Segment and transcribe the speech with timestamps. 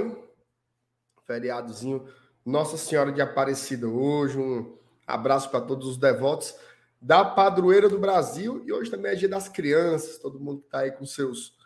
[0.00, 0.16] hein?
[1.26, 2.06] Feriadozinho.
[2.44, 4.38] Nossa Senhora de Aparecida hoje.
[4.38, 4.76] Um
[5.06, 6.54] abraço para todos os devotos
[7.00, 8.62] da padroeira do Brasil.
[8.66, 10.18] E hoje também é dia das crianças.
[10.18, 11.58] Todo mundo que está aí com seus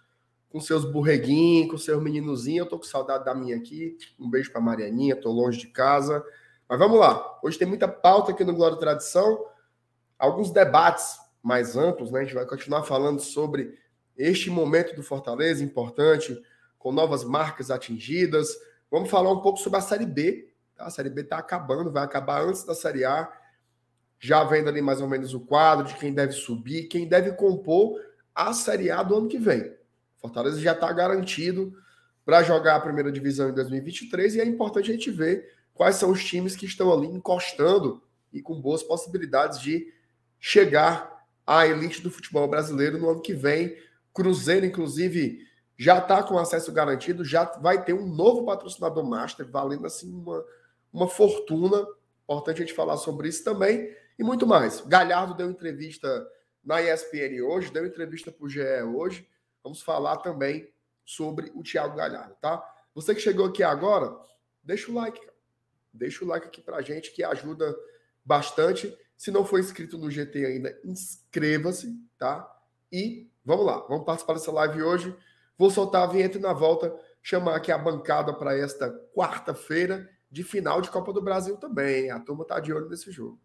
[0.50, 2.64] com seus borreguinhos, com seus meninozinhos.
[2.64, 3.96] Eu tô com saudade da minha aqui.
[4.20, 6.24] Um beijo para Marianinha, tô longe de casa.
[6.68, 7.40] Mas vamos lá.
[7.42, 9.46] Hoje tem muita pauta aqui no Glória e Tradição.
[10.16, 12.20] Alguns debates mais amplos, né?
[12.20, 13.76] A gente vai continuar falando sobre
[14.16, 16.40] este momento do Fortaleza importante,
[16.84, 18.54] com novas marcas atingidas.
[18.90, 20.52] Vamos falar um pouco sobre a Série B.
[20.76, 20.84] Tá?
[20.84, 23.26] A Série B está acabando, vai acabar antes da Série A.
[24.20, 27.98] Já vendo ali mais ou menos o quadro de quem deve subir, quem deve compor
[28.34, 29.74] a Série A do ano que vem.
[30.18, 31.72] Fortaleza já está garantido
[32.22, 36.10] para jogar a primeira divisão em 2023 e é importante a gente ver quais são
[36.10, 39.90] os times que estão ali encostando e com boas possibilidades de
[40.38, 43.74] chegar à elite do futebol brasileiro no ano que vem.
[44.12, 49.86] Cruzeiro, inclusive, já está com acesso garantido, já vai ter um novo patrocinador master, valendo
[49.86, 50.44] assim uma,
[50.92, 51.86] uma fortuna.
[52.24, 54.80] Importante a gente falar sobre isso também e muito mais.
[54.82, 56.26] Galhardo deu entrevista
[56.64, 58.60] na ESPN hoje, deu entrevista para o GE
[58.94, 59.26] hoje
[59.64, 60.70] vamos falar também
[61.04, 62.62] sobre o Thiago Galhardo, tá?
[62.94, 64.14] Você que chegou aqui agora,
[64.62, 65.20] deixa o like,
[65.92, 67.74] deixa o like aqui pra gente que ajuda
[68.24, 68.96] bastante.
[69.16, 72.48] Se não for inscrito no GT ainda, inscreva-se, tá?
[72.92, 75.16] E vamos lá, vamos participar dessa live hoje.
[75.56, 76.92] Vou soltar a vinheta e na volta
[77.22, 82.10] chamar aqui a bancada para esta quarta-feira de final de Copa do Brasil também.
[82.10, 83.40] A turma tá de olho nesse jogo.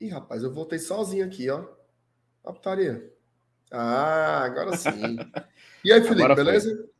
[0.00, 1.62] Ih, rapaz, eu voltei sozinho aqui, ó.
[2.42, 3.11] A putaria.
[3.72, 4.90] Ah, agora sim.
[5.84, 6.76] E aí, Felipe, agora beleza?
[6.76, 6.92] Foi.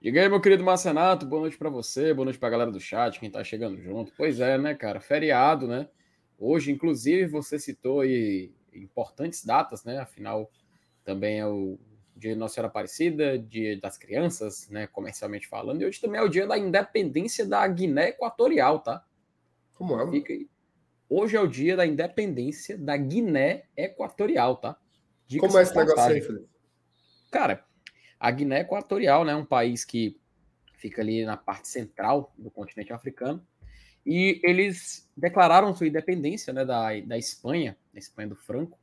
[0.00, 2.78] E aí, meu querido Marcenato, boa noite para você, boa noite para a galera do
[2.78, 4.12] chat, quem tá chegando junto.
[4.16, 5.00] Pois é, né, cara?
[5.00, 5.88] Feriado, né?
[6.38, 9.98] Hoje, inclusive, você citou aí importantes datas, né?
[9.98, 10.48] Afinal,
[11.02, 11.76] também é o
[12.14, 14.86] dia de Nossa Senhora Aparecida, dia das crianças, né?
[14.86, 15.82] Comercialmente falando.
[15.82, 19.04] E hoje também é o dia da independência da Guiné Equatorial, tá?
[19.74, 20.10] Como é?
[20.10, 20.48] Fica aí.
[21.08, 24.78] Hoje é o dia da independência da Guiné Equatorial, tá?
[25.26, 26.48] Dica Como é esse negócio aí, Felipe?
[27.30, 27.64] Cara,
[28.18, 30.18] a Guiné Equatorial né, é um país que
[30.76, 33.44] fica ali na parte central do continente africano.
[34.04, 38.78] E eles declararam sua independência né, da, da Espanha, da Espanha do Franco,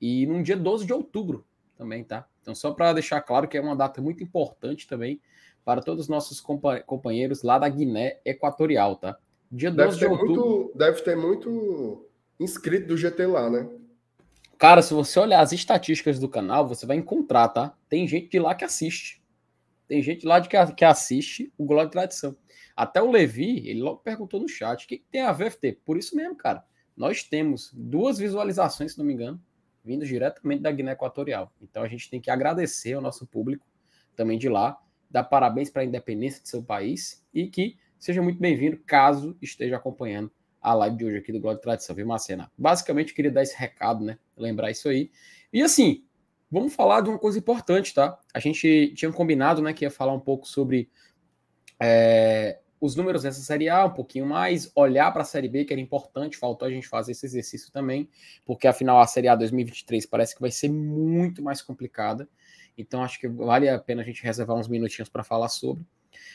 [0.00, 1.44] e no dia 12 de outubro
[1.76, 2.28] também, tá?
[2.40, 5.20] Então, só para deixar claro que é uma data muito importante também
[5.64, 6.40] para todos os nossos
[6.86, 9.18] companheiros lá da Guiné Equatorial, tá?
[9.50, 10.34] Dia 12 de outubro.
[10.34, 12.06] Muito, deve ter muito
[12.38, 13.68] inscrito do GT lá, né?
[14.58, 17.76] Cara, se você olhar as estatísticas do canal, você vai encontrar, tá?
[17.88, 19.22] Tem gente de lá que assiste.
[19.86, 22.36] Tem gente lá de que, que assiste o Glória de Tradição.
[22.74, 25.80] Até o Levi, ele logo perguntou no chat: o que, que tem a ver, FT?
[25.84, 26.64] Por isso mesmo, cara.
[26.96, 29.42] Nós temos duas visualizações, se não me engano,
[29.84, 31.52] vindo diretamente da Guiné Equatorial.
[31.60, 33.66] Então a gente tem que agradecer ao nosso público
[34.14, 34.78] também de lá,
[35.10, 39.76] dar parabéns para a independência de seu país e que Seja muito bem-vindo, caso esteja
[39.76, 40.30] acompanhando
[40.60, 42.52] a live de hoje aqui do Glória de Tradição, viu, Marcena?
[42.54, 44.18] Basicamente, queria dar esse recado, né?
[44.36, 45.10] Lembrar isso aí.
[45.52, 46.04] E assim,
[46.50, 48.18] vamos falar de uma coisa importante, tá?
[48.32, 50.88] A gente tinha combinado, né, que ia falar um pouco sobre
[51.80, 55.72] é, os números dessa Série A, um pouquinho mais, olhar para a Série B, que
[55.72, 58.08] era importante, faltou a gente fazer esse exercício também,
[58.44, 62.28] porque afinal a Série A 2023 parece que vai ser muito mais complicada.
[62.76, 65.84] Então acho que vale a pena a gente reservar uns minutinhos para falar sobre.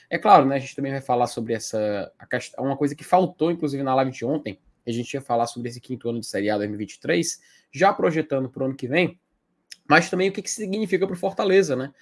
[0.10, 0.56] É claro, né?
[0.56, 2.12] A gente também vai falar sobre essa.
[2.58, 4.60] uma coisa que faltou, inclusive, na live de ontem.
[4.90, 7.40] A gente ia falar sobre esse quinto ano de Série A 2023,
[7.72, 9.20] já projetando para o ano que vem,
[9.88, 11.94] mas também o que, que significa para o Fortaleza, né?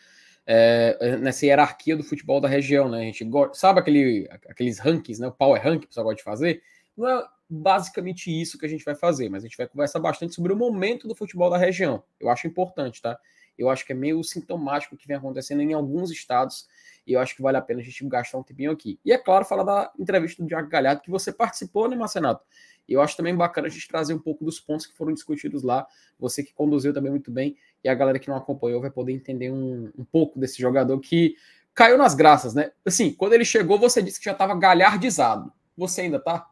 [0.46, 3.00] É, nessa hierarquia do futebol da região, né?
[3.00, 5.28] A gente sabe aquele, aqueles rankings, né?
[5.28, 6.62] O power rank que o pessoal gosta de fazer?
[6.96, 10.34] Não é basicamente isso que a gente vai fazer, mas a gente vai conversar bastante
[10.34, 12.04] sobre o momento do futebol da região.
[12.20, 13.18] Eu acho importante, tá?
[13.58, 16.68] Eu acho que é meio sintomático o que vem acontecendo em alguns estados
[17.06, 19.00] e eu acho que vale a pena a gente gastar um tempinho aqui.
[19.04, 22.44] E é claro, falar da entrevista do Diago Galhardo, que você participou, né, Marcenato?
[22.88, 25.64] E eu acho também bacana a gente trazer um pouco dos pontos que foram discutidos
[25.64, 25.86] lá.
[26.20, 29.52] Você que conduziu também muito bem, e a galera que não acompanhou vai poder entender
[29.52, 31.36] um, um pouco desse jogador que
[31.74, 32.72] caiu nas graças, né?
[32.86, 35.52] Assim, quando ele chegou, você disse que já estava galhardizado.
[35.78, 36.50] Você ainda tá?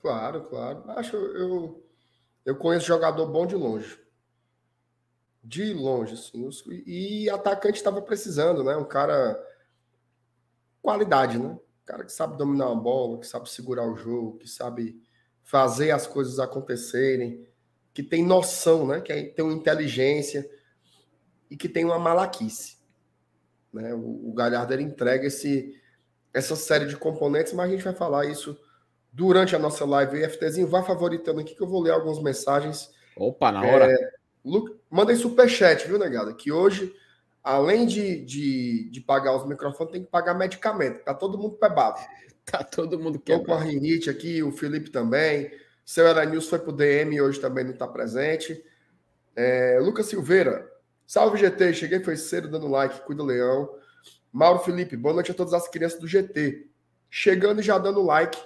[0.00, 0.84] Claro, claro.
[0.92, 1.84] Acho eu
[2.48, 4.00] eu conheço jogador bom de longe.
[5.44, 6.48] De longe, assim.
[6.86, 8.74] E atacante estava precisando, né?
[8.74, 9.38] Um cara
[10.80, 11.58] qualidade, né?
[11.84, 14.98] Cara que sabe dominar uma bola, que sabe segurar o jogo, que sabe
[15.48, 17.48] fazer as coisas acontecerem,
[17.94, 19.00] que tem noção, né?
[19.00, 20.48] Que tem uma inteligência.
[21.50, 22.76] e que tem uma malaquice.
[23.72, 23.94] Né?
[23.94, 25.74] O, o Galhardo ele entrega esse,
[26.34, 28.60] essa série de componentes, mas a gente vai falar isso
[29.10, 30.18] durante a nossa live.
[30.18, 32.90] E FTzinho, vá favoritando aqui que eu vou ler algumas mensagens.
[33.16, 33.90] Opa, na hora.
[33.90, 34.10] É,
[34.44, 36.34] Lu, mandem superchat, viu, negada?
[36.34, 36.94] Que hoje,
[37.42, 41.02] além de, de, de pagar os microfones, tem que pagar medicamento.
[41.04, 41.98] Tá todo mundo pebado.
[42.50, 43.44] Tá todo mundo quebrado.
[43.44, 45.50] Tô com a rinite aqui, o Felipe também.
[45.84, 48.62] Seu Elenils foi pro DM e hoje também não está presente.
[49.36, 50.70] É, Lucas Silveira,
[51.06, 53.68] salve GT, cheguei foi cedo dando like, cuida leão.
[54.32, 56.68] Mauro Felipe, boa noite a todas as crianças do GT.
[57.10, 58.38] Chegando e já dando like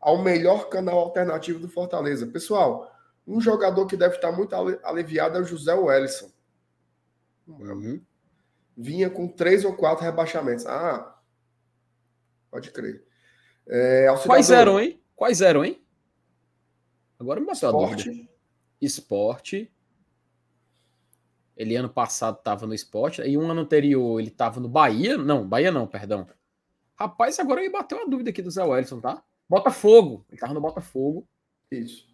[0.00, 2.26] ao melhor canal alternativo do Fortaleza.
[2.26, 2.90] Pessoal,
[3.26, 6.30] um jogador que deve estar muito aliviado é o José Wellison.
[7.46, 8.00] Uhum.
[8.76, 10.66] Vinha com três ou quatro rebaixamentos.
[10.66, 11.16] Ah,
[12.50, 13.04] pode crer.
[13.72, 15.00] É, Quais eram, hein?
[15.14, 15.80] Quais eram, hein?
[17.18, 18.30] Agora me bateu Esporte.
[18.80, 19.72] Esporte.
[21.56, 23.22] Ele ano passado estava no esporte.
[23.22, 25.16] E um ano anterior ele estava no Bahia.
[25.16, 26.26] Não, Bahia não, perdão.
[26.96, 29.22] Rapaz, agora me bateu a dúvida aqui do Zé Wellison, tá?
[29.48, 30.24] Botafogo.
[30.28, 31.28] Ele estava no Botafogo.
[31.70, 32.08] Isso.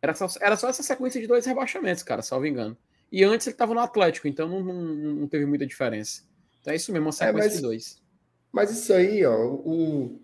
[0.00, 2.76] Era só, era só essa sequência de dois rebaixamentos, cara, salvo engano.
[3.10, 6.22] E antes ele estava no Atlético, então não, não, não, teve muita diferença.
[6.60, 8.02] Então é isso mesmo, uma sequência é, mas, de dois.
[8.52, 10.20] Mas isso aí, ó, o,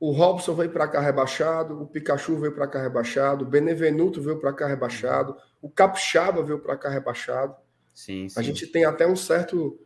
[0.00, 4.40] o Robson veio para cá rebaixado, o Pikachu veio para cá rebaixado, o Benevenuto veio
[4.40, 7.54] para cá rebaixado, o Capixaba veio para cá rebaixado.
[7.94, 8.40] Sim, sim.
[8.40, 9.78] A gente tem até um certo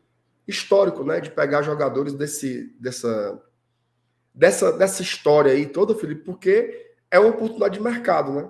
[0.47, 3.43] histórico, né, de pegar jogadores desse, dessa,
[4.33, 8.49] dessa, dessa história aí toda, Felipe, porque é uma oportunidade de mercado, né?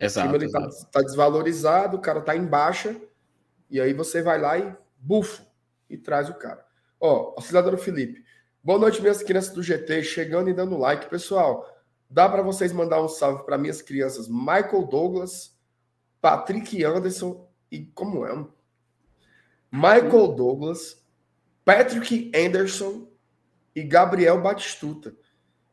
[0.00, 0.28] Exato.
[0.28, 0.52] O time ele
[0.90, 2.96] tá, desvalorizado, o cara tá em baixa,
[3.70, 5.44] e aí você vai lá e bufo
[5.88, 6.66] e traz o cara.
[6.98, 8.24] Ó, auxiliador Felipe.
[8.62, 11.08] Boa noite, minhas crianças do GT, chegando e dando like.
[11.08, 11.66] Pessoal,
[12.10, 15.56] dá para vocês mandar um salve para minhas crianças Michael Douglas,
[16.20, 18.46] Patrick Anderson e como é?
[19.70, 21.00] Michael Douglas,
[21.64, 23.06] Patrick Anderson
[23.76, 25.14] e Gabriel Batistuta.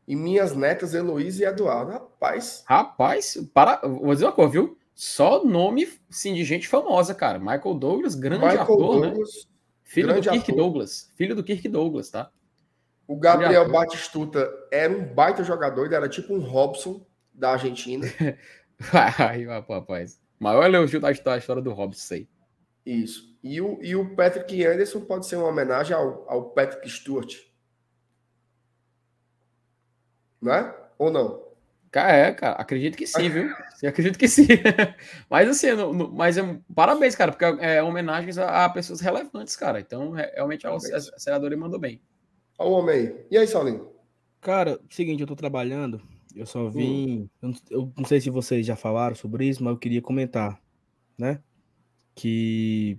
[0.06, 1.90] E minhas netas Heloísa e Eduardo.
[1.90, 2.62] Rapaz.
[2.66, 4.78] Rapaz, para, vou dizer uma coisa, viu?
[4.94, 7.40] Só nome sim, de gente famosa, cara.
[7.40, 9.08] Michael Douglas, grande Michael ator, né?
[9.08, 9.50] Douglas, né?
[9.82, 10.56] Filho do Kirk ator.
[10.56, 11.12] Douglas.
[11.16, 12.30] Filho do Kirk Douglas, tá?
[13.06, 18.06] O Gabriel Batistuta era um baita jogador, ele era tipo um Robson da Argentina.
[19.18, 20.20] Ai, rapaz.
[20.38, 22.28] Maior elogio da história do Robson aí.
[22.84, 23.36] Isso.
[23.42, 27.36] E o, e o Patrick Anderson pode ser uma homenagem ao, ao Patrick Stewart.
[30.40, 30.76] Não é?
[30.98, 31.46] Ou não?
[31.90, 33.54] Cara, é, cara, acredito que sim, viu?
[33.86, 34.46] Acredito que sim.
[35.30, 39.00] mas assim, no, no, mas é, parabéns, cara, porque é, é homenagens a, a, pessoas
[39.00, 39.80] relevantes, cara.
[39.80, 42.00] Então, realmente, a, a senadora mandou bem.
[42.58, 43.26] Olha o homem aí.
[43.30, 43.88] E aí, Saulinho?
[44.40, 46.00] Cara, seguinte, eu tô trabalhando,
[46.34, 47.28] eu só vim.
[47.42, 47.52] Hum.
[47.70, 50.60] Eu, não sei se vocês já falaram sobre isso, mas eu queria comentar,
[51.18, 51.40] né?
[52.14, 52.98] Que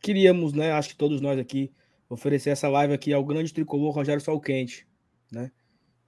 [0.00, 0.72] queríamos, né?
[0.72, 1.72] Acho que todos nós aqui,
[2.08, 4.86] oferecer essa live aqui ao grande tricolor Rogério Sol Quente,
[5.30, 5.50] né?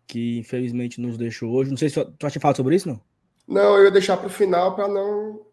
[0.06, 1.70] Que infelizmente nos deixou hoje.
[1.70, 3.00] Não sei se tu acha falado sobre isso, não?
[3.46, 5.46] Não, eu ia deixar para o final para não.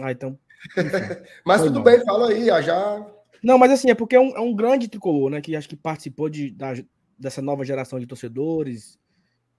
[0.00, 0.38] Ah, então.
[1.44, 1.84] mas Foi tudo bom.
[1.84, 3.06] bem, fala aí, já
[3.42, 5.40] não, mas assim, é porque é um, é um grande tricolor, né?
[5.40, 6.74] Que acho que participou de, da,
[7.18, 8.98] dessa nova geração de torcedores.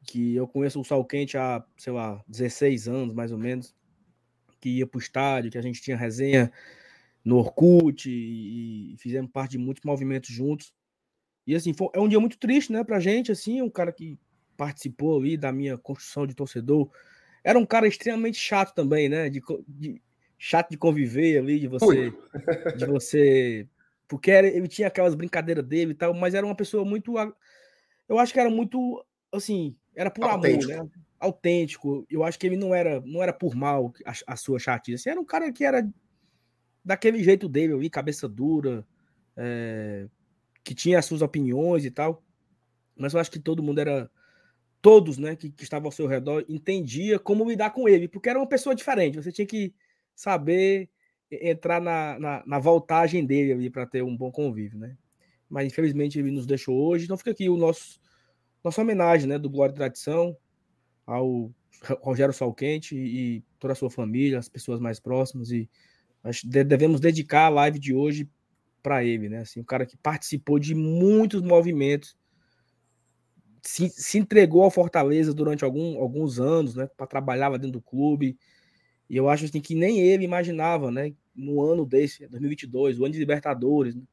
[0.06, 3.76] Que eu conheço o Sal Quente há, sei lá, 16 anos, mais ou menos.
[4.60, 6.52] Que ia pro estádio, que a gente tinha resenha
[7.24, 10.74] no Orkut e, e fizemos parte de muitos movimentos juntos.
[11.46, 14.18] E assim, foi, é um dia muito triste, né, pra gente, assim, um cara que
[14.56, 16.90] participou ali da minha construção de torcedor.
[17.44, 19.30] Era um cara extremamente chato também, né?
[19.30, 20.02] De, de
[20.38, 22.14] chato de conviver ali, de você,
[22.78, 23.68] de você
[24.14, 27.16] porque era, ele tinha aquelas brincadeiras dele e tal, mas era uma pessoa muito.
[28.08, 29.04] Eu acho que era muito.
[29.32, 30.72] Assim, era por Autêntico.
[30.72, 30.92] amor, né?
[31.20, 32.06] Autêntico.
[32.08, 34.94] Eu acho que ele não era, não era por mal a, a sua chatice.
[34.94, 35.92] Assim, era um cara que era
[36.86, 38.86] daquele jeito dele ali, cabeça dura,
[39.36, 40.08] é,
[40.64, 42.24] que tinha as suas opiniões e tal.
[42.96, 44.12] Mas eu acho que todo mundo era.
[44.80, 48.38] Todos, né, que, que estavam ao seu redor, entendia como lidar com ele, porque era
[48.38, 49.16] uma pessoa diferente.
[49.16, 49.74] Você tinha que
[50.14, 50.88] saber
[51.42, 54.96] entrar na, na, na voltagem dele ali para ter um bom convívio, né?
[55.50, 57.06] Mas infelizmente ele nos deixou hoje.
[57.06, 58.02] Então fica aqui o nosso
[58.64, 60.38] nossa homenagem, né, do Glória e Tradição
[61.06, 61.52] ao
[62.02, 65.70] Rogério Salquente e toda a sua família, as pessoas mais próximas e
[66.46, 68.30] devemos dedicar a live de hoje
[68.82, 69.40] para ele, né?
[69.40, 72.16] Assim, um cara que participou de muitos movimentos,
[73.62, 76.88] se, se entregou ao Fortaleza durante algum, alguns anos, né?
[76.98, 78.38] Para trabalhar lá dentro do clube.
[79.10, 81.14] E eu acho assim, que nem ele imaginava, né?
[81.36, 83.96] No ano desse, 2022, o ano de Libertadores.
[83.96, 84.04] Né?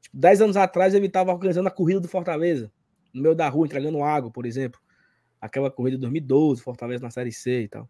[0.00, 2.70] Tipo, dez anos atrás ele estava organizando a corrida do Fortaleza,
[3.12, 4.80] no meio da rua, entregando água, por exemplo.
[5.40, 7.88] Aquela corrida de 2012, Fortaleza na Série C e tal.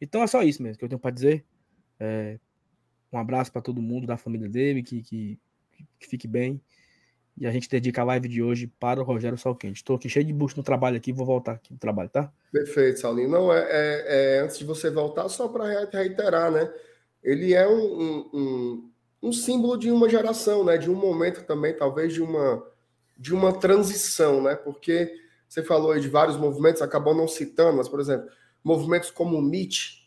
[0.00, 1.44] Então é só isso mesmo que eu tenho para dizer.
[1.98, 2.38] É,
[3.12, 5.38] um abraço para todo mundo da família dele, que, que,
[5.98, 6.60] que fique bem.
[7.38, 9.78] E a gente dedica a live de hoje para o Rogério Salquente.
[9.78, 12.30] Estou aqui cheio de bucho no trabalho aqui, vou voltar aqui no trabalho, tá?
[12.52, 13.30] Perfeito, Saulinho.
[13.30, 16.70] Não, é, é, é antes de você voltar, só para reiterar, né?
[17.22, 18.90] Ele é um, um, um,
[19.22, 20.76] um, símbolo de uma geração, né?
[20.76, 22.66] De um momento também, talvez de uma,
[23.16, 24.56] de uma transição, né?
[24.56, 25.14] Porque
[25.48, 28.28] você falou aí de vários movimentos, acabou não citando, mas, por exemplo,
[28.64, 30.02] movimentos como o MIT,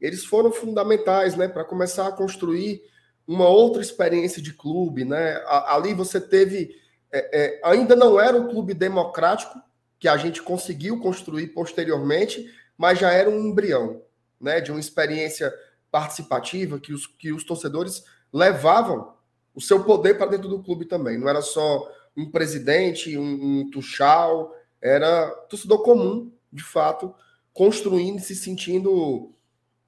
[0.00, 1.46] eles foram fundamentais, né?
[1.46, 2.82] Para começar a construir
[3.26, 5.42] uma outra experiência de clube, né?
[5.46, 6.74] Ali você teve.
[7.12, 9.60] É, é, ainda não era um clube democrático,
[9.98, 14.02] que a gente conseguiu construir posteriormente, mas já era um embrião,
[14.40, 14.60] né?
[14.60, 15.52] De uma experiência
[15.90, 19.14] participativa que os, que os torcedores levavam
[19.54, 21.18] o seu poder para dentro do clube também.
[21.18, 27.14] Não era só um presidente, um, um tuchal, era torcedor comum, de fato,
[27.52, 29.32] construindo e se sentindo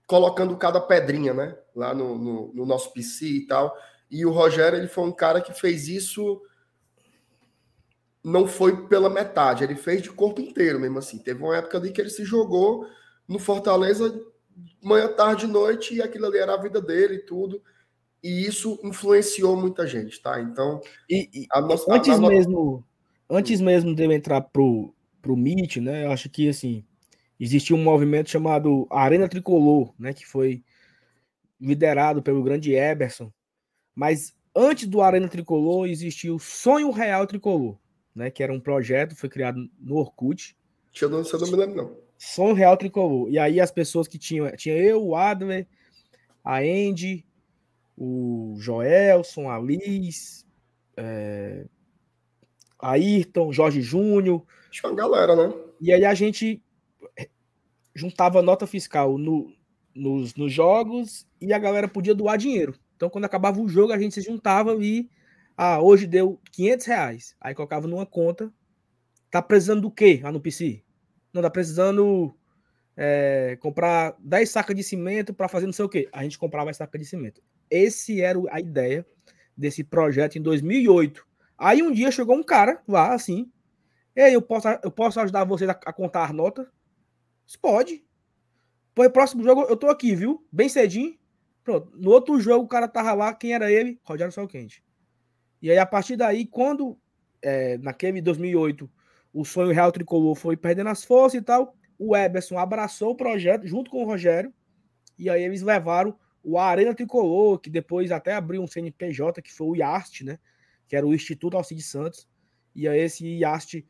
[0.06, 1.56] colocando cada pedrinha, né?
[1.74, 3.76] Lá no, no, no, nosso PC e tal.
[4.10, 6.42] E o Rogério, ele foi um cara que fez isso.
[8.22, 11.18] Não foi pela metade, ele fez de corpo inteiro mesmo assim.
[11.18, 12.86] Teve uma época ali que ele se jogou
[13.26, 14.20] no Fortaleza
[14.82, 17.62] manhã, tarde, noite, e aquilo ali era a vida dele e tudo.
[18.22, 20.40] E isso influenciou muita gente, tá?
[20.40, 20.80] Então.
[21.08, 22.84] E, e nossa, antes, a, a, mesmo,
[23.28, 26.04] antes mesmo de eu entrar pro, pro Meet, né?
[26.04, 26.84] Eu acho que assim
[27.40, 30.62] existia um movimento chamado Arena Tricolor, né, que foi
[31.58, 33.32] liderado pelo grande Eberson.
[33.94, 37.78] Mas antes do Arena Tricolor existia o Sonho Real Tricolor,
[38.14, 40.54] né, que era um projeto, foi criado no Orkut.
[41.00, 42.09] Eu não, eu não me lembro, não.
[42.22, 43.30] Sonho Real Tricolor.
[43.30, 45.66] E aí as pessoas que tinham, tinha eu, o Adler,
[46.44, 47.24] a Andy,
[47.96, 50.46] o Joelson, a Liz,
[50.98, 51.64] é,
[52.78, 54.44] a Ayrton, Jorge Júnior.
[54.70, 55.50] Tinha uma galera, né?
[55.80, 56.62] E aí a gente
[57.94, 59.50] juntava nota fiscal no,
[59.94, 62.74] nos, nos jogos e a galera podia doar dinheiro.
[62.96, 65.08] Então, quando acabava o jogo, a gente se juntava e.
[65.56, 67.36] Ah, hoje deu 500 reais.
[67.40, 68.52] Aí colocava numa conta.
[69.30, 70.82] Tá precisando do quê lá no PC?
[71.32, 72.34] Não, tá precisando
[72.96, 76.08] é, comprar 10 sacas de cimento para fazer não sei o quê.
[76.12, 77.42] A gente comprava as sacas de cimento.
[77.70, 79.06] Esse era a ideia
[79.56, 81.26] desse projeto em 2008.
[81.56, 83.50] Aí um dia chegou um cara lá assim.
[84.14, 86.66] Ei, eu posso, eu posso ajudar vocês a, a contar as notas?
[87.60, 88.04] Pode.
[88.94, 90.46] Pois próximo jogo eu tô aqui, viu?
[90.50, 91.18] Bem cedinho.
[91.62, 91.90] Pronto.
[91.96, 94.00] No outro jogo o cara tava lá, quem era ele?
[94.02, 94.82] Rogério Salquente.
[95.62, 96.98] E aí a partir daí, quando
[97.42, 98.90] é, naquele 2008
[99.32, 103.66] o sonho real tricolor foi perdendo as forças e tal, o Eberson abraçou o projeto
[103.66, 104.52] junto com o Rogério.
[105.18, 109.66] E aí eles levaram o Arena Tricolor, que depois até abriu um CNPJ, que foi
[109.66, 110.38] o IAST, né?
[110.88, 112.26] Que era o Instituto Alcides Santos.
[112.74, 113.86] E aí esse IAST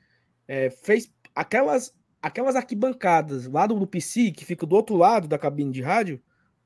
[0.49, 5.38] é, fez aquelas aquelas arquibancadas lá do, do PC, que fica do outro lado da
[5.38, 6.20] cabine de rádio,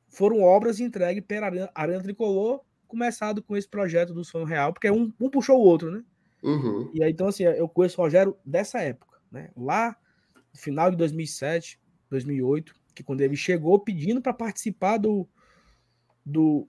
[0.09, 4.90] foram obras entregues pela Arena, Arena Tricolor, começado com esse projeto do Sonho Real, porque
[4.90, 6.02] um, um puxou o outro, né?
[6.45, 6.91] Uhum.
[6.93, 9.51] E aí, então, assim, eu conheço o Rogério dessa época, né?
[9.57, 9.97] Lá,
[10.53, 15.27] no final de 2007, 2008, que quando ele chegou pedindo para participar do,
[16.25, 16.69] do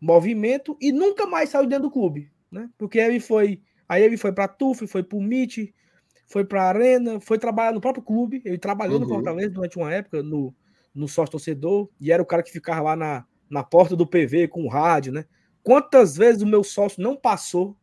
[0.00, 2.70] movimento e nunca mais saiu dentro do clube, né?
[2.78, 5.74] Porque ele foi, aí ele foi para TUF, foi para o MIT,
[6.28, 8.40] foi para a Arena, foi trabalhar no próprio clube.
[8.44, 9.00] Ele trabalhou uhum.
[9.00, 10.54] no Fortaleza durante uma época, no,
[10.94, 14.46] no sócio torcedor, e era o cara que ficava lá na, na porta do PV
[14.46, 15.24] com o rádio, né?
[15.64, 17.76] Quantas vezes o meu sócio não passou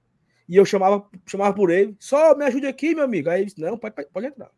[0.47, 3.29] e eu chamava, chamava por ele, só me ajude aqui, meu amigo.
[3.29, 4.51] Aí ele disse, não, pode, pode entrar.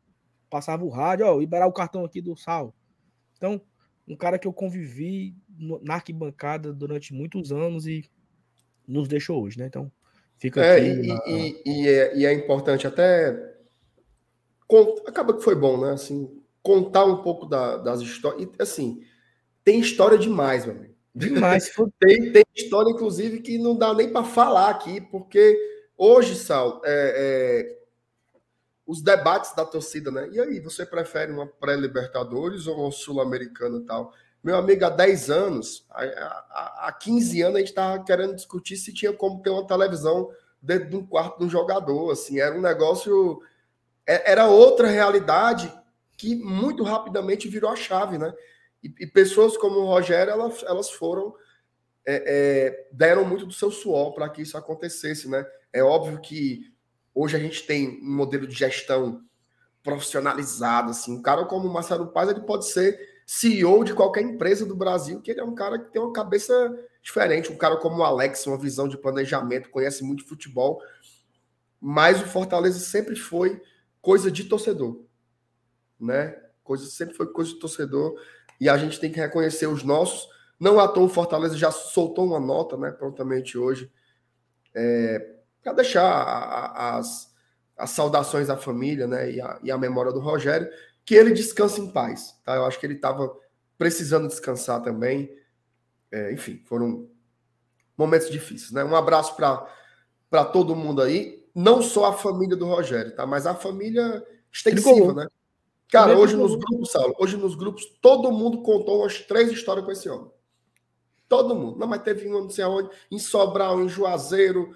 [0.50, 2.74] Passava o rádio, ó, liberar o cartão aqui do Sal.
[3.38, 3.62] Então,
[4.08, 8.10] um cara que eu convivi no, na arquibancada durante muitos anos e
[8.88, 9.68] nos deixou hoje, né?
[9.68, 9.92] Então,
[10.38, 10.88] fica é, aqui.
[10.88, 11.22] E, na...
[11.28, 13.56] e, e, é, e é importante até
[15.06, 15.92] acaba que foi bom, né?
[15.92, 16.30] Assim,
[16.62, 18.50] contar um pouco da, das histórias.
[18.60, 19.02] Assim,
[19.64, 20.96] tem história demais, meu amigo.
[21.16, 21.72] Demais.
[22.00, 27.66] tem, tem história, inclusive, que não dá nem para falar aqui, porque hoje, Sal, é,
[27.66, 27.78] é,
[28.86, 30.30] os debates da torcida, né?
[30.32, 34.14] E aí, você prefere uma pré-Libertadores ou uma Sul-Americana tal?
[34.44, 38.94] Meu amigo, há 10 anos, há, há 15 anos, a gente estava querendo discutir se
[38.94, 40.30] tinha como ter uma televisão
[40.62, 42.12] dentro de um quarto de um jogador.
[42.12, 43.42] Assim, era um negócio
[44.08, 45.72] é, era outra realidade
[46.16, 48.34] que muito rapidamente virou a chave, né?
[48.82, 51.36] E, e pessoas como o Rogério, elas, elas foram
[52.06, 55.46] é, é, deram muito do seu suor para que isso acontecesse, né?
[55.74, 56.74] É óbvio que
[57.14, 59.22] hoje a gente tem um modelo de gestão
[59.84, 61.14] profissionalizado, assim.
[61.14, 65.22] Um cara como o Marcelo Paz, ele pode ser CEO de qualquer empresa do Brasil,
[65.22, 66.54] que ele é um cara que tem uma cabeça
[67.02, 67.52] diferente.
[67.52, 70.82] Um cara como o Alex, uma visão de planejamento, conhece muito futebol.
[71.80, 73.62] Mas o Fortaleza sempre foi
[74.02, 75.02] coisa de torcedor,
[76.00, 76.38] né?
[76.64, 78.20] Coisa sempre foi coisa de torcedor
[78.60, 80.28] e a gente tem que reconhecer os nossos.
[80.60, 83.92] Não à toa o Fortaleza já soltou uma nota, né, prontamente hoje,
[84.76, 85.37] é,
[85.68, 87.30] para deixar a, a, as,
[87.78, 90.70] as saudações à família né, e, a, e a memória do Rogério,
[91.04, 92.40] que ele descanse em paz.
[92.46, 92.56] Tá?
[92.56, 93.36] Eu acho que ele estava
[93.78, 95.30] precisando descansar também.
[96.10, 97.10] É, enfim, foram
[97.98, 98.72] momentos difíceis.
[98.72, 98.82] Né?
[98.82, 103.26] Um abraço para todo mundo aí, não só a família do Rogério, tá?
[103.26, 105.28] mas a família extensiva, né?
[105.90, 109.92] Cara, hoje nos grupos, Saulo, hoje nos grupos, todo mundo contou umas três histórias com
[109.92, 110.30] esse homem.
[111.30, 111.80] Todo mundo.
[111.80, 114.74] Não, mas teve um não sei aonde, em Sobral, em Juazeiro.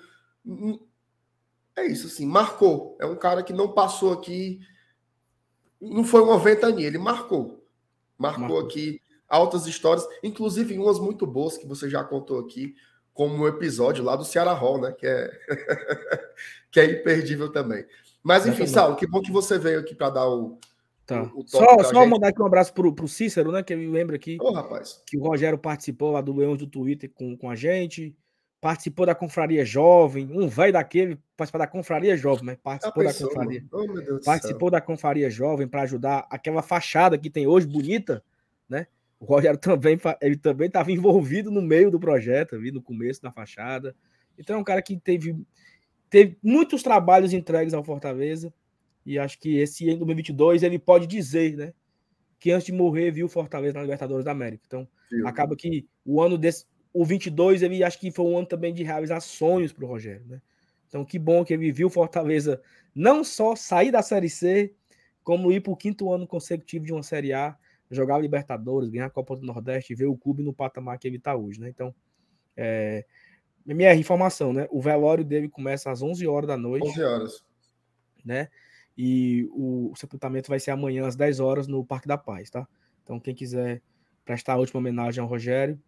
[1.76, 2.98] É isso, assim, marcou.
[3.00, 4.60] É um cara que não passou aqui.
[5.80, 7.66] Não foi uma ventania, ele marcou.
[8.18, 8.60] Marcou, marcou.
[8.60, 12.76] aqui altas histórias, inclusive umas muito boas que você já contou aqui,
[13.14, 14.92] como o episódio lá do Ceará Hall, né?
[14.92, 15.32] Que é,
[16.70, 17.86] que é imperdível também.
[18.22, 20.60] Mas enfim, Saulo, que bom que você veio aqui para dar o,
[21.06, 21.30] Tá.
[21.46, 23.62] Só só mandar aqui um abraço pro, pro Cícero, né?
[23.62, 25.02] Que me lembra aqui oh, rapaz.
[25.06, 28.16] que o Rogério participou lá do Leões do Twitter com, com a gente.
[28.62, 30.30] Participou da Confraria Jovem.
[30.32, 33.66] Um velho daquele participou da Confraria Jovem, mas participou da Confraria.
[33.72, 38.24] Oh, participou da Confraria Jovem para ajudar aquela fachada que tem hoje, bonita,
[38.70, 38.86] né?
[39.20, 43.32] O Rogério também ele também estava envolvido no meio do projeto, ali no começo da
[43.32, 43.96] fachada.
[44.38, 45.36] Então é um cara que teve,
[46.08, 48.54] teve muitos trabalhos entregues ao Fortaleza
[49.04, 51.74] e acho que esse ano 2022 ele pode dizer, né?
[52.40, 54.64] Que antes de morrer viu Fortaleza na Libertadores da América.
[54.68, 55.26] Então, Sim.
[55.26, 58.84] acaba que o ano desse, o 22, ele acho que foi um ano também de
[58.84, 60.42] realizar sonhos para o Rogério, né?
[60.88, 62.62] Então, que bom que ele viu Fortaleza
[62.94, 64.76] não só sair da Série C,
[65.24, 67.58] como ir para o quinto ano consecutivo de uma Série A,
[67.90, 71.18] jogar Libertadores, ganhar a Copa do Nordeste e ver o clube no patamar que ele
[71.18, 71.70] está hoje, né?
[71.70, 71.96] Então,
[72.58, 73.06] é...
[73.66, 74.68] minha informação, né?
[74.70, 76.88] O velório dele começa às 11 horas da noite.
[76.88, 77.44] 11 horas.
[78.24, 78.50] Né?
[78.98, 82.68] E o, sepultamento vai ser amanhã às 10 horas no Parque da Paz, tá?
[83.04, 83.82] Então, quem quiser
[84.26, 85.82] prestar a última homenagem ao Rogério,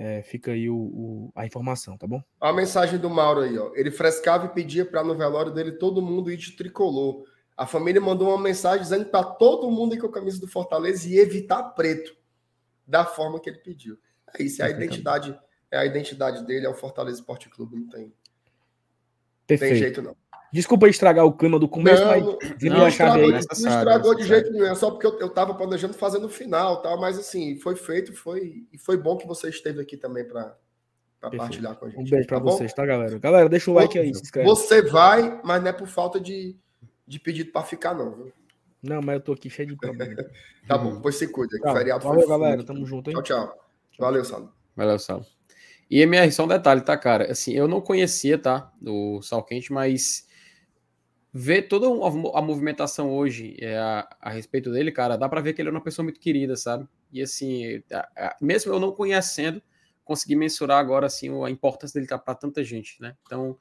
[0.00, 2.22] é, fica aí o, o, a informação, tá bom?
[2.40, 3.70] A mensagem do Mauro aí, ó.
[3.74, 7.22] Ele frescava e pedia para no velório dele todo mundo ir de tricolor.
[7.54, 11.06] A família mandou uma mensagem dizendo para todo mundo ir com a camisa do Fortaleza
[11.06, 12.16] e evitar preto,
[12.86, 13.98] da forma que ele pediu.
[14.34, 15.38] É isso, é a identidade,
[15.70, 18.10] é a identidade dele, é o Fortaleza Esporte Clube, não tem,
[19.46, 19.72] Perfeito.
[19.72, 20.16] tem jeito não.
[20.52, 23.30] Desculpa estragar o clima do começo, não, mas não, estragou, aí.
[23.30, 26.82] Não estragou de jeito nenhum, é só porque eu, eu tava planejando fazer no final,
[26.82, 30.56] tal, mas assim, foi feito foi, e foi bom que você esteve aqui também para
[31.20, 32.00] partilhar com a gente.
[32.00, 33.16] Um beijo para tá vocês, tá, galera?
[33.18, 34.48] Galera, deixa o like aí, se inscreve.
[34.48, 36.56] Você vai, mas não é por falta de,
[37.06, 38.32] de pedido para ficar, não, viu?
[38.82, 40.16] Não, mas eu tô aqui cheio de problema.
[40.66, 41.58] tá bom, pois se cuida.
[41.58, 41.76] Tchau.
[41.76, 42.64] feriado Valeu, galera.
[42.64, 43.14] Tamo junto, hein?
[43.14, 43.58] Tchau, tchau.
[43.98, 44.52] Valeu, Salo.
[44.74, 45.24] Valeu, Salo.
[45.90, 47.30] E MR, só um detalhe, tá, cara?
[47.30, 50.26] Assim, eu não conhecia, tá, do Sal Quente, mas
[51.32, 55.62] ver toda a movimentação hoje é, a, a, respeito dele, cara, dá para ver que
[55.62, 56.88] ele é uma pessoa muito querida, sabe?
[57.12, 57.82] E assim,
[58.40, 59.62] mesmo eu não conhecendo,
[60.04, 63.16] consegui mensurar agora assim a importância dele para tanta gente, né?
[63.22, 63.56] Então,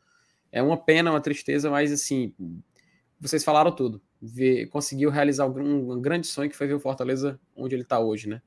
[0.51, 2.33] é uma pena, uma tristeza, mas assim,
[3.19, 4.01] vocês falaram tudo.
[4.21, 7.99] Ver, conseguiu realizar um, um grande sonho que foi ver o Fortaleza onde ele está
[7.99, 8.41] hoje, né?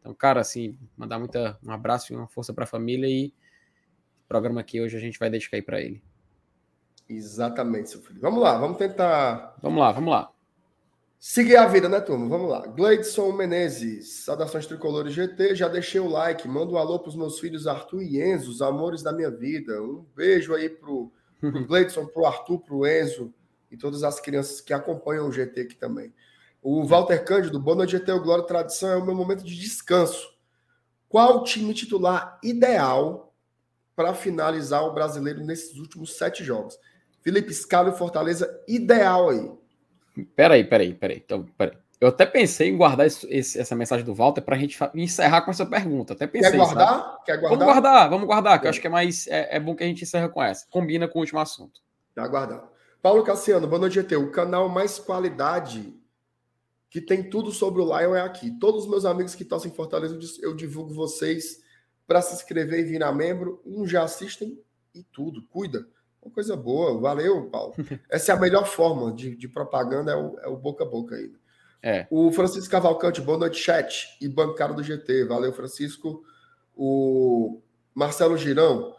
[0.00, 3.32] Então, cara, assim, mandar muita, um abraço e uma força para a família e
[4.24, 6.02] o programa aqui hoje a gente vai dedicar aí para ele.
[7.16, 8.20] Exatamente, seu filho.
[8.20, 9.54] Vamos lá, vamos tentar.
[9.62, 10.30] Vamos lá, vamos lá.
[11.18, 12.28] Seguir a vida, né, turma?
[12.28, 12.66] Vamos lá.
[12.66, 15.54] Gleidson Menezes, saudações tricolores GT.
[15.54, 16.48] Já deixei o like.
[16.48, 19.80] Manda um alô para os meus filhos Arthur e Enzo, os amores da minha vida.
[19.80, 23.32] Um beijo aí pro, pro Gleidson, pro Arthur, pro Enzo
[23.70, 26.12] e todas as crianças que acompanham o GT aqui também.
[26.60, 30.28] O Walter Cândido, boa noite, GT, o Glória Tradição, é o meu momento de descanso.
[31.08, 33.32] Qual o time titular ideal
[33.94, 36.78] para finalizar o brasileiro nesses últimos sete jogos?
[37.22, 39.50] Felipe Scalo e Fortaleza ideal aí.
[40.36, 41.22] Peraí, peraí, peraí.
[41.24, 41.76] Então, peraí.
[42.00, 45.42] Eu até pensei em guardar esse, esse, essa mensagem do Walter para a gente encerrar
[45.42, 46.14] com essa pergunta.
[46.14, 46.50] Até pensei.
[46.50, 47.22] Quer guardar?
[47.24, 47.58] Quer guardar?
[47.58, 49.86] Vamos guardar, vamos guardar, que eu acho que é mais é, é, bom que a
[49.86, 50.66] gente encerra com essa.
[50.68, 51.80] Combina com o último assunto.
[52.12, 52.68] Tá guardado.
[53.00, 54.16] Paulo Cassiano, boa noite, GT.
[54.16, 55.94] O canal mais qualidade
[56.90, 58.50] que tem tudo sobre o Lion é aqui.
[58.58, 61.62] Todos os meus amigos que torcem em Fortaleza, eu divulgo vocês
[62.04, 63.62] para se inscrever e virar membro.
[63.64, 64.60] Uns já assistem
[64.92, 65.46] e tudo.
[65.48, 65.86] Cuida.
[66.22, 67.00] Uma coisa boa.
[67.00, 67.74] Valeu, Paulo.
[68.08, 71.16] Essa é a melhor forma de, de propaganda, é o, é o, boca a boca
[71.16, 71.38] ainda.
[71.82, 72.06] É.
[72.10, 75.24] O Francisco Cavalcante, boa noite, chat e bancário do GT.
[75.24, 76.24] Valeu, Francisco.
[76.76, 77.60] O
[77.92, 78.94] Marcelo Girão,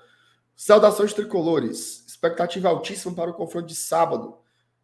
[0.54, 2.06] saudações tricolores.
[2.06, 4.38] Expectativa altíssima para o confronto de sábado.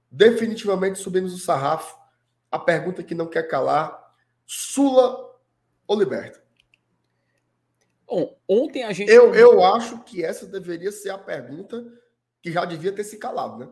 [0.10, 1.98] Definitivamente subimos o sarrafo.
[2.50, 4.14] A pergunta que não quer calar:
[4.46, 5.38] Sula
[5.86, 6.42] ou Liberta?
[8.08, 9.12] Bom, ontem a gente.
[9.12, 11.86] Eu, eu acho que essa deveria ser a pergunta
[12.42, 13.70] que já devia ter se calado, né?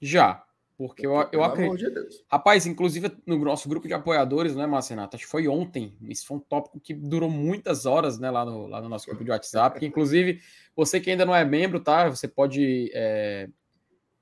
[0.00, 0.44] Já.
[0.80, 1.92] Porque eu, eu acredito.
[1.92, 5.14] De Rapaz, inclusive no nosso grupo de apoiadores, né, Marcenato?
[5.14, 5.94] Acho que foi ontem.
[6.08, 9.22] Isso foi um tópico que durou muitas horas, né, lá no, lá no nosso grupo
[9.22, 9.78] de WhatsApp.
[9.78, 10.40] Que, inclusive,
[10.74, 12.08] você que ainda não é membro, tá?
[12.08, 13.50] Você pode é,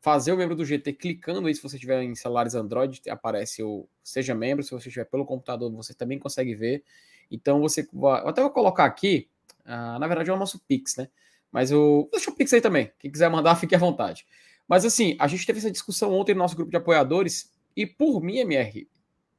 [0.01, 1.55] fazer o membro do GT clicando aí.
[1.55, 4.65] Se você tiver em celulares Android, aparece o Seja Membro.
[4.65, 6.83] Se você estiver pelo computador, você também consegue ver.
[7.31, 8.23] Então, você vai.
[8.23, 9.31] Eu até vou colocar aqui.
[9.65, 11.09] Ah, na verdade, é o nosso Pix, né?
[11.51, 12.09] Mas o.
[12.13, 12.93] Deixa o Pix aí também.
[12.99, 14.27] Quem quiser mandar, fique à vontade.
[14.67, 18.23] Mas assim, a gente teve essa discussão ontem no nosso grupo de apoiadores, e por
[18.23, 18.89] mim, MR,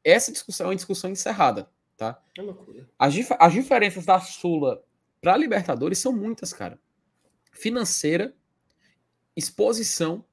[0.04, 2.22] essa discussão é uma discussão encerrada, tá?
[2.38, 2.90] É loucura.
[2.98, 4.84] As, dif as diferenças da Sula
[5.22, 6.80] para Libertadores são muitas, cara.
[7.52, 8.34] Financeira,
[9.36, 10.26] exposição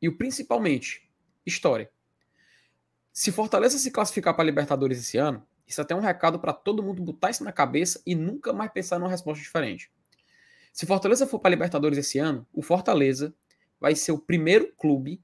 [0.00, 1.08] e principalmente
[1.46, 1.90] história.
[3.12, 6.52] Se Fortaleza se classificar para Libertadores esse ano, isso é até é um recado para
[6.52, 9.90] todo mundo botar isso na cabeça e nunca mais pensar numa resposta diferente.
[10.72, 13.34] Se Fortaleza for para Libertadores esse ano, o Fortaleza
[13.78, 15.22] vai ser o primeiro clube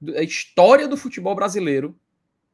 [0.00, 1.98] da história do futebol brasileiro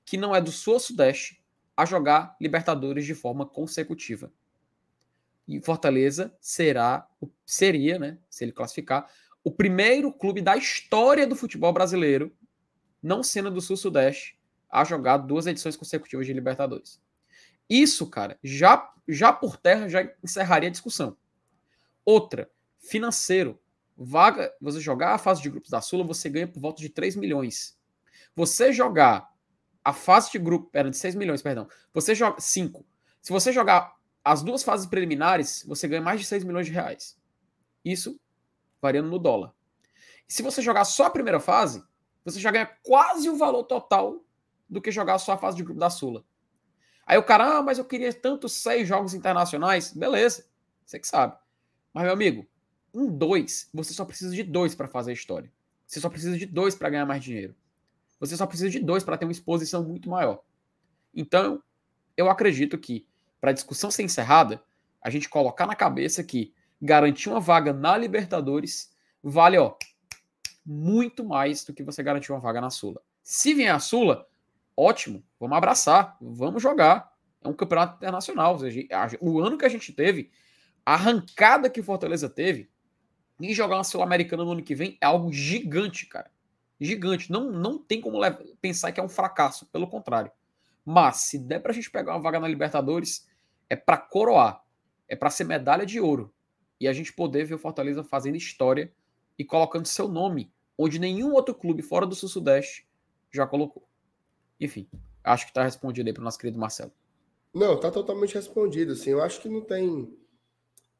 [0.04, 1.42] que não é do sul-sudeste
[1.76, 4.32] a jogar Libertadores de forma consecutiva.
[5.46, 7.08] E Fortaleza será,
[7.44, 9.10] seria, né, se ele classificar,
[9.42, 12.34] o primeiro clube da história do futebol brasileiro,
[13.02, 14.38] não sendo do sul-sudeste,
[14.70, 17.00] a jogar duas edições consecutivas de Libertadores.
[17.68, 21.16] Isso, cara, já, já por terra já encerraria a discussão.
[22.04, 23.58] Outra, financeiro
[23.96, 27.16] vaga, você jogar a fase de grupos da Sula, você ganha por volta de 3
[27.16, 27.78] milhões.
[28.34, 29.30] Você jogar
[29.84, 31.68] a fase de grupo, era de 6 milhões, perdão.
[31.92, 32.84] Você joga 5.
[33.20, 37.18] Se você jogar as duas fases preliminares, você ganha mais de 6 milhões de reais.
[37.84, 38.18] Isso
[38.80, 39.52] variando no dólar.
[40.26, 41.84] Se você jogar só a primeira fase,
[42.24, 44.24] você já ganha quase o valor total
[44.68, 46.24] do que jogar só a fase de grupo da Sula.
[47.06, 49.92] Aí o cara, ah, mas eu queria tanto seis jogos internacionais.
[49.92, 50.46] Beleza,
[50.84, 51.36] você que sabe.
[51.94, 52.46] Mas, meu amigo,
[52.92, 55.50] um dois, você só precisa de dois para fazer a história.
[55.86, 57.54] Você só precisa de dois para ganhar mais dinheiro.
[58.18, 60.42] Você só precisa de dois para ter uma exposição muito maior.
[61.14, 61.62] Então,
[62.16, 63.06] eu acredito que,
[63.40, 64.62] para a discussão ser encerrada,
[65.00, 66.52] a gente colocar na cabeça que
[66.82, 69.76] garantir uma vaga na Libertadores vale, ó,
[70.66, 73.00] muito mais do que você garantir uma vaga na Sula.
[73.22, 74.26] Se vier a Sula,
[74.76, 77.12] ótimo, vamos abraçar, vamos jogar.
[77.42, 78.58] É um campeonato internacional.
[79.20, 80.30] O ano que a gente teve,
[80.84, 82.70] a arrancada que Fortaleza teve,
[83.40, 86.30] e jogar uma Sul-Americana no ano que vem é algo gigante, cara.
[86.80, 87.32] Gigante.
[87.32, 88.18] Não, não tem como
[88.60, 90.30] pensar que é um fracasso, pelo contrário.
[90.84, 93.26] Mas se der pra gente pegar uma vaga na Libertadores,
[93.68, 94.62] é para coroar.
[95.08, 96.32] É para ser medalha de ouro.
[96.80, 98.92] E a gente poder ver o Fortaleza fazendo história
[99.38, 102.86] e colocando seu nome, onde nenhum outro clube fora do Sul-Sudeste
[103.32, 103.88] já colocou.
[104.60, 104.88] Enfim,
[105.22, 106.92] acho que tá respondido aí pro nosso querido Marcelo.
[107.52, 109.10] Não, tá totalmente respondido, assim.
[109.10, 110.12] Eu acho que não tem.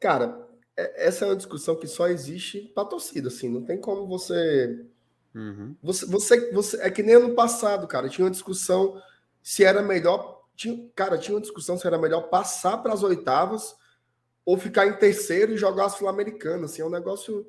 [0.00, 0.44] Cara,
[0.76, 4.85] é, essa é uma discussão que só existe para torcida, assim, não tem como você,
[5.35, 5.76] uhum.
[5.83, 9.00] você, você, você, é que nem ano passado, cara, tinha uma discussão
[9.42, 13.76] se era melhor, tinha, cara, tinha uma discussão se era melhor passar para as oitavas
[14.44, 17.46] ou ficar em terceiro e jogar a sul-americana, assim, é um negócio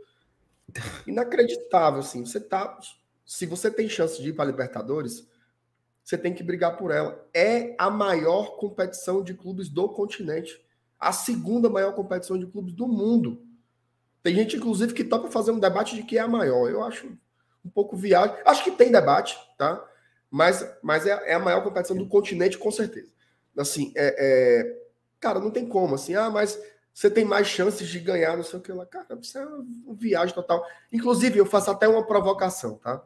[1.07, 2.79] inacreditável, assim, você tá,
[3.25, 5.27] se você tem chance de ir para Libertadores,
[6.03, 7.27] você tem que brigar por ela.
[7.33, 10.63] É a maior competição de clubes do continente
[10.99, 13.41] a segunda maior competição de clubes do mundo.
[14.23, 16.69] Tem gente, inclusive, que topa fazer um debate de que é a maior.
[16.69, 17.07] Eu acho
[17.63, 18.35] um pouco viagem.
[18.45, 19.83] Acho que tem debate, tá?
[20.31, 23.09] Mas, mas é, é a maior competição do continente, com certeza.
[23.57, 24.81] Assim, é, é,
[25.19, 25.95] cara, não tem como.
[25.95, 26.59] Assim, ah, mas
[26.93, 28.85] você tem mais chances de ganhar, não sei o que lá.
[28.85, 30.65] Cara, isso é uma viagem total.
[30.91, 33.03] Inclusive, eu faço até uma provocação, tá?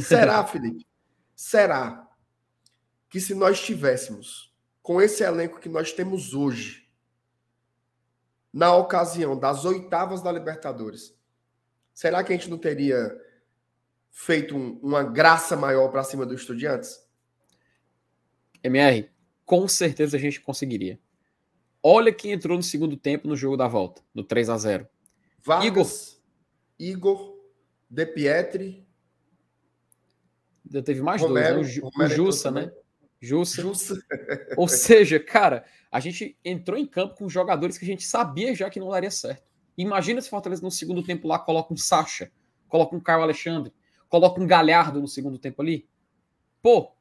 [0.00, 0.86] Será, Felipe?
[1.34, 2.08] Será
[3.10, 6.85] que se nós tivéssemos com esse elenco que nós temos hoje,
[8.56, 11.14] na ocasião das oitavas da Libertadores,
[11.92, 13.14] será que a gente não teria
[14.10, 17.06] feito um, uma graça maior para cima do Estudiantes?
[18.64, 19.10] MR,
[19.44, 20.98] com certeza a gente conseguiria.
[21.82, 24.88] Olha quem entrou no segundo tempo no jogo da volta, no 3 a 0
[25.42, 26.18] Vargas,
[26.78, 27.38] Igor, Igor
[27.90, 28.88] De Pietri.
[30.82, 31.82] Teve mais Romero, dois, né?
[31.82, 32.72] O, o Jussa, né?
[33.20, 33.62] Jussa.
[33.62, 33.94] Jussa.
[34.56, 38.68] Ou seja, cara, a gente entrou em campo com jogadores que a gente sabia já
[38.68, 39.44] que não daria certo.
[39.76, 42.30] Imagina se Fortaleza no segundo tempo lá coloca um Sacha,
[42.68, 43.72] coloca um Caio Alexandre,
[44.08, 45.88] coloca um Galhardo no segundo tempo ali.
[46.62, 46.92] Pô,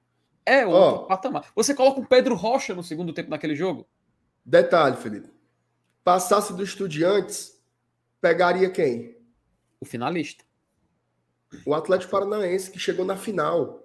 [0.46, 1.52] é outro oh, patamar.
[1.56, 3.88] Você coloca um Pedro Rocha no segundo tempo naquele jogo?
[4.46, 5.30] Detalhe, Felipe.
[6.04, 7.60] Passasse do Estudiantes,
[8.22, 9.18] pegaria quem?
[9.80, 10.44] O finalista.
[11.66, 13.85] O Atlético Paranaense, que chegou na final.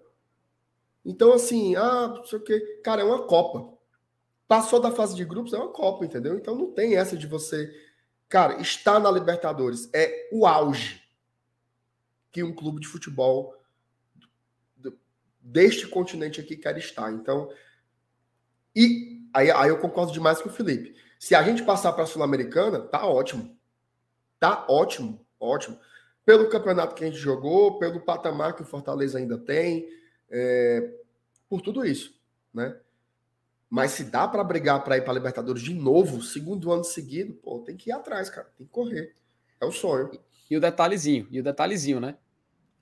[1.04, 2.80] Então, assim, ah, não sei o quê.
[2.84, 3.76] Cara, é uma Copa.
[4.46, 6.36] Passou da fase de grupos, é uma Copa, entendeu?
[6.36, 7.72] Então não tem essa de você.
[8.28, 11.00] Cara, estar na Libertadores é o auge
[12.32, 13.56] que um clube de futebol
[15.40, 17.10] deste continente aqui quer estar.
[17.12, 17.50] Então,
[18.74, 20.94] e aí, aí eu concordo demais com o Felipe.
[21.18, 23.56] Se a gente passar para a Sul-Americana, tá ótimo.
[24.38, 25.78] Tá ótimo, ótimo.
[26.24, 29.88] Pelo campeonato que a gente jogou, pelo patamar que o Fortaleza ainda tem,
[30.30, 30.94] é,
[31.48, 32.18] por tudo isso,
[32.52, 32.78] né?
[33.68, 37.60] Mas se dá para brigar para ir para Libertadores de novo, segundo ano seguido, pô,
[37.60, 39.14] tem que ir atrás, cara, tem que correr.
[39.60, 40.10] É o sonho.
[40.50, 42.16] E o detalhezinho, e o detalhezinho, né?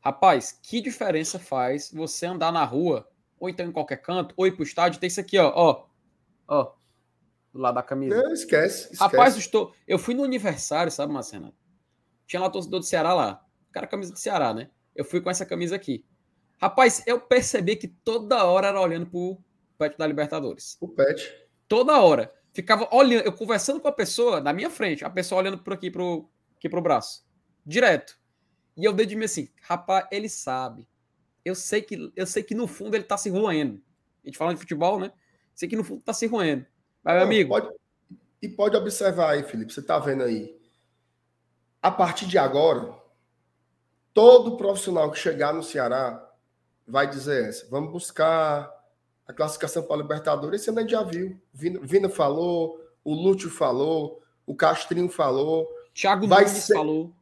[0.00, 3.06] Rapaz, que diferença faz você andar na rua,
[3.38, 5.86] ou então em qualquer canto, ou ir pro estádio, tem isso aqui, ó, ó,
[6.46, 6.72] ó,
[7.52, 8.22] do lado da camisa.
[8.22, 9.02] Não, esquece, esquece.
[9.02, 11.52] Rapaz, eu, estou, eu fui no aniversário, sabe, Marcena?
[12.26, 13.44] Tinha lá torcedor do Ceará lá.
[13.68, 14.70] O cara camisa do Ceará, né?
[14.94, 16.04] Eu fui com essa camisa aqui.
[16.60, 19.38] Rapaz, eu percebi que toda hora era olhando pro
[19.78, 20.76] pet da Libertadores.
[20.80, 21.32] O pet.
[21.68, 22.34] Toda hora.
[22.52, 25.90] Ficava olhando, eu conversando com a pessoa na minha frente, a pessoa olhando por aqui
[25.90, 27.24] pro, aqui pro braço.
[27.64, 28.18] Direto.
[28.76, 30.88] E eu dei de mim assim, rapaz, ele sabe.
[31.44, 33.80] Eu sei que eu sei que no fundo ele tá se roendo.
[34.24, 35.12] A gente falando de futebol, né?
[35.54, 36.66] Sei que no fundo tá se roendo.
[37.02, 37.50] Mas, meu amigo.
[37.50, 37.72] Pode,
[38.42, 40.58] e pode observar aí, Felipe, você tá vendo aí.
[41.80, 42.92] A partir de agora,
[44.12, 46.27] todo profissional que chegar no Ceará
[46.88, 47.66] vai dizer essa.
[47.70, 48.72] Vamos buscar
[49.26, 50.62] a classificação para a Libertadores.
[50.62, 51.38] Esse ano a gente já viu.
[51.52, 55.68] Vina, Vina falou, o Lúcio falou, o Castrinho falou.
[55.94, 57.12] Thiago vai Nunes ser, falou.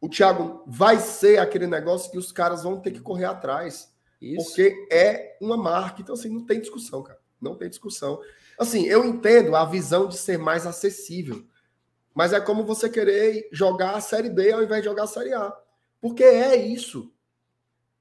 [0.00, 3.94] O Thiago vai ser aquele negócio que os caras vão ter que correr atrás.
[4.20, 4.44] Isso.
[4.44, 6.02] Porque é uma marca.
[6.02, 7.18] Então, assim, não tem discussão, cara.
[7.40, 8.20] Não tem discussão.
[8.58, 11.44] Assim, eu entendo a visão de ser mais acessível.
[12.14, 15.32] Mas é como você querer jogar a Série B ao invés de jogar a Série
[15.32, 15.56] A.
[16.00, 17.12] Porque é isso.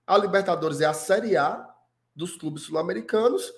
[0.06, 1.70] A Libertadores é a Série A
[2.16, 3.52] dos clubes sul-americanos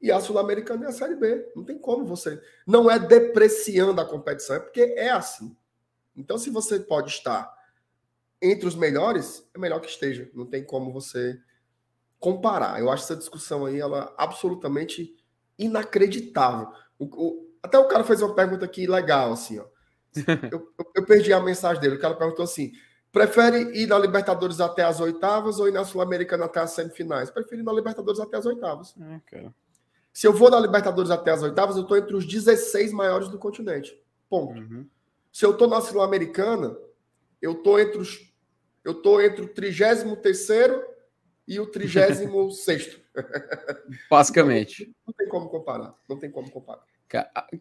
[0.00, 1.52] e a Sul-Americana é a Série B.
[1.54, 2.40] Não tem como você.
[2.66, 5.54] Não é depreciando a competição, é porque é assim.
[6.16, 7.52] Então, se você pode estar
[8.40, 10.30] entre os melhores, é melhor que esteja.
[10.32, 11.38] Não tem como você
[12.18, 12.80] comparar.
[12.80, 15.14] Eu acho essa discussão aí ela absolutamente
[15.58, 16.72] inacreditável.
[16.98, 19.66] O, o, até o cara fez uma pergunta aqui legal, assim, ó.
[20.50, 21.94] Eu, eu, eu perdi a mensagem dele.
[21.94, 22.72] O cara perguntou assim:
[23.12, 27.30] Prefere ir na Libertadores até as oitavas ou ir na Sul-Americana até as semifinais?
[27.30, 28.94] Prefiro ir na Libertadores até as oitavas.
[29.00, 29.50] É,
[30.12, 33.38] Se eu vou na Libertadores até as oitavas, eu estou entre os 16 maiores do
[33.38, 34.00] continente.
[34.28, 34.60] Ponto.
[34.60, 34.86] Uhum.
[35.32, 36.76] Se eu estou na Sul-Americana,
[37.42, 38.30] eu estou entre os.
[38.84, 40.04] Eu tô entre o 33
[41.46, 43.00] e o 36.
[44.08, 44.86] Basicamente.
[44.86, 45.94] Não, não tem como comparar.
[46.08, 46.82] Não tem como comparar.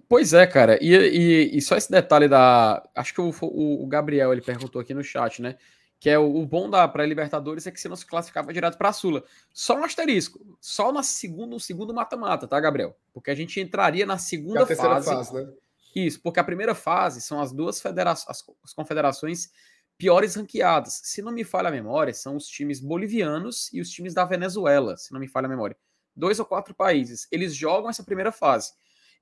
[0.07, 0.77] Pois é, cara.
[0.81, 2.87] E, e, e, só esse detalhe da.
[2.95, 5.57] Acho que o, o, Gabriel ele perguntou aqui no chat, né?
[5.99, 8.89] Que é o, o bom da pré-Libertadores é que você não se classificava direto para
[8.89, 9.23] a Sula.
[9.51, 10.39] Só um asterisco.
[10.61, 12.95] Só na segunda, no segundo mata-mata, tá, Gabriel?
[13.11, 15.09] Porque a gente entraria na segunda é fase.
[15.09, 15.51] fase né?
[15.95, 19.49] Isso, porque a primeira fase são as duas federações, as confederações
[19.97, 21.01] piores ranqueadas.
[21.03, 24.95] Se não me falha a memória, são os times bolivianos e os times da Venezuela,
[24.95, 25.75] se não me falha a memória.
[26.15, 27.27] Dois ou quatro países.
[27.31, 28.71] Eles jogam essa primeira fase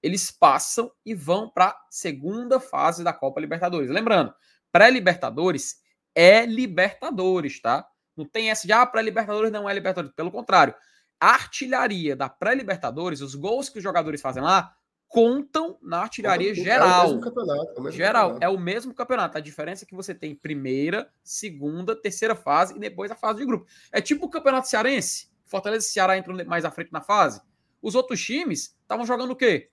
[0.01, 3.89] eles passam e vão para a segunda fase da Copa Libertadores.
[3.89, 4.33] Lembrando,
[4.71, 5.77] pré-Libertadores
[6.13, 7.87] é Libertadores, tá?
[8.15, 10.15] Não tem essa de ah, pré-Libertadores não é Libertadores.
[10.15, 10.73] Pelo contrário,
[11.19, 14.73] a artilharia da pré-Libertadores, os gols que os jogadores fazem lá,
[15.07, 16.89] contam na artilharia geral.
[16.89, 17.69] É o mesmo campeonato.
[17.75, 18.45] É o mesmo geral, campeonato.
[18.45, 19.37] é o mesmo campeonato.
[19.37, 23.45] A diferença é que você tem primeira, segunda, terceira fase e depois a fase de
[23.45, 23.65] grupo.
[23.91, 25.29] É tipo o campeonato cearense.
[25.45, 27.41] Fortaleza e Ceará entram mais à frente na fase.
[27.81, 29.69] Os outros times estavam jogando o quê?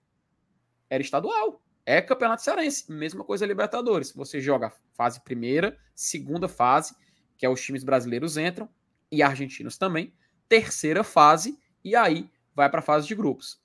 [0.94, 1.60] Era estadual.
[1.84, 2.90] É campeonato cearense.
[2.90, 4.12] Mesma coisa Libertadores.
[4.12, 6.94] Você joga fase primeira, segunda fase,
[7.36, 8.68] que é os times brasileiros entram,
[9.10, 10.14] e argentinos também.
[10.48, 13.60] Terceira fase, e aí vai para a fase de grupos.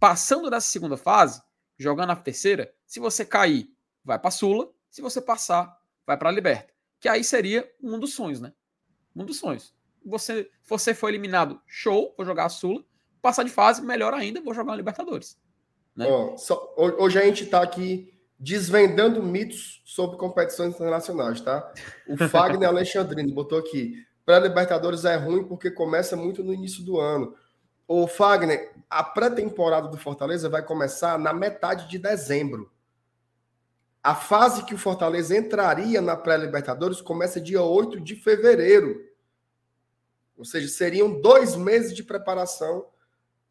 [0.00, 1.42] Passando dessa segunda fase,
[1.78, 3.70] jogando a terceira, se você cair,
[4.04, 4.70] vai para Sula.
[4.90, 6.72] Se você passar, vai para a Liberta.
[7.00, 8.52] Que aí seria um dos sonhos, né?
[9.14, 9.74] Um dos sonhos.
[10.04, 12.84] Você, você foi eliminado, show, vou jogar a Sula.
[13.20, 15.38] Passar de fase, melhor ainda, vou jogar a Libertadores.
[15.96, 16.06] Né?
[16.08, 21.72] Ó, só, hoje a gente está aqui desvendando mitos sobre competições internacionais, tá?
[22.08, 27.34] O Fagner Alexandrino botou aqui: pré-Libertadores é ruim porque começa muito no início do ano.
[27.86, 32.70] O Fagner, a pré-temporada do Fortaleza vai começar na metade de dezembro.
[34.02, 39.02] A fase que o Fortaleza entraria na pré-Libertadores começa dia 8 de fevereiro.
[40.36, 42.86] Ou seja, seriam dois meses de preparação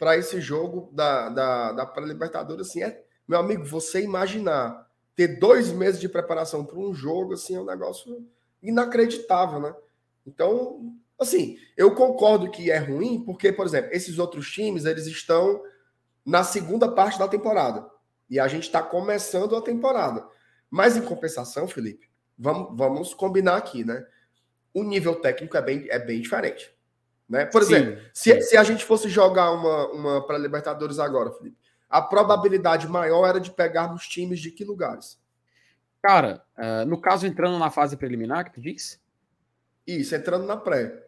[0.04, 4.86] para esse jogo da, da, da pré-Libertadores, assim, é, meu amigo, você imaginar
[5.16, 8.28] ter dois meses de preparação para um jogo, assim, é um negócio
[8.62, 9.74] inacreditável, né?
[10.28, 15.64] Então, assim, eu concordo que é ruim, porque, por exemplo, esses outros times, eles estão
[16.26, 17.90] na segunda parte da temporada.
[18.30, 20.28] E a gente está começando a temporada.
[20.70, 24.06] Mas, em compensação, Felipe, vamos, vamos combinar aqui, né?
[24.74, 26.73] O nível técnico é bem, é bem diferente
[27.34, 27.48] Né?
[27.48, 31.58] Por exemplo, se, se a gente fosse jogar uma, uma para Libertadores agora, Felipe,
[31.90, 35.20] a probabilidade maior era de pegarmos times de que lugares?
[36.00, 39.00] Cara, uh, no caso, entrando na fase preliminar, que tu disse?
[39.88, 41.04] Isso, entrando na pré.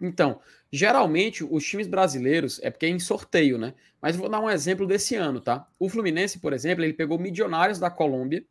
[0.00, 0.40] Então,
[0.72, 3.72] geralmente os times brasileiros é porque é em sorteio, né?
[4.02, 5.68] Mas vou dar um exemplo desse ano, tá?
[5.78, 8.44] O Fluminense, por exemplo, ele pegou Milionários da Colômbia,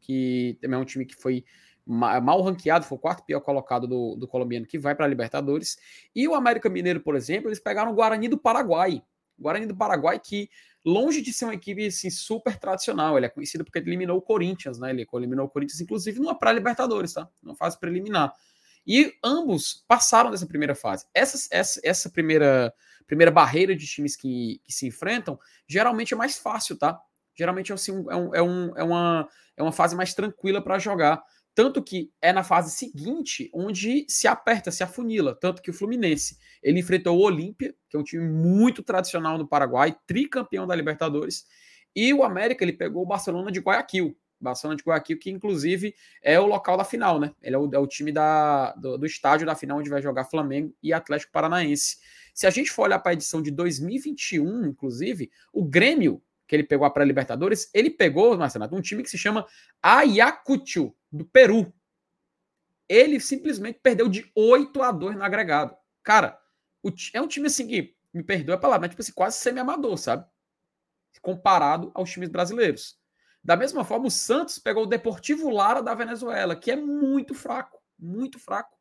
[0.00, 1.44] que também é um time que foi
[1.88, 5.78] mal ranqueado, foi o quarto pior colocado do, do colombiano que vai para a Libertadores.
[6.14, 9.02] E o América Mineiro, por exemplo, eles pegaram o Guarani do Paraguai.
[9.38, 10.50] Guarani do Paraguai que
[10.84, 13.16] longe de ser uma equipe assim, super tradicional.
[13.16, 14.90] Ele é conhecido porque eliminou o Corinthians, né?
[14.90, 17.28] Ele eliminou o Corinthians, inclusive, numa pré-Libertadores, tá?
[17.42, 18.34] Numa fase preliminar.
[18.86, 21.06] E ambos passaram dessa primeira fase.
[21.14, 22.72] Essa, essa, essa primeira,
[23.06, 27.00] primeira barreira de times que, que se enfrentam geralmente é mais fácil, tá?
[27.34, 31.22] Geralmente assim, é, um, é, um, é, uma, é uma fase mais tranquila para jogar.
[31.58, 35.34] Tanto que é na fase seguinte onde se aperta, se afunila.
[35.34, 39.44] Tanto que o Fluminense ele enfrentou o Olímpia, que é um time muito tradicional no
[39.44, 41.46] Paraguai, tricampeão da Libertadores.
[41.96, 44.16] E o América ele pegou o Barcelona de Guayaquil.
[44.40, 47.34] Barcelona de Guayaquil, que inclusive é o local da final, né?
[47.42, 50.26] Ele é o, é o time da, do, do, estádio da final onde vai jogar
[50.26, 51.96] Flamengo e Atlético Paranaense.
[52.32, 56.64] Se a gente for olhar para a edição de 2021, inclusive, o Grêmio, que ele
[56.64, 59.46] pegou a pré-Libertadores, ele pegou, Marcelo, um time que se chama
[59.82, 61.72] Ayacucho, do Peru.
[62.88, 65.76] Ele simplesmente perdeu de 8 a 2 no agregado.
[66.02, 66.40] Cara,
[67.12, 70.26] é um time assim que, me perdoa a palavra, mas tipo assim, quase semi-amador, sabe?
[71.20, 72.98] Comparado aos times brasileiros.
[73.44, 77.78] Da mesma forma, o Santos pegou o Deportivo Lara da Venezuela, que é muito fraco,
[77.98, 78.77] muito fraco.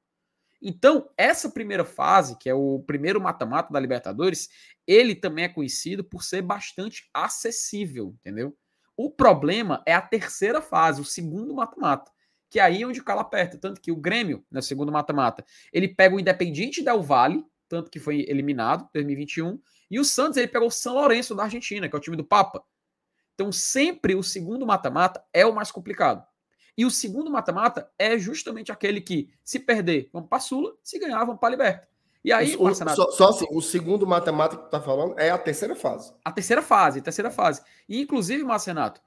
[0.62, 4.50] Então, essa primeira fase, que é o primeiro mata-mata da Libertadores,
[4.86, 8.58] ele também é conhecido por ser bastante acessível, entendeu?
[8.96, 12.12] O problema é a terceira fase, o segundo mata-mata
[12.50, 13.58] que aí é onde o calo aperta.
[13.58, 18.00] Tanto que o Grêmio, no segundo mata-mata, ele pega o Independiente Del Valle, tanto que
[18.00, 19.60] foi eliminado em 2021,
[19.92, 22.24] e o Santos ele pegou o São Lourenço da Argentina, que é o time do
[22.24, 22.64] Papa.
[23.34, 26.26] Então sempre o segundo mata-mata é o mais complicado.
[26.78, 31.24] E o segundo mata-mata é justamente aquele que, se perder, vamos para Sula, se ganhar,
[31.26, 31.88] vamos para Liberta.
[32.24, 35.38] E aí, o, só, só, assim, o segundo mata-mata que tu tá falando é a
[35.38, 36.14] terceira fase.
[36.24, 37.62] A terceira fase, a terceira fase.
[37.88, 39.02] E, inclusive, Marcenato,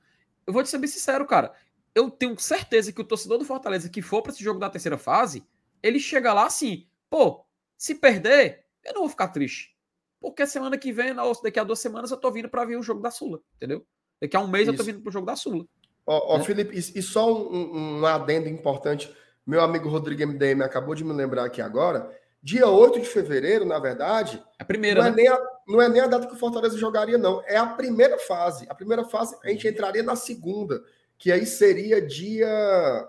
[0.46, 1.54] eu vou te ser bem sincero, cara
[1.94, 4.98] eu tenho certeza que o torcedor do Fortaleza que for para esse jogo da terceira
[4.98, 5.44] fase,
[5.82, 7.44] ele chega lá assim, pô,
[7.76, 9.76] se perder, eu não vou ficar triste.
[10.20, 13.00] Porque semana que vem, daqui a duas semanas, eu tô vindo para ver o jogo
[13.00, 13.86] da Sula, entendeu?
[14.20, 14.72] Daqui a um mês Isso.
[14.72, 15.64] eu tô vindo pro jogo da Sula.
[16.10, 16.44] Ó, ó né?
[16.44, 19.14] Felipe, e, e só um, um, adendo importante.
[19.46, 22.10] Meu amigo Rodrigo MDM acabou de me lembrar aqui agora.
[22.42, 24.42] Dia 8 de fevereiro, na verdade.
[24.58, 25.02] É a primeira.
[25.02, 25.16] Não, é né?
[25.16, 27.40] nem a, não é nem a data que o Fortaleza jogaria, não.
[27.46, 28.66] É a primeira fase.
[28.68, 30.82] A primeira fase, a gente entraria na segunda
[31.16, 33.08] que aí seria dia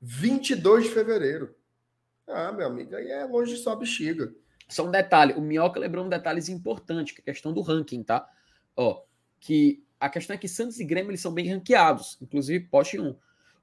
[0.00, 1.54] 22 de fevereiro.
[2.26, 4.32] Ah, meu amigo, aí é longe de sua bexiga.
[4.66, 8.02] Só um detalhe, o Minhoca lembrou um detalhe importante, que é a questão do ranking,
[8.02, 8.26] tá?
[8.76, 9.02] Ó,
[9.40, 13.14] que a questão é que Santos e Grêmio eles são bem ranqueados, inclusive poste 1.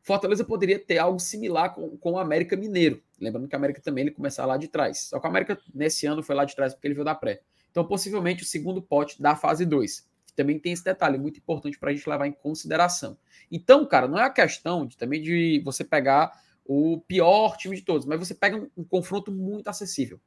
[0.01, 3.01] Fortaleza poderia ter algo similar com, com o América Mineiro.
[3.19, 5.07] Lembrando que o América também ele começar lá de trás.
[5.09, 7.41] Só que o América nesse ano foi lá de trás porque ele veio da pré.
[7.71, 10.07] Então, possivelmente, o segundo pote da fase 2.
[10.35, 13.17] Também tem esse detalhe muito importante para a gente levar em consideração.
[13.51, 17.81] Então, cara, não é a questão de, também de você pegar o pior time de
[17.81, 20.19] todos, mas você pega um, um confronto muito acessível,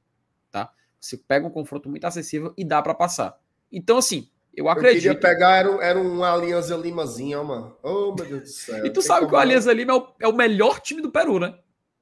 [0.50, 0.72] tá?
[1.00, 3.38] Você pega um confronto muito acessível e dá para passar.
[3.70, 4.28] Então, assim,
[4.58, 5.06] eu acredito.
[5.06, 7.76] Eu queria pegar, era, era um Alianza Limazinha, mano.
[7.82, 8.84] Oh, meu Deus do céu.
[8.84, 11.38] e tu sabe que o Alianza Lima é o, é o melhor time do Peru,
[11.38, 11.56] né?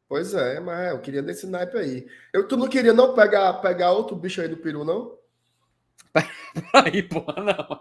[0.09, 2.07] Pois é, mas eu queria desse naipe aí.
[2.33, 5.17] Eu, tu não queria não pegar, pegar outro bicho aí do Peru, não?
[6.73, 7.81] Aí, porra, não.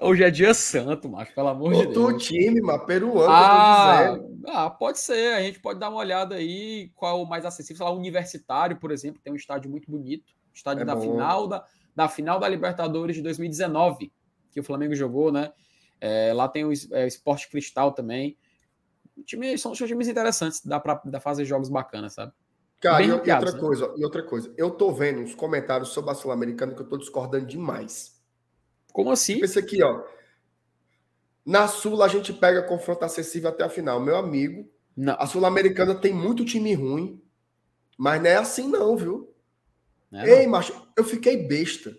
[0.00, 1.96] Hoje é dia santo, macho, pelo amor de Deus.
[1.98, 5.34] Outro time, mas peruano, ah, ah, pode ser.
[5.34, 7.76] A gente pode dar uma olhada aí qual é o mais acessível.
[7.76, 10.32] Sei lá, Universitário, por exemplo, tem um estádio muito bonito.
[10.54, 11.62] Estádio é da final da,
[11.96, 14.12] da final da Libertadores de 2019,
[14.52, 15.52] que o Flamengo jogou, né?
[15.98, 18.36] É, lá tem o é, Esporte Cristal também.
[19.24, 22.32] Time, são, são times interessantes, dá para fazer jogos bacanas, sabe?
[22.78, 23.58] Cara, e, e, outra né?
[23.58, 26.98] coisa, e outra coisa, eu tô vendo uns comentários sobre a Sul-Americana que eu tô
[26.98, 28.20] discordando demais.
[28.92, 29.42] Como assim?
[29.42, 30.04] Esse aqui, ó.
[31.44, 34.00] Na Sul a gente pega confronto acessível até a final.
[34.00, 35.14] Meu amigo, não.
[35.18, 37.22] a Sul-Americana tem muito time ruim,
[37.96, 39.34] mas não é assim não, viu?
[40.24, 41.96] É, Ei, macho, eu fiquei besta.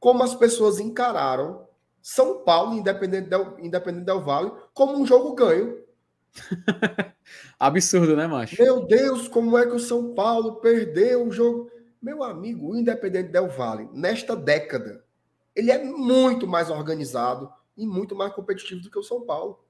[0.00, 1.66] Como as pessoas encararam
[2.00, 5.80] São Paulo, independente del, independente del Vale, como um jogo ganho.
[7.58, 8.60] Absurdo, né, macho?
[8.60, 11.70] Meu Deus, como é que o São Paulo perdeu o jogo?
[12.00, 15.04] Meu amigo, o Independente Del Vale, nesta década,
[15.54, 19.64] ele é muito mais organizado e muito mais competitivo do que o São Paulo.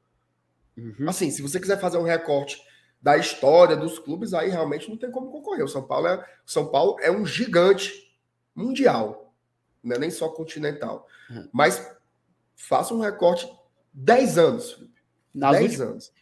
[0.76, 1.06] Uhum.
[1.08, 2.62] Assim, se você quiser fazer um recorte
[3.02, 5.64] da história dos clubes, aí realmente não tem como concorrer.
[5.64, 7.92] O São Paulo é, São Paulo é um gigante
[8.54, 9.34] mundial,
[9.82, 11.08] não é nem só continental.
[11.28, 11.48] Uhum.
[11.52, 11.84] Mas
[12.54, 13.52] faça um recorte
[13.92, 15.02] 10 anos, Felipe.
[15.34, 16.12] 10 anos.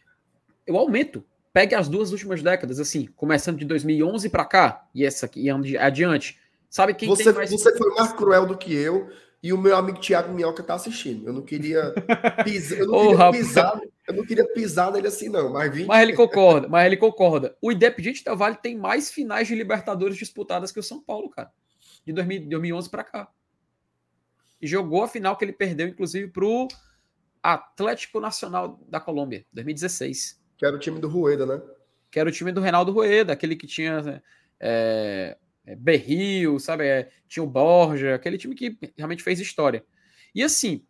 [0.65, 1.23] Eu aumento.
[1.53, 5.77] Pegue as duas últimas décadas, assim, começando de 2011 para cá, e essa aqui e
[5.77, 6.39] adiante.
[6.69, 7.51] Sabe quem você, mais...
[7.51, 9.09] Você foi mais cruel do que eu,
[9.43, 11.27] e o meu amigo Thiago Minhoca tá assistindo.
[11.27, 11.93] Eu não queria
[12.45, 15.51] pisar, eu não oh, queria pisar, eu não queria pisar nele assim, não.
[15.51, 15.87] Mas, 20...
[15.87, 17.55] mas ele concorda, mas ele concorda.
[17.61, 21.51] O Independente Del Vale tem mais finais de Libertadores disputadas que o São Paulo, cara.
[22.05, 23.29] De 2011 para cá.
[24.61, 26.67] E jogou a final que ele perdeu, inclusive, pro
[27.41, 30.39] Atlético Nacional da Colômbia, 2016.
[30.57, 31.61] Que era o time do Rueda, né?
[32.11, 34.21] Que era o time do Reinaldo Rueda, aquele que tinha
[34.59, 36.85] é, é, Berril, sabe?
[36.85, 39.83] É, tinha o Borja, aquele time que realmente fez história.
[40.35, 40.85] E assim,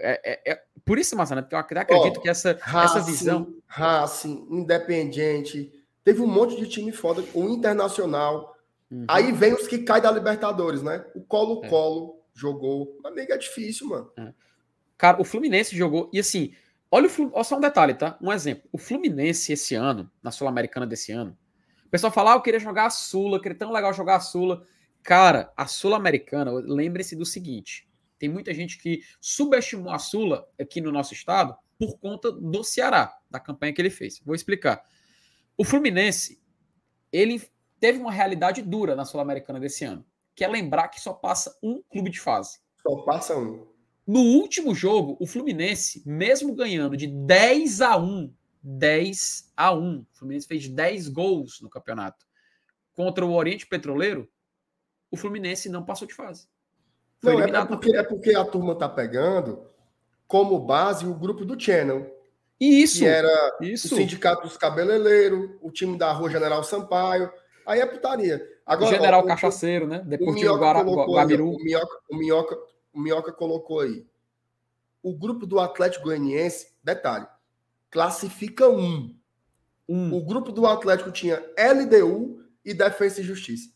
[0.00, 3.54] é, é, é por isso, Massana, porque eu acredito oh, que essa, Racing, essa visão.
[3.66, 5.72] Racing, Independiente,
[6.02, 8.56] teve um monte de time foda, o Internacional.
[8.90, 9.04] Uhum.
[9.06, 11.04] Aí vem os que caem da Libertadores, né?
[11.14, 12.38] O Colo-Colo é.
[12.38, 12.98] jogou.
[13.04, 14.10] Amigo, é difícil, mano.
[14.18, 14.32] É.
[14.98, 16.10] Cara, o Fluminense jogou.
[16.12, 16.52] E assim,
[16.90, 18.18] olha, o, olha só um detalhe, tá?
[18.20, 18.68] Um exemplo.
[18.72, 21.36] O Fluminense esse ano, na Sul-Americana desse ano,
[21.86, 24.62] o pessoal fala, ah, eu queria jogar a Sula, queria tão legal jogar a Sula.
[25.02, 27.89] Cara, a Sul-Americana, lembre-se do seguinte:
[28.20, 33.18] tem muita gente que subestimou a Sula aqui no nosso estado por conta do Ceará,
[33.30, 34.20] da campanha que ele fez.
[34.24, 34.84] Vou explicar.
[35.56, 36.38] O Fluminense,
[37.10, 37.42] ele
[37.80, 40.04] teve uma realidade dura na Sul-Americana desse ano,
[40.34, 42.60] que é lembrar que só passa um clube de fase.
[42.82, 43.66] Só passa um.
[44.06, 50.00] No último jogo, o Fluminense, mesmo ganhando de 10 a 1 10 a 1.
[50.00, 52.26] O Fluminense fez 10 gols no campeonato.
[52.92, 54.30] Contra o Oriente Petroleiro,
[55.10, 56.46] o Fluminense não passou de fase.
[57.20, 59.62] Foi não, é porque, é porque a turma tá pegando
[60.26, 62.16] como base o grupo do Channel.
[62.58, 63.00] Isso.
[63.00, 63.92] Que era isso.
[63.92, 67.30] o Sindicato dos Cabeleireiros, o time da Rua General Sampaio.
[67.66, 68.46] Aí é putaria.
[68.64, 70.02] Agora, o General ó, Cachaceiro, né?
[70.06, 71.50] Depois o Guara, Guabiru.
[71.50, 72.58] Aí, o, Minhoca, o, Minhoca,
[72.92, 74.06] o Minhoca colocou aí.
[75.02, 77.26] O grupo do Atlético Goianiense, detalhe,
[77.90, 79.14] classifica um.
[79.88, 80.14] um.
[80.14, 83.70] O grupo do Atlético tinha LDU e Defesa e Justiça.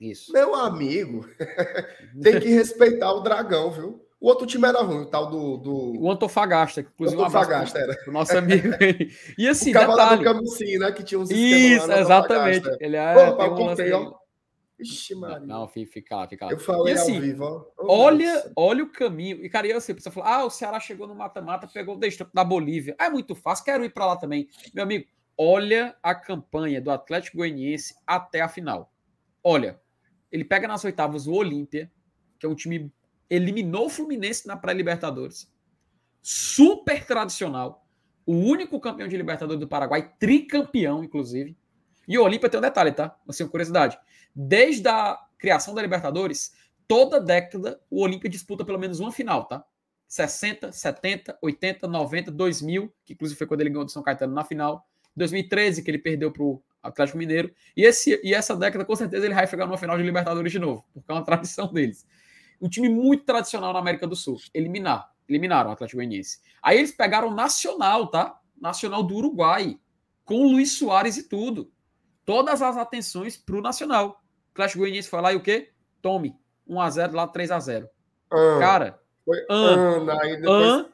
[0.00, 0.32] Isso.
[0.32, 1.28] Meu amigo,
[2.22, 4.06] tem que respeitar o dragão, viu?
[4.18, 5.56] O outro time era ruim, o tal do.
[5.56, 6.00] do...
[6.00, 7.98] O Antofagasta, que inclusive o Antofagasta um era.
[8.06, 8.68] O nosso amigo.
[9.38, 10.18] e assim, o detalhe...
[10.18, 10.92] do Camusim, né?
[10.92, 12.68] Que tinha uns Isso, exatamente.
[12.80, 13.28] Ele é.
[13.28, 14.14] Opa, eu contei, ó.
[14.78, 15.40] Ixi, Maria.
[15.40, 16.52] Não, fica lá, fica lá.
[16.52, 17.64] Eu falei e, assim, ao vivo, ó.
[17.78, 19.44] Oh, olha, olha o caminho.
[19.44, 22.26] E, cara, eu assim, você falou, ah, o Ceará chegou no mata-mata, pegou o destro
[22.32, 22.94] da Bolívia.
[22.98, 24.48] Ah, é muito fácil, quero ir para lá também.
[24.74, 28.90] Meu amigo, olha a campanha do Atlético Goianiense até a final.
[29.44, 29.78] Olha,
[30.30, 31.90] ele pega nas oitavas o Olímpia,
[32.38, 32.92] que é um time
[33.28, 35.50] eliminou o Fluminense na pré-Libertadores.
[36.20, 37.86] Super tradicional.
[38.26, 41.56] O único campeão de Libertadores do Paraguai, tricampeão, inclusive.
[42.06, 43.16] E o Olímpia tem um detalhe, tá?
[43.28, 43.98] Assim, uma curiosidade.
[44.34, 46.52] Desde a criação da Libertadores,
[46.86, 49.64] toda década o Olímpia disputa pelo menos uma final, tá?
[50.08, 54.44] 60, 70, 80, 90, 2000, que inclusive foi quando ele ganhou do São Caetano na
[54.44, 54.84] final.
[55.14, 57.52] 2013, que ele perdeu para o Atlético Mineiro.
[57.76, 60.58] E, esse, e essa década, com certeza, ele vai chegar numa final de Libertadores de
[60.58, 62.06] novo, porque é uma tradição deles.
[62.60, 64.38] Um time muito tradicional na América do Sul.
[64.52, 65.10] Eliminar.
[65.28, 66.40] Eliminaram o Atlético Goianiense.
[66.62, 68.38] Aí eles pegaram o Nacional, tá?
[68.60, 69.78] Nacional do Uruguai.
[70.24, 71.72] Com o Luiz Soares e tudo.
[72.24, 74.22] Todas as atenções para o Nacional.
[74.52, 75.70] Clash Goianiense foi lá e o quê?
[76.02, 76.36] Tome.
[76.68, 77.88] 1x0 lá, 3x0.
[78.30, 79.00] Ah, Cara.
[79.24, 80.86] Foi an, aí depois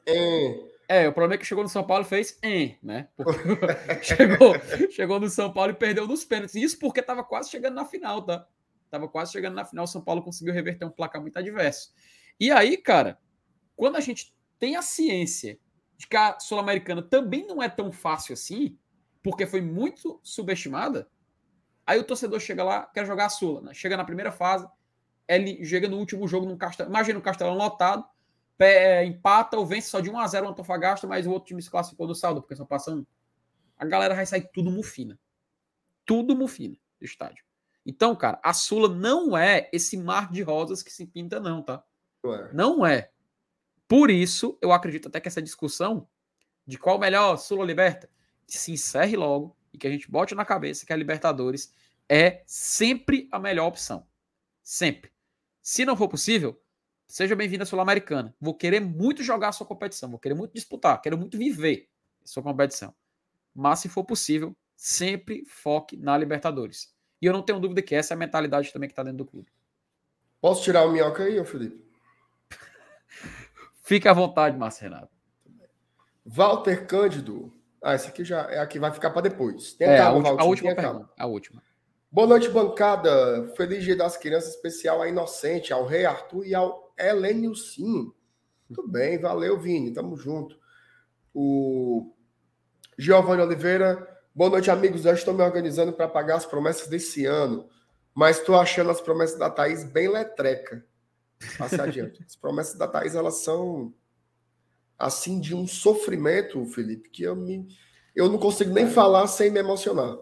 [0.89, 3.09] É, o problema é que chegou no São Paulo e fez em, né?
[4.03, 4.55] chegou,
[4.91, 6.55] chegou no São Paulo e perdeu nos pênaltis.
[6.55, 8.47] Isso porque estava quase chegando na final, tá?
[8.91, 11.93] Tava quase chegando na final, o São Paulo conseguiu reverter um placar muito adverso.
[12.39, 13.19] E aí, cara,
[13.75, 15.59] quando a gente tem a ciência
[15.97, 18.79] de que a Sul-Americana também não é tão fácil assim,
[19.23, 21.09] porque foi muito subestimada,
[21.87, 23.73] Aí o torcedor chega lá, quer jogar a Sula, né?
[23.73, 24.67] chega na primeira fase,
[25.29, 28.05] ele chega no último jogo num castelo, imagina o Castelão lotado,
[29.05, 31.71] empata ou vence só de 1 a 0 o Antofagasta, mas o outro time se
[31.71, 33.05] classificou do saldo, porque só passa um.
[33.77, 35.19] A galera vai sair tudo mufina.
[36.05, 37.45] Tudo mufina do estádio.
[37.85, 41.85] Então, cara, a Sula não é esse mar de rosas que se pinta, não, tá?
[42.25, 42.51] Ué.
[42.53, 43.11] Não é.
[43.87, 46.09] Por isso, eu acredito até que essa discussão
[46.67, 48.11] de qual melhor Sula Liberta
[48.47, 51.73] se encerre logo e que a gente bote na cabeça que a Libertadores
[52.09, 54.07] é sempre a melhor opção.
[54.63, 55.13] Sempre.
[55.63, 56.61] Se não for possível,
[57.07, 58.35] seja bem-vindo à Sul-Americana.
[58.41, 61.89] Vou querer muito jogar a sua competição, vou querer muito disputar, quero muito viver
[62.25, 62.95] a sua competição.
[63.55, 66.95] Mas se for possível, sempre foque na Libertadores.
[67.21, 69.27] E eu não tenho dúvida que essa é a mentalidade também que está dentro do
[69.27, 69.49] clube.
[70.41, 71.83] Posso tirar o minhoca aí, ô Felipe?
[73.83, 75.17] Fique à vontade, Márcio Renato.
[76.25, 79.75] Walter Cândido Ah, essa aqui já é a que vai ficar para depois.
[79.75, 81.09] Tem é, a, última, a última pergunta.
[81.17, 81.63] A última.
[82.11, 83.53] Boa noite, bancada.
[83.57, 88.15] Feliz Dia das Crianças, especial à Inocente, ao Rei Arthur e ao Helenilcinho.
[88.69, 89.93] Tudo bem, valeu, Vini.
[89.93, 90.59] Tamo junto.
[91.35, 92.13] O
[92.99, 94.07] Giovanni Oliveira.
[94.35, 95.03] Boa noite, amigos.
[95.03, 97.69] Já estou me organizando para pagar as promessas desse ano,
[98.15, 100.85] mas estou achando as promessas da Thaís bem letreca.
[101.59, 102.25] Passe adiante.
[102.27, 103.95] As promessas da Thaís, elas são
[104.99, 107.69] assim de um sofrimento, Felipe, que eu me
[108.17, 110.17] eu não consigo nem falar sem me emocionar.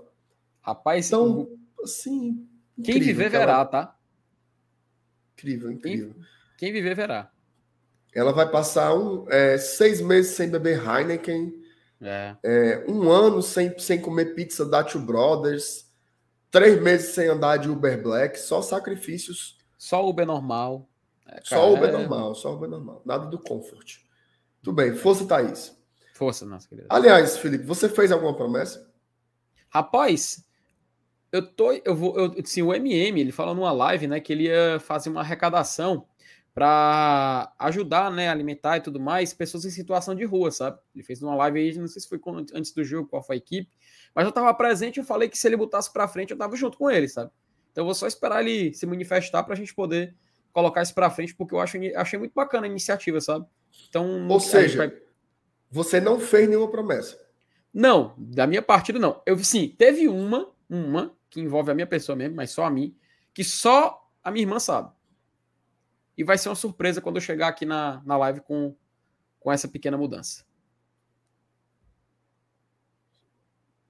[0.61, 1.49] Rapaz, então,
[1.83, 2.49] assim,
[2.83, 3.97] quem viver verá, tá?
[5.35, 6.13] Incrível, incrível.
[6.13, 6.25] Quem,
[6.65, 7.31] quem, viver verá.
[8.15, 11.53] Ela vai passar um, é, seis meses sem beber Heineken,
[12.01, 12.37] é.
[12.43, 15.91] É, um ano sem, sem comer pizza da Two Brothers,
[16.51, 19.59] três meses sem andar de Uber Black, só sacrifícios.
[19.79, 20.89] Só Uber normal.
[21.27, 21.93] É, só Uber é.
[21.93, 23.03] normal, só Uber normal.
[23.05, 23.99] Nada do comfort.
[24.63, 24.95] Tudo bem.
[24.95, 25.77] Força, Thaís.
[26.15, 26.87] Força, nossa querida.
[26.91, 28.89] Aliás, Felipe, você fez alguma promessa?
[29.69, 30.45] Rapaz,
[31.33, 31.73] eu tô.
[31.73, 32.17] Eu vou.
[32.17, 36.07] Eu, assim, o MM, ele falou numa live, né, que ele ia fazer uma arrecadação
[36.55, 40.79] para ajudar, né, alimentar e tudo mais, pessoas em situação de rua, sabe?
[40.95, 42.21] Ele fez uma live aí, não sei se foi
[42.55, 43.69] antes do jogo, qual foi a equipe,
[44.15, 46.55] mas eu tava presente e eu falei que se ele botasse para frente, eu tava
[46.57, 47.33] junto com ele, sabe?
[47.73, 50.15] Então eu vou só esperar ele se manifestar para a gente poder
[50.53, 53.45] colocar isso para frente, porque eu acho, achei muito bacana a iniciativa, sabe?
[53.89, 54.97] Então, ou seja, vai...
[55.69, 57.19] você não fez nenhuma promessa.
[57.73, 59.21] Não, da minha partida não.
[59.27, 62.97] Eu sim, teve uma, uma que envolve a minha pessoa mesmo, mas só a mim,
[63.35, 64.93] que só a minha irmã sabe.
[66.17, 68.75] E vai ser uma surpresa quando eu chegar aqui na, na live com,
[69.41, 70.45] com essa pequena mudança.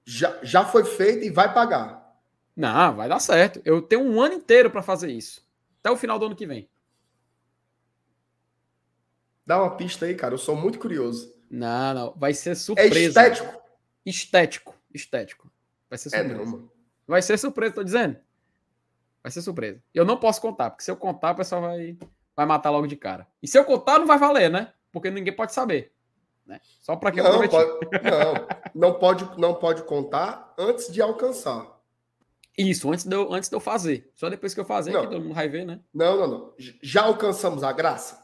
[0.03, 2.05] Já, já foi feito e vai pagar.
[2.55, 3.61] Não, vai dar certo.
[3.65, 5.45] Eu tenho um ano inteiro para fazer isso.
[5.79, 6.69] Até o final do ano que vem.
[9.45, 10.33] Dá uma pista aí, cara.
[10.33, 11.35] Eu sou muito curioso.
[11.49, 12.13] Não, não.
[12.15, 12.95] Vai ser é surpresa.
[12.95, 13.61] É estético?
[14.05, 14.75] Estético.
[14.93, 15.51] Estético.
[15.89, 16.55] Vai ser é, surpresa.
[16.55, 16.59] É,
[17.07, 18.17] vai ser surpresa, tô dizendo.
[19.25, 19.81] Vai ser surpresa.
[19.91, 21.97] Eu não posso contar, porque se eu contar, o pessoal vai,
[22.35, 23.25] vai matar logo de cara.
[23.41, 24.71] E se eu contar, não vai valer, né?
[24.91, 25.91] Porque ninguém pode saber.
[26.45, 26.61] Né?
[26.79, 27.69] Só para quem não, pode,
[28.03, 31.75] não, não pode, não pode contar antes de alcançar.
[32.55, 34.11] Isso, antes de eu, antes de eu fazer.
[34.13, 35.01] Só depois que eu fazer, não.
[35.01, 35.79] que todo mundo vai ver, né?
[35.91, 36.53] Não, não, não.
[36.83, 38.23] Já alcançamos a graça?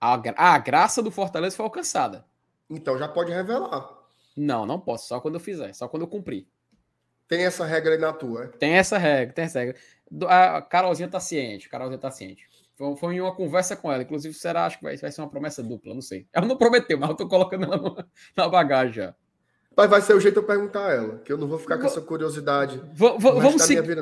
[0.00, 2.24] A, a graça do Fortaleza foi alcançada.
[2.70, 3.92] Então já pode revelar.
[4.36, 5.08] Não, não posso.
[5.08, 5.72] Só quando eu fizer.
[5.72, 6.46] Só quando eu cumprir.
[7.30, 8.42] Tem essa regra aí na tua?
[8.42, 8.46] É?
[8.48, 9.76] Tem essa regra, tem essa regra.
[10.26, 11.68] A Carolzinha tá ciente.
[11.68, 12.44] A Carolzinha tá ciente.
[12.76, 14.02] Foi, foi uma conversa com ela.
[14.02, 16.26] Inclusive, será, acho que vai, vai ser uma promessa dupla, não sei.
[16.32, 17.96] Ela não prometeu, mas eu tô colocando ela no,
[18.36, 19.14] na bagagem já.
[19.76, 21.78] Mas vai ser o jeito de eu perguntar a ela, que eu não vou ficar
[21.78, 22.82] com essa curiosidade.
[22.92, 23.96] Vamos, seguir,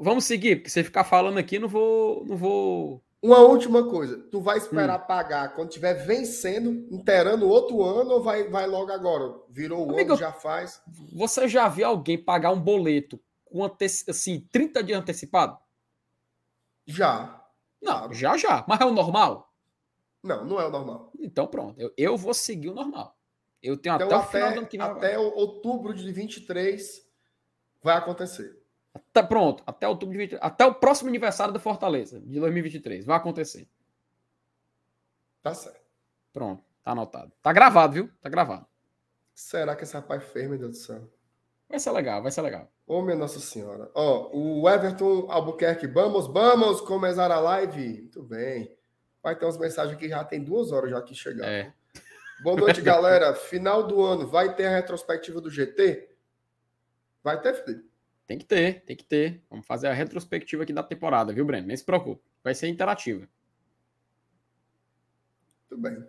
[0.00, 4.40] vamos seguir, porque você ficar falando aqui, não vou, não vou uma última coisa, tu
[4.40, 5.06] vai esperar hum.
[5.06, 9.32] pagar quando estiver vencendo, inteirando outro ano ou vai, vai logo agora?
[9.48, 10.82] Virou o Amigo, ano, já faz.
[11.14, 13.64] Você já viu alguém pagar um boleto com
[14.08, 15.56] assim, 30 dias antecipado?
[16.84, 17.40] Já.
[17.80, 18.12] Não, claro.
[18.12, 18.64] já já.
[18.66, 19.54] Mas é o normal?
[20.20, 21.12] Não, não é o normal.
[21.20, 23.16] Então pronto, eu, eu vou seguir o normal.
[23.62, 24.86] Eu tenho então, até, até o final do ano que vem.
[24.86, 27.08] Até outubro de 23
[27.80, 28.61] vai acontecer.
[29.12, 33.04] Tá pronto, até outubro de 20, até o próximo aniversário da Fortaleza de 2023.
[33.04, 33.68] Vai acontecer.
[35.42, 35.80] Tá certo.
[36.32, 37.32] Pronto, tá anotado.
[37.42, 38.10] Tá gravado, viu?
[38.20, 38.66] Tá gravado.
[39.34, 41.10] Será que esse rapaz fez, meu Deus do céu?
[41.68, 42.70] Vai ser legal, vai ser legal.
[42.86, 43.90] Ô, minha Nossa Senhora.
[43.94, 48.02] Ó, o Everton Albuquerque, vamos, vamos começar a live.
[48.02, 48.76] Muito bem.
[49.22, 51.50] Vai ter umas mensagens aqui, já tem duas horas já que chegaram.
[51.50, 51.72] É.
[52.42, 53.34] Boa noite, galera.
[53.34, 56.10] Final do ano, vai ter a retrospectiva do GT?
[57.22, 57.91] Vai ter, Felipe?
[58.32, 59.42] Tem que ter, tem que ter.
[59.50, 61.66] Vamos fazer a retrospectiva aqui da temporada, viu, Breno?
[61.66, 62.22] Nem se preocupe.
[62.42, 63.28] Vai ser interativa.
[65.68, 66.02] Tudo bem.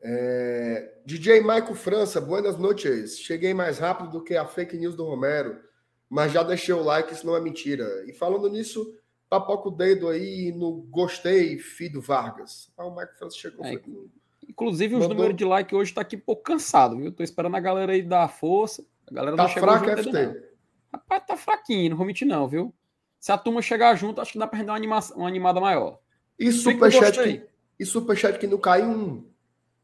[0.00, 0.94] É...
[1.04, 3.18] DJ Maico França, buenas noites.
[3.18, 5.60] Cheguei mais rápido do que a fake news do Romero,
[6.08, 7.86] mas já deixei o like, isso não é mentira.
[8.06, 8.98] E falando nisso,
[9.28, 12.72] papoca o dedo aí no gostei, Fido Vargas.
[12.78, 13.66] Ah, o Maico França chegou.
[13.66, 14.08] É, foi...
[14.48, 17.12] Inclusive, os números de like hoje tá aqui um pouco cansado, viu?
[17.12, 18.82] Tô esperando a galera aí dar força.
[19.06, 20.51] A galera tá não chegou fraca, FT.
[20.92, 22.74] Rapaz, tá fraquinho, não vou mentir não, viu?
[23.18, 26.00] Se a turma chegar junto, acho que dá pra render uma, uma animada maior.
[26.38, 27.46] E superchat que,
[27.78, 29.32] e superchat que não caiu um.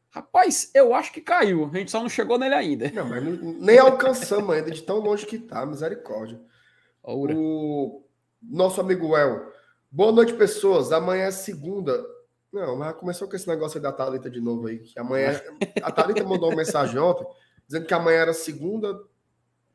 [0.09, 1.69] Rapaz, eu acho que caiu.
[1.71, 2.91] A gente só não chegou nele ainda.
[2.91, 6.39] Não, mas nem alcançamos ainda, de tão longe que tá, misericórdia.
[7.03, 7.33] Oura.
[7.35, 8.03] O
[8.41, 9.51] nosso amigo El.
[9.91, 10.91] Boa noite, pessoas.
[10.91, 12.03] Amanhã é segunda.
[12.51, 14.79] Não, mas começou com esse negócio aí da Thalita de novo aí.
[14.79, 15.39] Que amanhã.
[15.83, 17.25] A Thalita mandou uma mensagem ontem,
[17.67, 18.99] dizendo que amanhã era segunda,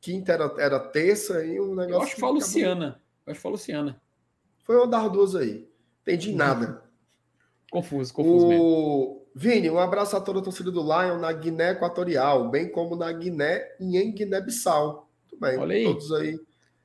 [0.05, 1.95] quinta era, era terça e um negócio.
[1.95, 3.01] Eu acho que foi a Luciana.
[3.27, 4.03] Eu acho que foi a Luciana.
[4.63, 5.67] Foi uma das duas aí.
[6.03, 6.83] Entendi nada.
[7.71, 8.49] confuso, confuso o...
[8.51, 9.25] mesmo.
[9.35, 13.11] Vini, um abraço a toda a torcida do Lion na Guiné Equatorial, bem como na
[13.11, 15.09] Guiné e em Guiné-Bissau.
[15.23, 15.85] Muito bem, Olha aí.
[15.85, 16.39] todos aí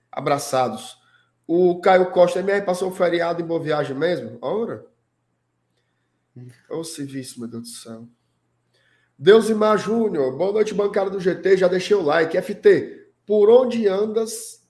[0.10, 0.98] abraçados.
[1.46, 4.38] O Caio Costa, MR passou um feriado em Boa Viagem mesmo?
[4.42, 4.86] Ora?
[6.70, 8.08] Ô serviço, meu Deus do céu.
[9.18, 11.58] Deus Mar Júnior, boa noite, bancada do GT.
[11.58, 12.42] Já deixei o like.
[12.42, 12.99] FT,
[13.30, 14.68] por onde andas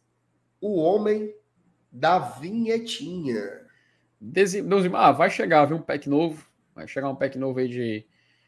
[0.60, 1.34] o homem
[1.90, 3.66] da vinhetinha?
[4.20, 4.62] Desi-
[4.96, 5.78] ah, vai chegar, viu?
[5.78, 6.46] Um pack novo.
[6.76, 8.06] Vai chegar um pack novo aí de.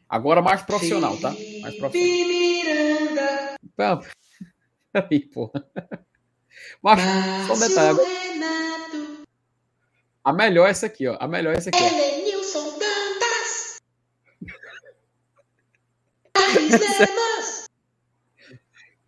[0.09, 1.33] Agora mais profissional, tá?
[1.61, 3.57] Mais profissional.
[3.77, 4.01] Pá,
[4.93, 5.49] Aí, pô.
[6.83, 6.99] Mas,
[7.47, 7.99] só um detalhe.
[10.25, 11.15] A melhor é essa aqui, ó.
[11.21, 11.87] A melhor é essa aqui, ó.
[11.87, 13.77] Elenilson Dantas.
[16.33, 17.40] Carlos Lemos.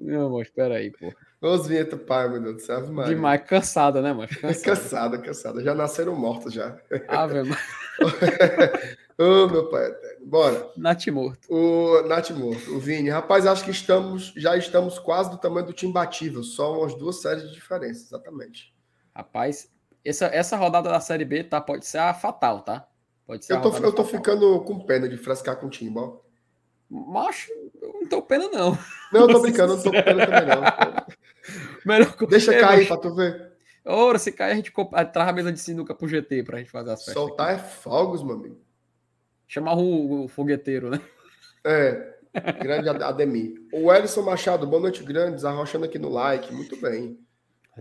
[0.03, 1.13] Não, mas espera aí, pô.
[1.41, 2.87] Os vinheta, pai, meu Deus do céu.
[2.87, 3.15] Maria.
[3.15, 4.29] Demais, cansada, né, mano?
[4.39, 4.63] Cansada.
[4.63, 5.63] Cansada, cansada.
[5.63, 6.77] Já nasceram mortos já.
[7.07, 7.57] Ave, Maria.
[9.17, 10.25] Ô, meu pai eterno.
[10.25, 10.71] Bora.
[10.75, 11.47] Nath morto.
[11.53, 13.09] O Nath Morto, o Vini.
[13.09, 16.43] Rapaz, acho que estamos, já estamos quase do tamanho do time batível.
[16.43, 18.73] Só umas duas séries de diferença, exatamente.
[19.15, 19.69] Rapaz,
[20.03, 21.61] essa, essa rodada da Série B, tá?
[21.61, 22.87] Pode ser a fatal, tá?
[23.27, 24.05] Pode ser Eu tô, eu tô fatal.
[24.05, 26.17] ficando com pena de frescar com o time, ó.
[26.93, 28.77] Macho, eu não tô pena, não.
[29.11, 30.63] Não, eu tô brincando, não tô pena também, não.
[31.85, 33.51] Melhor Deixa É, cair pra tu ver.
[33.83, 34.71] Ora, se cair, a gente
[35.11, 37.13] traz a mesa de sinuca pro GT pra gente fazer as festas.
[37.15, 38.57] Soltar é fogos, meu amigo.
[39.47, 41.01] Chamar o, o fogueteiro, né?
[41.65, 42.13] É,
[42.61, 43.55] grande Ad- Ademir.
[43.73, 47.19] O Ellison Machado, boa noite, grandes, arrochando aqui no like, muito bem.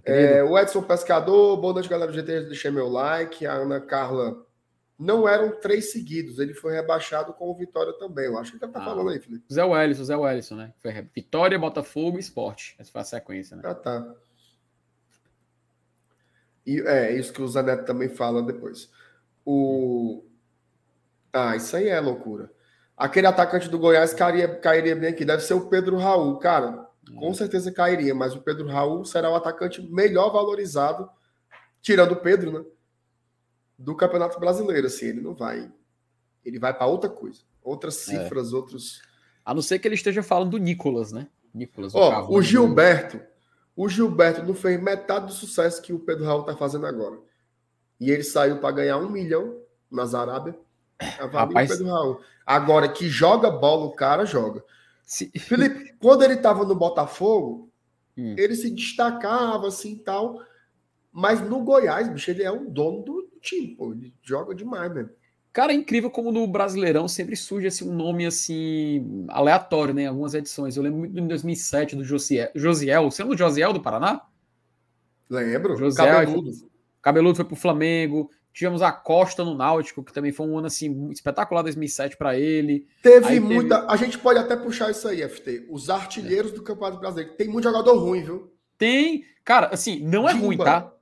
[0.05, 3.47] É, o Edson Pescador, boa noite, galera do GT, deixei meu like.
[3.47, 4.45] A Ana Carla,
[4.99, 8.27] não eram três seguidos, ele foi rebaixado com o Vitória também.
[8.27, 8.85] Eu acho que ele tá Ah.
[8.85, 9.45] falando aí, Felipe.
[9.53, 10.73] Zé Wellison, Zé Wellison, né?
[10.81, 12.77] Foi Vitória, Botafogo e Esporte.
[12.79, 13.63] Essa foi a sequência, né?
[13.65, 14.15] Ah, tá.
[16.65, 18.91] E é isso que o Zanetti também fala depois.
[19.45, 20.25] O.
[21.33, 22.51] Ah, isso aí é loucura.
[22.97, 25.25] Aquele atacante do Goiás cairia, cairia bem aqui.
[25.25, 26.87] Deve ser o Pedro Raul, cara.
[27.19, 31.11] Com certeza cairia, mas o Pedro Raul será o atacante melhor valorizado,
[31.81, 32.65] tirando o Pedro, né?
[33.79, 35.71] Do Campeonato Brasileiro, assim, ele não vai.
[36.45, 39.01] Ele vai para outra coisa, outras cifras, outros.
[39.45, 41.29] A não ser que ele esteja falando do Nicolas, né?
[41.53, 41.95] Nicolas.
[41.95, 42.35] Ó, Cavani.
[42.37, 43.21] o Gilberto,
[43.77, 47.19] o Gilberto não fez metade do sucesso que o Pedro Raul tá fazendo agora.
[48.01, 49.61] E ele saiu para ganhar um milhão
[49.91, 50.59] nas Arábia.
[51.01, 51.71] Rapaz.
[51.71, 52.21] o Pedro Raul.
[52.47, 54.65] Agora que joga bola, o cara joga.
[55.05, 57.69] Se- Felipe, quando ele tava no Botafogo,
[58.17, 58.35] Hum.
[58.37, 60.41] ele se destacava assim e tal.
[61.11, 63.93] Mas no Goiás, bicho, ele é o dono do time, pô.
[63.93, 65.11] Ele joga demais mesmo.
[65.53, 70.05] Cara, é incrível como no Brasileirão sempre surge assim, um nome assim aleatório, né?
[70.05, 70.77] Em algumas edições.
[70.77, 72.49] Eu lembro muito em 2007 do Josiel.
[72.55, 73.11] Josiel.
[73.11, 74.23] Você lembra do Josiel do Paraná?
[75.29, 75.77] Lembro?
[75.77, 76.51] José Cabeludo.
[77.01, 78.31] Cabeludo foi pro Flamengo.
[78.53, 82.87] Tivemos a Costa no Náutico, que também foi um ano assim espetacular 2007 para ele.
[83.03, 83.87] Teve Aí teve- muita.
[83.91, 85.67] A gente pode até puxar isso aí, FT.
[85.71, 87.35] Os artilheiros do Campeonato Brasileiro.
[87.35, 88.53] Tem muito jogador ruim, viu?
[88.77, 90.47] Tem, cara, assim, não é Dimba.
[90.47, 90.93] ruim, tá?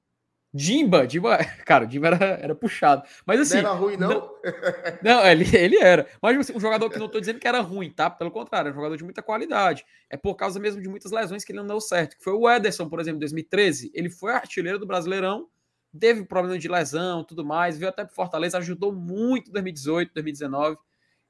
[0.53, 3.03] Dimba, Dimba, cara, o Dimba era, era puxado.
[3.25, 4.09] Mas assim, não era ruim, não?
[4.09, 4.31] não-
[5.03, 6.07] Não, ele, ele era.
[6.21, 8.11] Mas assim, um jogador que não tô dizendo que era ruim, tá?
[8.11, 9.85] Pelo contrário, é um jogador de muita qualidade.
[10.09, 12.17] É por causa mesmo de muitas lesões que ele não deu certo.
[12.17, 13.91] Que foi o Ederson, por exemplo, em 2013.
[13.95, 15.47] Ele foi artilheiro do Brasileirão,
[15.99, 20.77] teve problema de lesão, tudo mais, veio até pro Fortaleza, ajudou muito em 2018, 2019.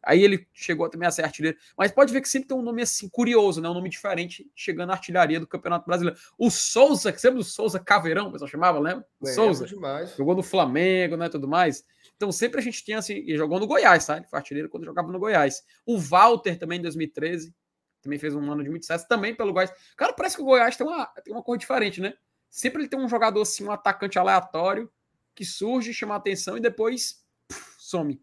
[0.03, 1.59] Aí ele chegou também a ser artilheiro.
[1.77, 3.69] Mas pode ver que sempre tem um nome assim curioso, né?
[3.69, 6.19] Um nome diferente chegando à artilharia do Campeonato Brasileiro.
[6.39, 9.07] O Souza, que lembra do Souza Caveirão, o pessoal chamava, lembra?
[9.21, 9.67] Lembro Souza.
[9.67, 10.15] demais.
[10.17, 11.85] Jogou no Flamengo, né, tudo mais.
[12.17, 14.17] Então sempre a gente tinha assim, e jogou no Goiás, tá?
[14.17, 15.63] Ele foi artilheiro quando jogava no Goiás.
[15.87, 17.55] O Walter também em 2013,
[18.03, 19.73] também fez um ano de muito sucesso, também pelo Goiás.
[19.97, 22.15] Cara, parece que o Goiás tem uma, tem uma cor diferente, né?
[22.49, 24.91] Sempre ele tem um jogador assim, um atacante aleatório,
[25.35, 28.21] que surge, chama a atenção e depois puf, some.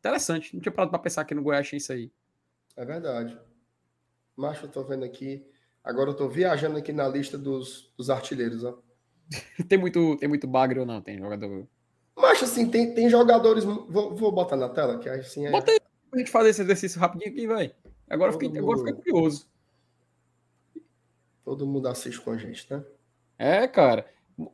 [0.00, 2.10] Interessante, não tinha parado pra pensar que no Goiás tinha isso aí.
[2.76, 3.38] É verdade.
[4.36, 5.46] Macho, eu tô vendo aqui.
[5.84, 8.78] Agora eu tô viajando aqui na lista dos, dos artilheiros, ó.
[9.68, 11.00] Tem muito, tem muito bagre ou não?
[11.00, 11.66] Tem jogador.
[12.16, 13.62] Mas assim, tem, tem jogadores.
[13.64, 15.50] Vou, vou botar na tela, que assim é.
[15.50, 15.78] Bota aí
[16.10, 17.74] pra gente fazer esse exercício rapidinho aqui, vai.
[18.08, 19.48] Agora eu Todo fiquei, agora mundo- fiquei curioso.
[21.44, 22.84] Todo mundo assiste com a gente, né?
[23.38, 24.06] É, cara.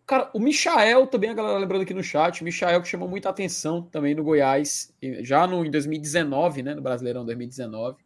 [0.06, 3.28] Cara, o Michael também, a galera lembrando aqui no chat, o Michael que chamou muita
[3.28, 6.74] atenção também no Goiás, já no, em 2019, né?
[6.74, 7.96] No Brasileirão 2019.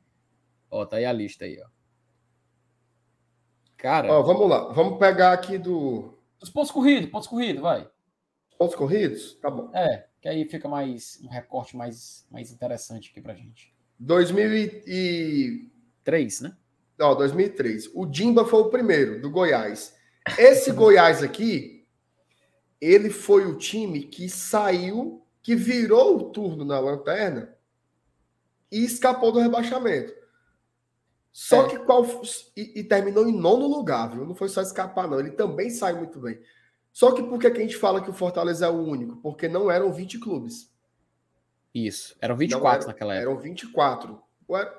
[0.70, 1.68] Ó, tá aí a lista aí, ó.
[3.76, 4.68] Cara, Ó, vamos lá.
[4.72, 7.87] Vamos pegar aqui do os pontos corridos, pontos corridos, vai.
[8.59, 9.35] pontos corridos.
[9.41, 9.70] Tá bom.
[9.74, 13.74] É, que aí fica mais um recorte mais, mais interessante aqui pra gente.
[13.99, 15.70] 2000 e, e-
[16.03, 16.57] Três, né?
[17.01, 17.91] ó, 2003.
[17.95, 19.95] O Dimba foi o primeiro, do Goiás.
[20.39, 21.87] Esse Goiás aqui,
[22.81, 27.55] ele foi o time que saiu, que virou o turno na lanterna
[28.70, 30.12] e escapou do rebaixamento.
[31.33, 31.68] Só É.
[31.70, 32.05] que qual
[32.57, 34.24] e, e terminou em nono lugar, viu?
[34.26, 35.18] Não foi só escapar, não.
[35.20, 36.41] Ele também saiu muito bem.
[36.93, 39.16] Só que por que a gente fala que o Fortaleza é o único?
[39.18, 40.72] Porque não eram 20 clubes.
[41.72, 42.16] Isso.
[42.20, 43.31] Eram Não 24 eram- naquela época.
[43.31, 44.20] Eram 24.
[44.49, 44.72] Ué,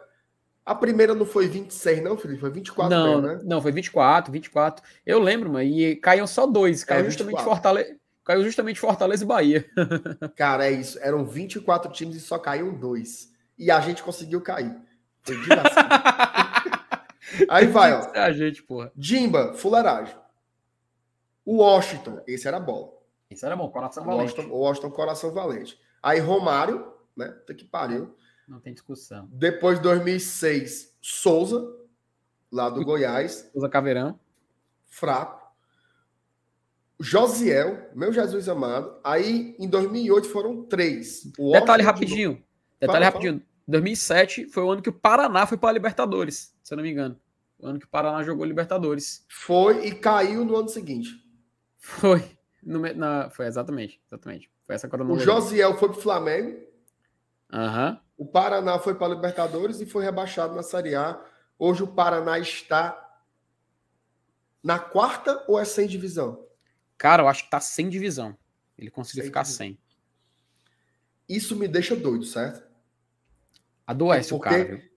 [0.66, 2.40] A primeira não foi 26, não, Felipe?
[2.40, 3.40] Foi 24 Não, mesmo, né?
[3.44, 4.84] não, foi 24, 24.
[5.06, 6.84] Eu lembro, mano, e caíam só dois.
[6.84, 7.54] Caiu É, justamente 24.
[7.56, 7.96] Fortaleza.
[8.24, 9.66] Caiu justamente Fortaleza e Bahia.
[10.36, 11.00] Cara, é isso.
[11.02, 13.32] Eram 24 times e só caíam dois.
[13.58, 14.76] E a gente conseguiu cair.
[15.24, 15.50] Foi de.
[17.50, 18.12] Aí vai, ó.
[18.14, 18.92] É a gente, porra.
[18.98, 20.16] Jimba, fuleiragem.
[21.46, 22.90] O Washington, esse era bola.
[23.30, 24.34] Isso era bom, coração valente.
[24.36, 25.80] Washington, Washington Coração Valente.
[26.04, 27.28] Aí Romário, né?
[27.28, 28.14] Puta que pariu.
[28.52, 29.30] Não tem discussão.
[29.32, 31.74] Depois, 2006, Souza,
[32.52, 34.20] lá do Goiás, Usa Caveirão.
[34.88, 35.40] fraco.
[37.00, 39.00] Josiel, meu Jesus amado.
[39.06, 41.32] Aí, em 2008, foram três.
[41.40, 42.44] O Detalhe de rapidinho.
[42.78, 43.42] Detalhe Fala, rapidinho.
[43.70, 46.92] 2007 foi o ano que o Paraná foi para a Libertadores, se eu não me
[46.92, 47.18] engano.
[47.58, 49.26] O ano que o Paraná jogou Libertadores.
[49.30, 51.10] Foi e caiu no ano seguinte.
[51.78, 52.22] Foi.
[52.62, 54.52] No na, foi exatamente, exatamente.
[54.66, 55.26] Foi essa O cronologia.
[55.26, 56.60] Josiel foi pro Flamengo.
[57.52, 58.00] Aham.
[58.22, 61.20] O Paraná foi para a Libertadores e foi rebaixado na Série A.
[61.58, 63.20] Hoje o Paraná está
[64.62, 66.46] na quarta ou é sem divisão?
[67.00, 68.38] Cara, eu acho que tá sem divisão.
[68.78, 69.58] Ele conseguiu Sem ficar divisão.
[69.66, 69.80] sem.
[71.28, 72.64] Isso me deixa doido, certo?
[73.88, 74.92] Adoece o Porque- cara, viu?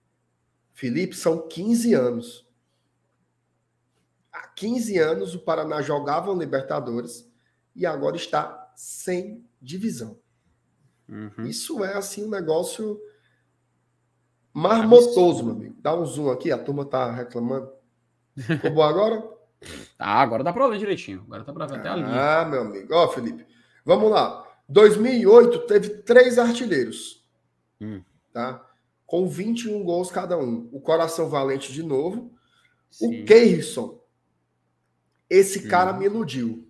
[0.75, 2.47] Felipe, são 15 anos.
[4.31, 7.27] Há 15 anos o Paraná jogava o Libertadores
[7.75, 10.21] e agora está sem divisão.
[11.09, 11.47] Uhum.
[11.47, 13.01] Isso é assim um negócio
[14.55, 15.77] marmotoso, meu amigo.
[15.81, 17.69] Dá um zoom aqui, a turma tá reclamando.
[18.39, 19.23] Ficou bom agora?
[19.99, 21.23] Ah, agora dá pra ver direitinho.
[21.27, 22.09] Agora dá pra ver até a linha.
[22.41, 22.95] Ah, meu amigo.
[22.95, 23.45] Ó, Felipe,
[23.85, 24.47] vamos lá.
[24.69, 27.23] 2008 teve três artilheiros,
[27.81, 28.03] Hum.
[28.33, 28.65] tá?
[29.07, 30.69] Com 21 gols cada um.
[30.73, 32.33] O Coração Valente de novo.
[32.91, 33.23] Sim.
[33.23, 34.01] O Keirson.
[35.29, 35.99] Esse cara Hum.
[35.99, 36.67] me iludiu.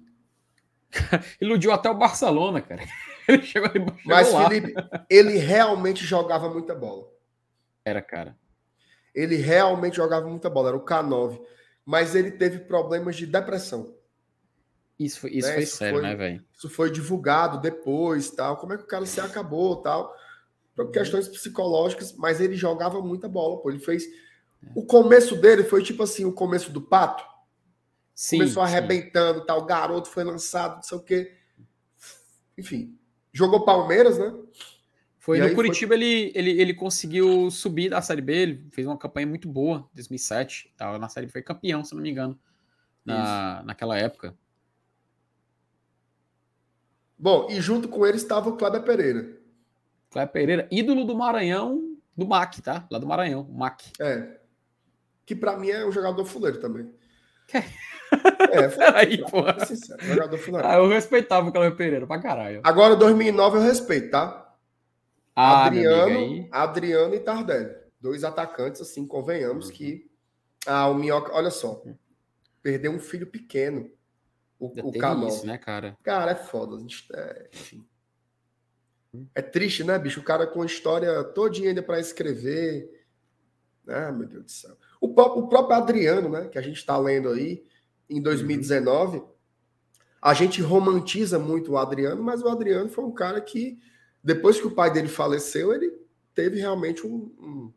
[1.41, 2.82] Iludiu até o Barcelona, cara.
[3.28, 4.49] Ele chegou, chegou Mas, lá.
[4.49, 4.74] Felipe,
[5.09, 7.07] ele realmente jogava muita bola.
[7.85, 8.37] Era, cara.
[9.14, 10.68] Ele realmente jogava muita bola.
[10.68, 11.41] Era o K9.
[11.85, 13.95] Mas ele teve problemas de depressão.
[14.99, 16.45] Isso foi, isso Né, foi isso sério, foi- né, velho?
[16.53, 18.57] Isso foi divulgado depois, tal.
[18.57, 20.14] Como é que o cara se acabou, tal.
[20.74, 23.70] Por questões psicológicas, mas ele jogava muita bola, pô.
[23.70, 24.05] Ele fez.
[24.74, 27.22] O começo dele foi tipo assim, o começo do pato.
[28.14, 28.39] Sim.
[28.39, 28.68] Começou sim.
[28.72, 29.61] arrebentando, tal.
[29.61, 31.37] O garoto foi lançado, não sei o quê.
[32.57, 32.99] Enfim.
[33.32, 34.32] Jogou Palmeiras, né?
[35.25, 38.68] Foi E no aí foi- Curitiba, ele, ele, ele conseguiu subir da Série B, ele
[38.72, 40.70] fez uma campanha muito boa, em 2007.
[40.77, 42.39] Tava na Série B, foi campeão, se não me engano,
[43.03, 44.37] na, naquela época.
[47.18, 49.39] Bom, e junto com ele estava o Kleber Pereira.
[50.11, 52.87] Cléber Pereira, ídolo do Maranhão, do MAC, tá?
[52.91, 53.93] Lá do Maranhão, o MAC.
[53.99, 54.39] É.
[55.25, 56.91] Que pra mim é um jogador fuleiro também.
[57.49, 57.57] Que-
[58.53, 59.57] É, Peraí, porra.
[59.59, 60.68] é sincero, jogador fuleiro.
[60.68, 62.61] Ah, eu respeitava o Cléber Pereira pra caralho.
[62.62, 64.43] Agora, 2009 eu respeito, tá?
[65.35, 66.49] Ah, Adriano.
[66.53, 67.74] Adriano e Tardelli.
[68.01, 69.72] Dois atacantes, assim, convenhamos Uhum.
[69.72, 70.11] que.
[70.66, 71.82] Ah, o Minhoca, olha só.
[72.62, 73.91] Perdeu um filho pequeno.
[74.59, 75.28] O, Ainda o teve K9.
[75.28, 75.97] isso, né, cara?
[76.03, 76.76] Cara, é foda.
[76.76, 77.85] a gente- é, enfim.
[79.35, 80.20] É triste, né, bicho?
[80.20, 83.05] O cara com história todinha ainda para escrever.
[83.87, 84.76] Ah, meu Deus do céu.
[85.01, 87.64] O, o próprio Adriano, né, que a gente está lendo aí,
[88.09, 89.22] em 2019,
[90.20, 93.78] a gente romantiza muito o Adriano, mas o Adriano foi um cara que,
[94.25, 95.93] depois que o pai dele faleceu, ele
[96.35, 97.72] teve realmente um, um,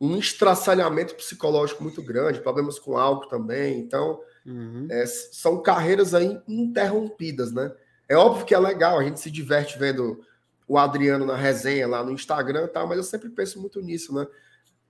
[0.00, 3.78] um estraçalhamento psicológico muito grande, problemas com álcool também.
[3.80, 4.86] Então, Uhum.
[4.90, 7.70] é, são carreiras aí interrompidas, né?
[8.08, 10.24] É óbvio que é legal, a gente se diverte vendo
[10.66, 14.14] o Adriano na resenha lá no Instagram e tal, mas eu sempre penso muito nisso,
[14.14, 14.26] né?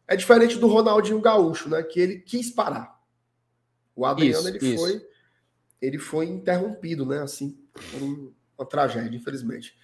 [0.06, 1.82] É diferente do Ronaldinho Gaúcho, né?
[1.82, 2.96] Que ele quis parar.
[3.96, 4.76] O Adriano, Isso, ele isso.
[4.82, 5.06] foi
[5.82, 7.20] ele foi interrompido, né?
[7.22, 7.58] Assim,
[7.90, 9.74] por um- uma tragédia, infelizmente.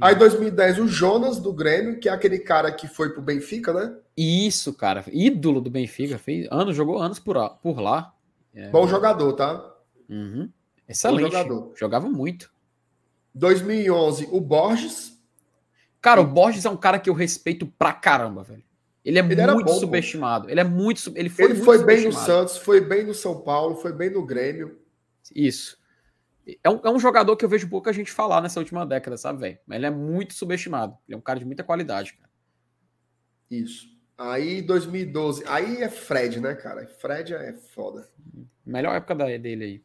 [0.00, 3.94] Aí, 2010, o Jonas do Grêmio, que é aquele cara que foi pro Benfica, né?
[4.16, 5.04] Isso, cara.
[5.12, 6.18] Ídolo do Benfica.
[6.18, 8.12] Fez anos, jogou anos por, lá- por lá.
[8.54, 8.70] É.
[8.70, 9.74] Bom jogador, tá?
[10.08, 10.48] Uhum.
[10.88, 11.30] Excelente.
[11.30, 11.72] jogador.
[11.76, 12.50] Jogava muito.
[13.34, 15.18] 2011, o Borges.
[16.00, 18.62] Cara, o Borges é um cara que eu respeito pra caramba, velho.
[19.04, 19.80] Ele é Ele muito bom, pô.
[19.80, 20.48] subestimado.
[20.48, 21.12] Ele é muito.
[21.14, 22.12] Ele foi, Ele foi bem no.
[22.12, 24.78] Santos, foi bem no São Paulo, foi bem no Grêmio.
[25.34, 25.76] Isso.
[26.62, 29.40] É um, é um jogador que eu vejo pouca gente falar nessa última década, sabe,
[29.40, 29.58] velho?
[29.66, 30.96] Mas ele é muito subestimado.
[31.08, 32.30] Ele é um cara de muita qualidade, cara.
[33.50, 33.86] Isso.
[34.16, 35.42] Aí, 2012.
[35.46, 36.86] Aí é Fred, né, cara?
[36.86, 38.08] Fred é foda.
[38.64, 39.84] Melhor época da- dele aí.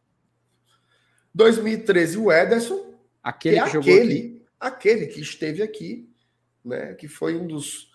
[1.34, 2.94] 2013, o Ederson,
[3.24, 4.00] Aquele que que, é jogou aqui.
[4.02, 6.10] aquele, aquele que esteve aqui,
[6.64, 6.94] né?
[6.96, 7.90] Que foi um dos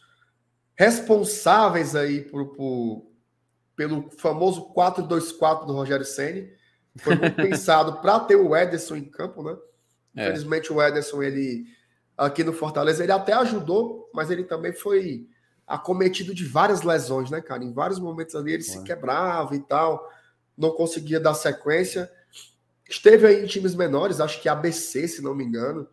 [0.74, 3.06] responsáveis aí por, por-
[3.76, 6.52] pelo famoso 4-2-4 do Rogério Ceni.
[6.98, 9.56] Foi muito pensado para ter o Ederson em campo, né?
[10.16, 10.22] É.
[10.22, 11.66] Infelizmente o Ederson, ele
[12.16, 15.26] aqui no Fortaleza, ele até ajudou, mas ele também foi
[15.66, 17.64] acometido de várias lesões, né, cara?
[17.64, 18.84] Em vários momentos ali ele se Foi.
[18.84, 20.08] quebrava e tal,
[20.56, 22.10] não conseguia dar sequência.
[22.88, 25.88] Esteve aí em times menores, acho que ABC, se não me engano.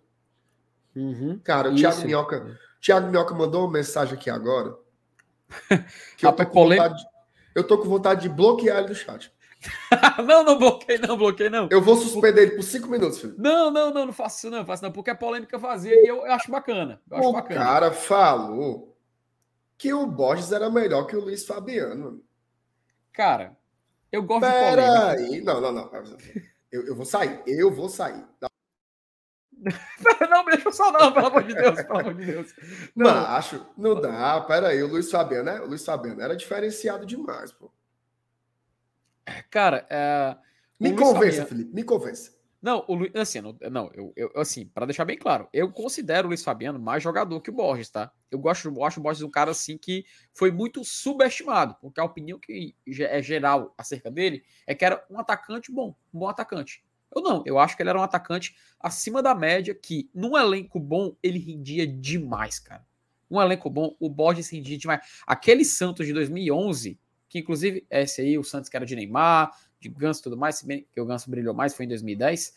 [1.44, 2.06] Cara, o Thiago.
[2.06, 4.76] Minhoca, Thiago Minhoca mandou uma mensagem aqui agora.
[6.18, 7.04] Que eu, tô com vontade,
[7.56, 9.34] eu tô com vontade de bloquear ele do chat.
[10.26, 11.68] não, não bloqueei, não, bloqueei, não.
[11.72, 13.36] Eu vou suspender ele por cinco minutos, filho.
[13.38, 16.08] Não, não, não, não faço isso, não, não faço não, porque é polêmica vazia e
[16.08, 17.02] eu, eu acho bacana.
[17.10, 17.64] Eu acho O bacana.
[17.64, 18.98] cara falou
[19.78, 22.24] que o Borges era melhor que o Luiz Fabiano.
[23.14, 23.56] Cara,
[24.12, 25.34] eu gosto de Pera polêmica.
[25.36, 25.42] aí.
[25.42, 25.92] Não, não, não.
[26.72, 27.42] Eu, eu vou sair.
[27.46, 28.26] Eu vou sair.
[30.28, 32.52] Não, deixa eu só não, pelo amor de Deus, pelo amor de Deus.
[32.96, 34.42] Não, Macho, não dá.
[34.42, 34.82] Pera aí.
[34.82, 35.62] O Luiz Fabiano, né?
[35.62, 37.72] O Luiz Fabiano era diferenciado demais, pô.
[39.50, 40.36] Cara, é,
[40.80, 41.74] Me convença, Fabiano- Felipe.
[41.76, 42.40] Me convença.
[42.62, 46.28] Não, o Luiz, assim, não, não, eu, eu- assim, para deixar bem claro, eu considero
[46.28, 48.12] o Luiz Fabiano mais jogador que o Borges, tá?
[48.30, 52.04] Eu gosto, eu acho o Borges um cara assim que foi muito subestimado, porque a
[52.04, 56.84] opinião que é geral acerca dele é que era um atacante bom, um bom atacante.
[57.14, 60.80] Eu não, eu acho que ele era um atacante acima da média, que num elenco
[60.80, 62.86] bom ele rendia demais, cara.
[63.30, 65.02] Um elenco bom, o Borges rendia demais.
[65.26, 67.00] Aquele Santos de 2011,
[67.32, 70.58] que inclusive esse aí, o Santos que era de Neymar, de Ganso e tudo mais,
[70.58, 72.54] se bem que o Ganso brilhou mais, foi em 2010,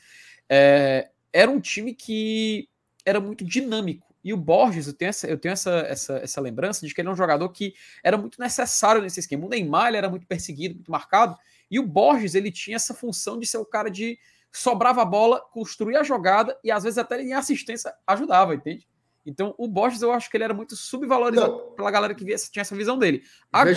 [0.49, 2.69] é, era um time que
[3.07, 4.13] era muito dinâmico.
[4.25, 7.09] E o Borges, eu tenho, essa, eu tenho essa, essa, essa lembrança de que ele
[7.09, 7.73] é um jogador que
[8.03, 9.47] era muito necessário nesse esquema.
[9.47, 11.37] O Neymar ele era muito perseguido, muito marcado,
[11.71, 14.19] e o Borges ele tinha essa função de ser o cara de
[14.51, 18.89] sobrava a bola, construir a jogada e às vezes até em assistência ajudava, entende?
[19.27, 21.71] Então o Borges eu acho que ele era muito subvalorizado Não.
[21.73, 23.23] pela galera que via, tinha essa visão dele.
[23.53, 23.75] Agora,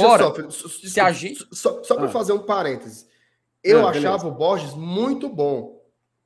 [0.50, 2.10] só, se a gente- Só, só para Ah.
[2.10, 3.08] fazer um parêntese.
[3.64, 4.10] Eu Ah, beleza.
[4.10, 5.82] achava o Borges muito bom.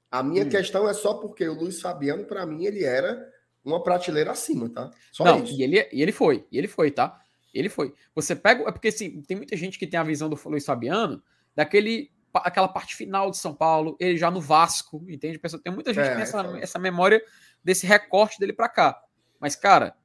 [0.09, 0.49] A minha Hum.
[0.49, 3.25] questão é só porque o Luiz Fabiano, para mim, ele era
[3.63, 4.91] uma prateleira acima, tá?
[5.11, 5.53] Só Não, isso.
[5.53, 7.19] e ele, e ele foi, e ele foi, tá?
[7.53, 7.93] Ele foi.
[8.15, 8.67] Você pega.
[8.67, 11.21] É porque assim, tem muita gente que tem a visão do Luiz Fabiano,
[11.55, 15.37] daquele aquela parte final de São Paulo, ele já no Vasco, entende?
[15.61, 16.55] Tem muita gente É, que tem essa, então.
[16.55, 17.21] essa memória
[17.61, 18.97] desse recorte dele pra cá.
[19.41, 19.95] Mas, cara,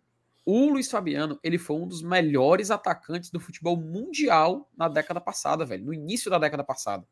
[0.47, 5.65] o Luiz Fabiano, ele foi um dos melhores atacantes do futebol mundial na década passada,
[5.65, 5.85] velho.
[5.85, 7.07] No início da década passada.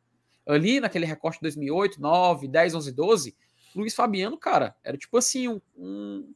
[0.46, 3.36] Ali naquele recorte de 2008, 9, 10, 11, 12,
[3.76, 6.34] Luiz Fabiano, cara, era tipo assim, um, um,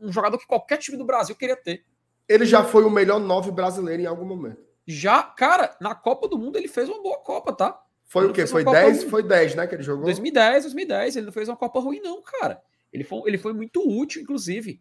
[0.00, 1.84] um- jogador que qualquer time do Brasil queria ter.
[2.28, 4.62] Ele já foi o melhor nove brasileiro em algum momento.
[4.86, 7.80] Já, cara, na Copa do Mundo ele fez uma boa Copa, tá?
[8.04, 8.46] Foi Ele o quê?
[8.46, 8.98] Foi uma Copa 10?
[9.00, 9.10] ruim.
[9.10, 9.66] Foi 10, né?
[9.66, 10.04] Que ele jogou?
[10.04, 12.60] 2010, 2010, ele não fez uma Copa ruim, não, cara.
[12.92, 14.80] Ele foi, ele foi muito útil, inclusive.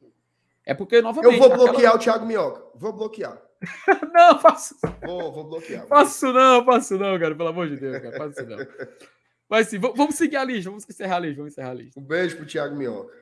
[0.67, 1.33] É porque, novamente.
[1.33, 2.63] Eu vou aquela- bloquear o Thiago Minhoca.
[2.75, 3.41] Vou bloquear.
[4.13, 5.87] Não, faço, Vou, vou bloquear.
[5.87, 7.33] faço não, faço não, cara.
[7.35, 8.15] Pelo amor de Deus, cara.
[8.17, 8.57] Faço não.
[9.49, 11.99] Mas sim, vamos seguir a lista, vamos encerrar a lista, vamos encerrar a lista.
[11.99, 13.15] Um beijo pro Thiago Minhoca.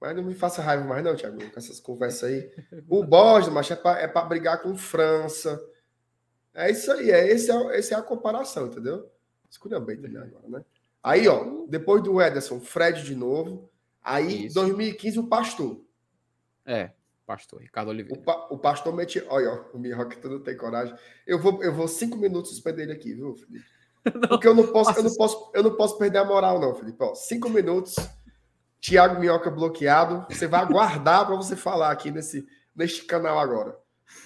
[0.00, 2.50] Mas não me faça raiva mais, não, Thiago, com essas conversas aí.
[2.88, 5.60] O Borges, mas é pra, é pra brigar com França.
[6.54, 9.10] É isso aí, é, esse é, é a comparação, entendeu?
[9.50, 10.64] Escolha bem também agora, né?
[11.02, 13.70] Aí, ó, depois do Ederson, Fred de novo.
[14.02, 14.54] Aí, Isso.
[14.54, 15.80] 2015, o Pastor.
[16.66, 16.90] É,
[17.26, 18.20] pastor Ricardo O, Oliveira.
[18.22, 19.24] pa- o Pastor mete.
[19.28, 20.94] Olha, ó, o Minhoca não tem coragem.
[21.26, 23.64] Eu vou, eu vou cinco minutos suspender ele aqui, viu, Felipe?
[24.28, 26.96] Porque eu não posso, eu não posso, eu não posso perder a moral, não, Felipe.
[27.02, 27.96] Ó, cinco minutos.
[28.80, 30.26] Thiago Minhoca bloqueado.
[30.30, 33.76] Você vai aguardar para você falar aqui nesse, neste canal agora.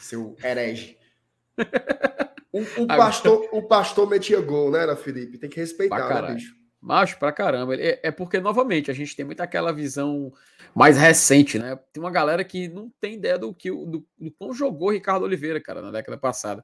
[0.00, 0.96] Seu herege.
[2.56, 5.38] O, o pastor, o pastor metia gol, né, era Felipe?
[5.38, 6.54] Tem que respeitar, né, bicho?
[6.84, 7.74] Macho pra caramba.
[7.76, 10.30] É, é porque, novamente, a gente tem muito aquela visão
[10.74, 11.78] mais recente, né?
[11.90, 15.58] Tem uma galera que não tem ideia do que do, do quão jogou Ricardo Oliveira,
[15.62, 16.62] cara, na década passada.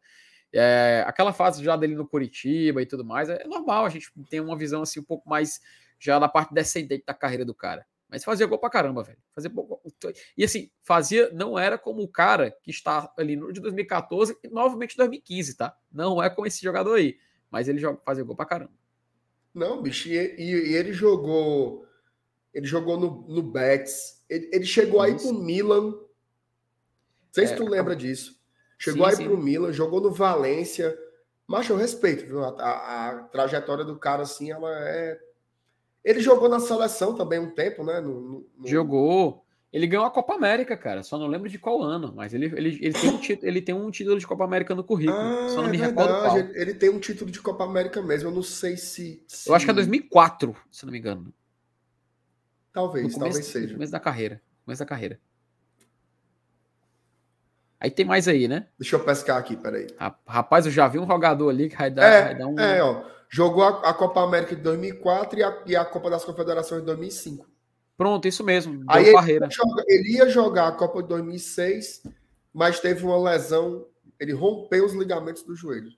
[0.52, 4.40] É, aquela fase já dele no Curitiba e tudo mais, é normal, a gente tem
[4.40, 5.58] uma visão assim um pouco mais
[5.98, 7.86] já da parte descendente da carreira do cara.
[8.06, 9.18] Mas fazia gol pra caramba, velho.
[9.34, 9.50] Fazia
[10.36, 14.48] E assim, fazia, não era como o cara que está ali no de 2014 e
[14.48, 15.74] novamente 2015, tá?
[15.90, 17.16] Não é como esse jogador aí.
[17.50, 18.79] Mas ele joga, fazia gol pra caramba.
[19.54, 21.86] Não, bicho, e, e- e ele jogou.
[22.54, 24.22] Ele jogou no, no Betis.
[24.28, 25.90] Ele, ele chegou aí pro Milan.
[25.90, 26.04] Não
[27.32, 28.40] sei se É, tu lembra disso.
[28.78, 29.24] Chegou Sim, aí sim.
[29.24, 30.96] pro Milan, jogou no Valência.
[31.46, 32.42] Mas eu respeito, viu?
[32.44, 35.20] A, a- a trajetória do cara, assim, ela é.
[36.04, 38.00] Ele jogou na seleção também um tempo, né?
[38.00, 39.44] No, no- no- Jogou.
[39.72, 41.02] Ele ganhou a Copa América, cara.
[41.04, 43.74] Só não lembro de qual ano, mas ele, ele, ele, tem, um título, ele tem
[43.74, 45.16] um título de Copa América no currículo.
[45.18, 46.42] Ah, só não é me recordo verdade.
[46.44, 46.56] qual.
[46.56, 48.30] Ele, tem um título de Copa América mesmo.
[48.30, 49.24] Eu não sei se.
[49.46, 51.32] Eu acho que é se- 2004, se não me engano.
[52.72, 53.74] Talvez, começo, talvez no seja.
[53.74, 54.42] começo da carreira.
[54.64, 55.20] Começo da carreira.
[57.78, 58.66] Aí tem mais aí, né?
[58.78, 59.86] Deixa eu pescar aqui, peraí.
[59.98, 62.58] Ra- Rapaz, eu já vi um jogador ali que vai dar, vai dar um.
[62.60, 63.02] É, ó.
[63.28, 66.86] Jogou a, a Copa América de 2004 e a, e a Copa das Confederações de
[66.86, 67.48] 2005.
[68.00, 68.82] Pronto, isso mesmo.
[68.88, 69.44] Aí ele barreira.
[69.44, 72.02] ia, jogar, ele ia jogar a Copa de 2006,
[72.50, 73.86] mas teve uma lesão.
[74.18, 75.92] Ele rompeu os ligamentos do joelho.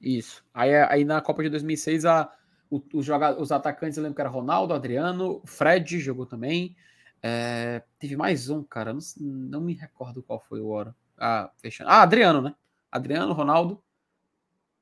[0.00, 0.42] Isso.
[0.54, 2.32] Aí, aí na Copa de 2006, a,
[2.70, 6.74] o- os, joga- os atacantes, eu lembro que era Ronaldo, Adriano, Fred jogou também.
[7.22, 8.94] É, teve mais um, cara.
[8.94, 10.96] Não, não me recordo qual foi o hora.
[11.18, 11.90] Ah, fechando.
[11.90, 12.54] Ah, Adriano, né?
[12.90, 13.82] Adriano, Ronaldo,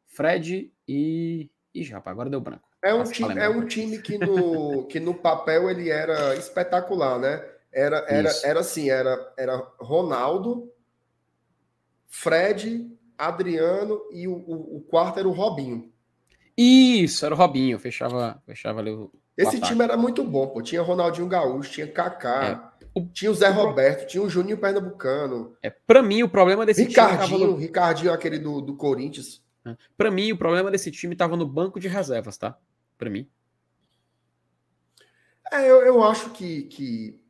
[0.07, 1.51] Fred e.
[1.75, 2.69] Ih, rapaz, agora deu branco.
[2.87, 7.45] É um time, é um time que, no, que no papel ele era espetacular, né?
[7.73, 8.47] Era, era, Isso.
[8.47, 10.71] era assim, era, era Ronaldo,
[12.09, 12.87] Fred,
[13.19, 15.91] Adriano e o, o, o quarto era o Robinho.
[16.57, 17.79] Isso, era o Robinho.
[17.79, 19.11] Fechava, fechava ali o.
[19.37, 20.63] Esse time era muito bom, pô.
[20.63, 25.69] Tinha Ronaldinho Gaúcho, tinha Kaká, O- tinha o Zé Roberto, tinha o Juninho Pernambucano, É,
[25.69, 27.07] pra mim, o problema desse time.
[27.11, 29.45] Ricardinho, no- Ricardinho aquele do, do Corinthians.
[29.99, 32.57] Pra mim, o problema desse time tava no banco de reservas, tá?
[32.99, 33.29] Pra mim.
[35.53, 37.21] É, eu, eu acho que, que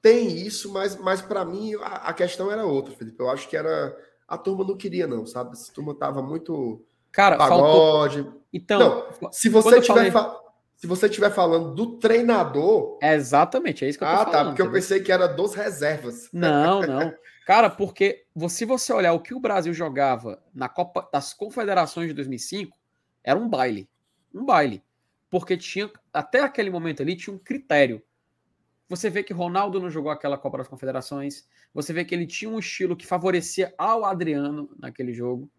[0.00, 3.18] tem isso, mas, mas para mim a, a questão era outra, Felipe.
[3.20, 3.96] Eu acho que era.
[4.28, 5.52] A turma não queria, não, sabe?
[5.52, 7.58] Essa turma tava muito Cara, faltou.
[7.66, 8.32] pagode.
[8.52, 10.40] Então, Se Quando você eu tiver falei- fa-
[10.76, 12.98] se você estiver falando do treinador.
[13.00, 14.32] é exatamente, é isso que eu tô Ah, falando.
[14.32, 14.44] tá.
[14.46, 14.80] Porque eu entendeu?
[14.82, 16.28] pensei que era dos reservas.
[16.32, 17.14] Não, não.
[17.46, 22.14] Cara, porque se você olhar o que o Brasil jogava na Copa das Confederações de
[22.14, 22.76] 2005,
[23.22, 23.88] era um baile.
[24.34, 24.82] Um baile.
[25.30, 28.02] Porque tinha, até aquele momento ali, tinha um critério.
[28.88, 31.48] Você vê que Ronaldo não jogou aquela Copa das Confederações.
[31.72, 35.50] Você vê que ele tinha um estilo que favorecia ao Adriano naquele jogo.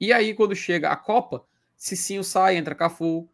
[0.00, 1.44] E aí, quando chega a Copa,
[1.76, 3.28] Cicinho sai, entra Cafu.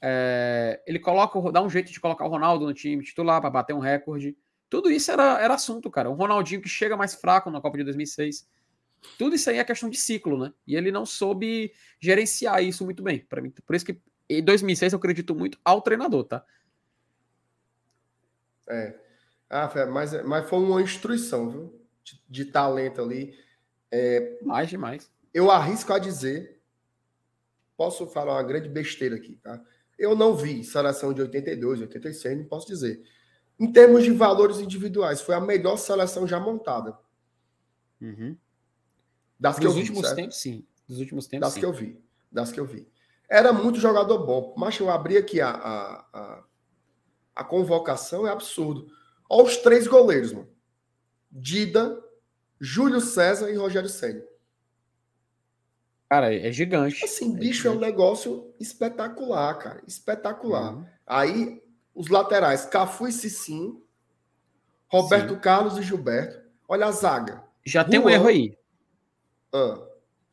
[0.00, 3.74] é, ele coloca, dá um jeito de colocar o Ronaldo no time titular para bater
[3.74, 4.36] um recorde.
[4.68, 6.08] Tudo isso era, era assunto, cara.
[6.08, 8.48] Um Ronaldinho que chega mais fraco na Copa de 2006.
[9.18, 10.52] Tudo isso aí é questão de ciclo, né?
[10.66, 13.18] E ele não soube gerenciar isso muito bem.
[13.18, 14.00] Para mim, por isso que
[14.38, 16.44] em 2006 eu acredito muito ao treinador, tá?
[18.68, 18.98] É.
[19.48, 21.80] Ah, mas, mas foi uma instrução, viu?
[22.04, 23.36] De, de talento ali.
[24.42, 25.10] Mais demais.
[25.34, 26.60] Eu arrisco a dizer.
[27.76, 29.60] Posso falar uma grande besteira aqui, tá?
[29.98, 33.02] Eu não vi seleção de 82, 86, não posso dizer.
[33.58, 36.96] Em termos de valores individuais, foi a melhor seleção já montada.
[38.00, 38.36] Uhum.
[39.38, 40.16] Das que eu Dos vi, últimos certo?
[40.16, 40.66] tempos, sim.
[40.86, 41.60] Dos últimos tempos, Das sim.
[41.60, 42.02] que eu vi.
[42.30, 42.86] Das que eu vi.
[43.30, 44.54] Era muito jogador bom.
[44.58, 46.44] Mas eu abri aqui a, a, a,
[47.36, 48.88] a convocação, é absurdo.
[49.28, 50.48] Olha os três goleiros, mano.
[51.30, 52.02] Dida,
[52.60, 54.22] Júlio César e Rogério Senna.
[56.08, 57.04] Cara, é gigante.
[57.04, 57.90] Assim, É bicho, é um gigante.
[57.92, 59.80] negócio espetacular, cara.
[59.86, 60.74] Espetacular.
[60.74, 60.84] Uhum.
[61.06, 61.62] Aí,
[61.94, 63.80] os laterais, Cafu e Cicinho,
[64.88, 66.40] Roberto Carlos e Gilberto.
[66.68, 67.44] Olha a zaga.
[67.64, 68.12] Já tem um Juan.
[68.12, 68.58] erro aí.
[69.52, 69.86] Ah,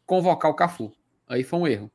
[0.05, 0.91] Convocar o Cafu.
[1.27, 1.91] Aí foi um erro.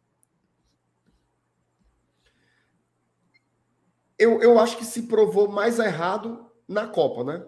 [4.22, 7.44] Eu, eu acho que se provou mais errado na Copa, né?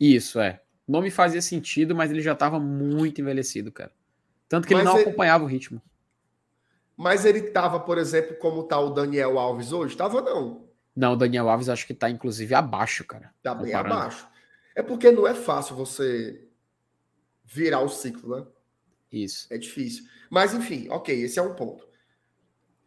[0.00, 0.60] Isso, é.
[0.86, 3.92] Não me fazia sentido, mas ele já tava muito envelhecido, cara.
[4.48, 5.82] Tanto que ele Mas não ele- acompanhava o ritmo.
[6.96, 9.96] Mas ele tava, por exemplo, como tá o Daniel Alves hoje?
[9.96, 10.66] Tava não.
[10.96, 13.32] Não, o Daniel Alves acho que tá inclusive abaixo, cara.
[13.42, 14.26] Tá bem abaixo.
[14.74, 16.48] É porque não é fácil você
[17.44, 18.46] virar o ciclo, né?
[19.12, 19.46] Isso.
[19.50, 20.04] É difícil.
[20.28, 21.86] Mas, enfim, ok, esse é um ponto.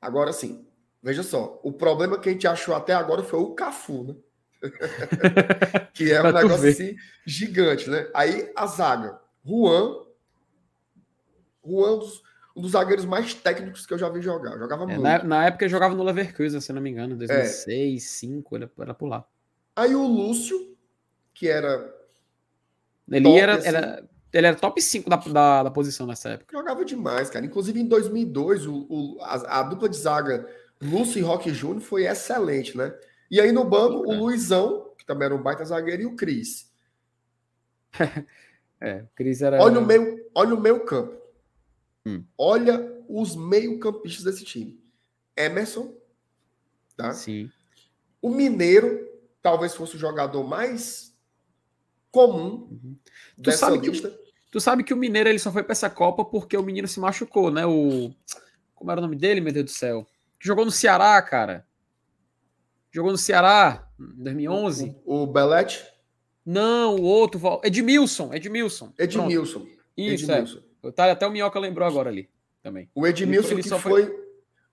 [0.02, 0.66] Agora sim,
[1.02, 1.60] veja só.
[1.64, 4.16] O problema que a gente achou até agora foi o Cafu, né?
[5.94, 6.96] que é um negócio assim
[7.26, 8.08] gigante, né?
[8.14, 9.20] Aí a zaga.
[9.46, 9.96] Juan.
[11.66, 12.24] Juan, um dos,
[12.56, 14.58] um dos zagueiros mais técnicos que eu já vi jogar.
[14.58, 15.02] Jogava É, muito.
[15.02, 16.94] na, na época ele jogava no Leverkusen, se não me É.
[16.94, 19.26] engano, 2006, 2005, era, era por lá.
[19.76, 20.76] Aí o Lúcio,
[21.34, 21.94] que era.
[23.10, 23.68] Ele Top, era, assim.
[23.68, 26.56] era, ele era top 5 da, da, da posição nessa época.
[26.56, 27.46] Jogava demais, cara.
[27.46, 30.48] Inclusive em 2002, o, o- a, a dupla de zaga
[30.82, 32.94] Lúcio e Roque Júnior foi excelente, né?
[33.30, 36.72] E aí no banco, o Luizão, que também era um baita zagueiro, e o Cris.
[38.84, 39.62] É, o Cris era.
[39.62, 41.16] Olha o meio, olha o meio campo.
[42.04, 42.24] Hum.
[42.36, 44.84] Olha os meio-campistas desse time.
[45.38, 45.94] Emerson,
[46.98, 47.14] tá?
[47.14, 47.52] Sim.
[48.20, 49.08] O Mineiro
[49.40, 51.16] talvez fosse o jogador mais
[52.12, 52.98] comum Uhum.
[53.36, 54.20] Tu dessa sabe que o- lista.
[54.50, 57.00] Tu sabe que o Mineiro ele só foi pra essa Copa porque o menino se
[57.00, 57.64] machucou, né?
[57.68, 58.12] O.
[58.74, 60.08] Como era o nome dele, meu Deus do céu?
[60.42, 61.66] Jogou no Ceará, cara.
[62.92, 64.96] Jogou no Ceará em 2011.
[65.06, 65.86] O, o Belete,
[66.46, 67.40] Não, o outro.
[67.64, 68.88] Edmilson, Edmilson.
[68.88, 69.02] Pronto.
[69.02, 69.68] Edmilson.
[69.96, 70.60] Isso, Edmilson.
[70.84, 70.92] é.
[70.92, 72.30] Tá, até o Minhoca lembrou agora ali
[72.64, 72.90] também.
[72.96, 74.12] O Edmilson Ele que só foi,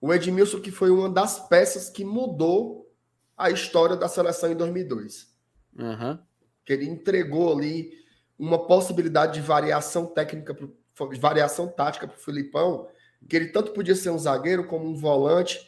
[0.01, 2.91] o Edmilson que foi uma das peças que mudou
[3.37, 5.31] a história da seleção em 2002.
[5.77, 6.19] Aham.
[6.65, 7.91] Que ele entregou ali
[8.37, 10.75] uma possibilidade de variação técnica, pro-
[11.19, 12.87] variação tática para o Filipão,
[13.27, 15.59] que ele tanto podia ser um zagueiro como um volante.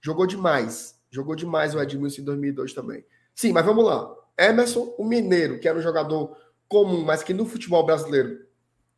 [0.00, 0.98] Jogou demais.
[1.10, 3.04] Jogou demais o Edmilson em 2002 também.
[3.34, 4.14] Sim, mas vamos lá.
[4.38, 6.36] Emerson, o Mineiro, que era um jogador
[6.68, 8.46] comum, mas que no futebol brasileiro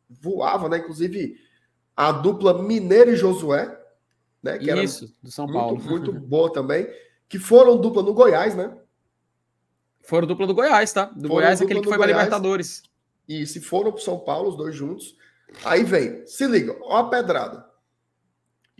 [0.09, 0.79] voava, né?
[0.79, 1.37] Inclusive
[1.95, 3.77] a dupla Mineiro e Josué,
[4.41, 4.57] né?
[4.57, 5.77] Que era Isso, do São Paulo.
[5.77, 6.87] muito, muito boa também,
[7.27, 8.75] que foram dupla no Goiás, né?
[10.01, 11.05] Foram dupla do Goiás, tá?
[11.05, 12.23] Do Foram Goiás, dupla aquele que foi pra Goiás.
[12.23, 12.83] Libertadores.
[13.27, 15.15] E se foram para São Paulo, os dois juntos.
[15.63, 17.68] Aí vem, se liga, ó a pedrada.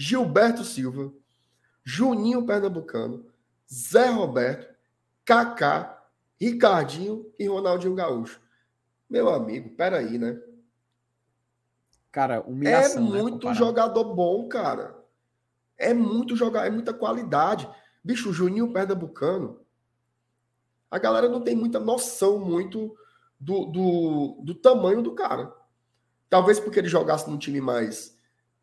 [0.01, 1.11] Gilberto Silva,
[1.83, 3.25] Juninho Pernambucano,
[3.69, 4.73] Zé Roberto,
[5.25, 6.01] Kaká,
[6.39, 8.39] Ricardinho e Ronaldinho Gaúcho.
[9.09, 10.41] Meu amigo, peraí, né?
[12.13, 13.53] Cara, É humilhação, né, muito comparar.
[13.55, 15.03] jogador bom, cara.
[15.77, 17.69] É muito jogar, é muita qualidade.
[18.01, 19.59] Bicho, Juninho Pernambucano,
[20.89, 22.95] a galera não tem muita noção muito
[23.37, 25.53] do, do, do tamanho do cara.
[26.29, 28.17] Talvez porque ele jogasse num time mais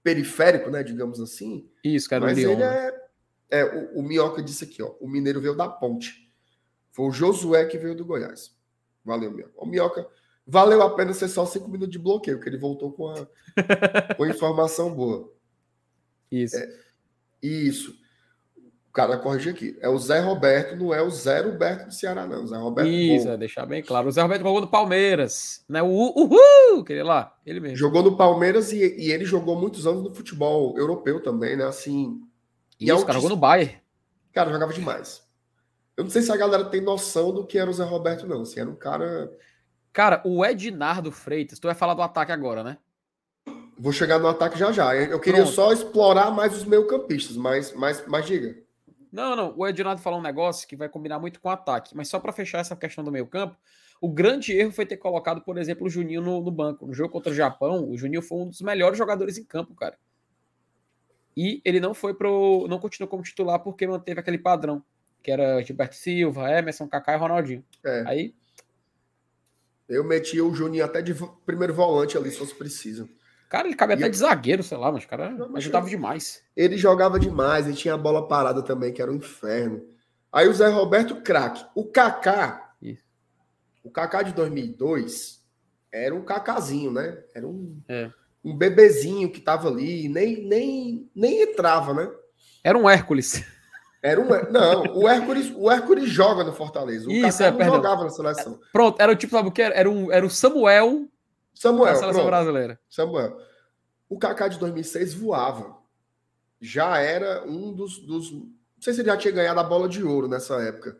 [0.07, 1.69] periférico, né, digamos assim.
[1.83, 2.95] Isso, cara, o mas ele é,
[3.51, 6.31] é o, o Minhoca disse aqui, ó, o Mineiro veio da Ponte.
[6.93, 8.57] Foi o Josué que veio do Goiás.
[9.05, 9.53] Valeu, Minhoca.
[9.57, 10.09] O Minhoca,
[10.47, 13.27] valeu a pena ser só cinco minutos de bloqueio, que ele voltou com a,
[14.15, 15.35] com a informação boa.
[16.31, 16.57] Isso.
[17.43, 17.99] Isso.
[18.97, 19.77] O cara corrige aqui.
[19.83, 22.45] É o Zé Roberto, não é o Zé Roberto do Ceará, não.
[22.45, 24.09] O Zé Roberto Isso, é deixar bem claro.
[24.09, 25.83] O Zé Roberto jogou no Palmeiras, né?
[25.83, 27.77] O Uhul, aquele lá, ele mesmo.
[27.77, 31.65] Jogou no Palmeiras e, e ele jogou muitos anos no futebol europeu também, né?
[31.65, 32.23] Assim,
[32.81, 33.13] e Isso, cara, altíssimo.
[33.13, 33.77] jogou no Bayern.
[34.33, 35.23] cara, jogava demais.
[35.95, 38.41] Eu não sei se a galera tem noção do que era o Zé Roberto, não.
[38.41, 39.31] Assim, era um cara.
[39.93, 42.79] Cara, o Ednardo Freitas, tu vai falar do ataque agora, né?
[43.79, 44.97] Vou chegar no ataque já já.
[44.97, 45.55] Eu queria Pronto.
[45.55, 48.65] só explorar mais os meio-campistas, mas, mas, mas diga.
[49.17, 52.07] Não, não, o Ednardo falou um negócio que vai combinar muito com o ataque, mas
[52.07, 53.57] só pra fechar essa questão do meio campo,
[53.99, 56.87] o grande erro foi ter colocado, por exemplo, o Juninho no, no banco.
[56.87, 59.97] No jogo contra o Japão, o Juninho foi um dos melhores jogadores em campo, cara.
[61.35, 62.67] E ele não foi pro.
[62.69, 64.85] não continuou como titular porque manteve aquele padrão,
[65.23, 67.65] que era Gilberto Silva, Emerson, Kaká e Ronaldinho.
[67.83, 68.35] É, Aí,
[69.89, 71.15] eu metia o Juninho até de
[71.47, 73.09] primeiro volante ali, se fosse preciso.
[73.49, 75.91] Cara, ele cabe até de zagueiro, sei lá, mas o cara Não, mas ajudava eu-
[75.91, 76.43] demais.
[76.57, 79.83] Ele jogava demais, ele tinha a bola parada também, que era um inferno.
[80.33, 81.65] Aí o Zé Roberto, craque.
[81.75, 83.03] O Kaká, Isso.
[83.83, 85.43] o Kaká de 2002,
[85.93, 87.19] era um cacazinho, né?
[87.35, 88.11] Era um, É.
[88.45, 92.11] um bebezinho que tava ali, nem, nem, nem entrava, né?
[92.63, 93.43] Era um Hércules.
[94.03, 97.09] Era um, não, o Hércules, o Hércules joga no Fortaleza.
[97.09, 97.75] O Isso, Kaká é, não perdão.
[97.77, 98.61] jogava na seleção.
[98.73, 99.75] Pronto, era o tipo, sabe o que era?
[99.75, 101.09] Era, um, era o Samuel
[101.57, 102.27] Samuel, seleção pronto.
[102.27, 102.79] brasileira.
[102.89, 103.41] Samuel.
[104.09, 105.77] O Kaká de 2006 voava.
[106.61, 108.31] Já era um dos, dos.
[108.31, 110.99] Não sei se ele já tinha ganhado a bola de ouro nessa época.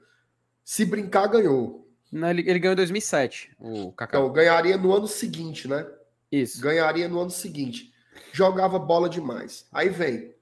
[0.65, 1.87] Se brincar, ganhou.
[2.11, 4.19] Não, ele, ele ganhou em 2007, o Kaká.
[4.19, 5.87] Então, ganharia no ano seguinte, né?
[6.33, 6.61] Isso.
[6.61, 7.93] Ganharia no ano seguinte.
[8.33, 9.67] Jogava bola demais.
[9.71, 10.35] Aí vem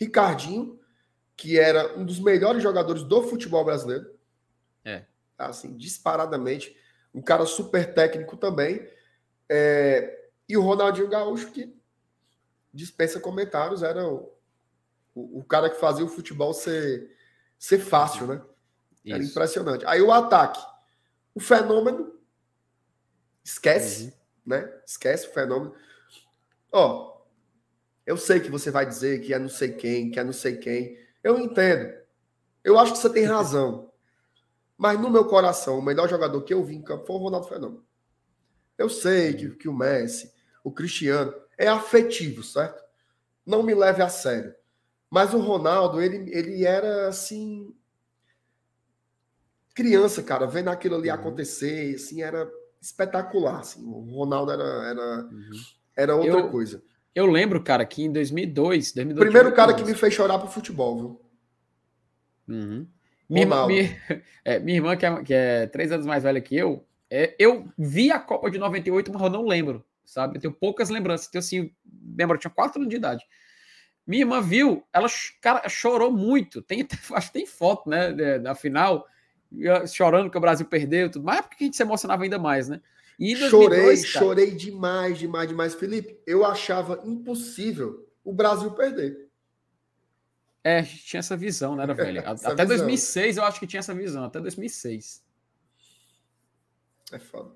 [0.00, 0.78] Ricardinho,
[1.36, 4.06] que era um dos melhores jogadores do futebol brasileiro.
[4.84, 5.04] É.
[5.38, 6.76] Assim, disparadamente.
[7.14, 8.86] Um cara super técnico também.
[9.54, 11.74] É, E o Ronaldinho Gaúcho, que
[12.72, 14.32] dispensa comentários, era o,
[15.14, 17.14] o, o cara que fazia o futebol ser,
[17.58, 18.42] ser fácil, né?
[19.06, 19.30] Era Isso.
[19.32, 19.84] impressionante.
[19.86, 20.60] Aí o ataque.
[21.34, 22.18] O fenômeno.
[23.44, 24.12] Esquece, Uhum.
[24.46, 24.80] né?
[24.86, 25.74] Esquece o fenômeno.
[26.72, 27.20] Ó,
[28.06, 30.56] eu sei que você vai dizer que é não sei quem, que é não sei
[30.58, 30.98] quem.
[31.22, 31.92] Eu entendo.
[32.64, 33.92] Eu acho que você tem razão.
[34.78, 37.48] Mas no meu coração, o melhor jogador que eu vi em campo foi o Ronaldo
[37.48, 37.84] Fenômeno.
[38.78, 40.32] Eu sei que, que o Messi,
[40.64, 42.82] o Cristiano, é afetivo, certo?
[43.46, 44.54] Não me leve a sério.
[45.10, 47.74] Mas o Ronaldo, ele, ele era assim.
[49.74, 51.14] Criança, cara, vendo aquilo ali Uhum.
[51.14, 52.50] acontecer, assim, era
[52.80, 53.60] espetacular.
[53.60, 53.82] Assim.
[53.84, 55.50] O Ronaldo era, era, Uhum.
[55.96, 56.82] era outra Eu- coisa.
[57.14, 58.92] Eu lembro, cara, que em 2002...
[58.92, 61.20] 2002 O primeiro tinha cara oito que me fez chorar pro futebol, viu?
[62.48, 62.86] Uhum.
[63.28, 63.82] Minha, minha,
[64.44, 67.70] é, minha irmã, que é, que é três anos mais velha que eu, é, eu
[67.76, 70.38] vi a Copa de 98, mas eu não lembro, sabe?
[70.38, 71.28] Eu tenho poucas lembranças.
[71.28, 71.70] Tenho, assim,
[72.16, 73.22] lembro, eu tinha quatro anos de idade.
[74.06, 75.08] Minha irmã viu, ela
[75.38, 76.62] cara, chorou muito.
[76.62, 79.06] Tem, acho que tem foto, né, da final,
[79.52, 82.38] e ela chorando que o Brasil perdeu, tudo mais, porque a gente se emocionava ainda
[82.38, 82.80] mais, né?
[83.20, 85.74] E em 2002, chorei, cara, chorei demais, demais, demais.
[85.74, 89.28] Felipe, eu achava impossível o Brasil perder.
[90.64, 92.20] É, a gente tinha essa visão, né, era velho?
[92.20, 92.66] Até visão.
[92.68, 95.30] 2006 eu acho que tinha essa visão, até 2006.
[97.12, 97.54] É foda.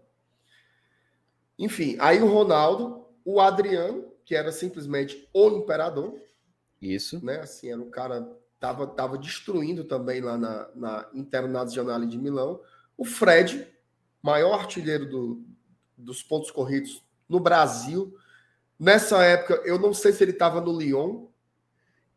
[1.58, 6.14] Enfim, aí o Ronaldo, o Adriano, que era simplesmente o imperador,
[6.80, 7.24] Isso.
[7.24, 7.40] né?
[7.40, 8.28] Assim, era um cara
[8.60, 12.60] tava tava destruindo também lá na, na Internazionale de Milão.
[12.96, 13.66] O Fred,
[14.22, 15.44] maior artilheiro do,
[15.96, 18.14] dos pontos corridos no Brasil.
[18.78, 21.26] Nessa época, eu não sei se ele estava no Lyon.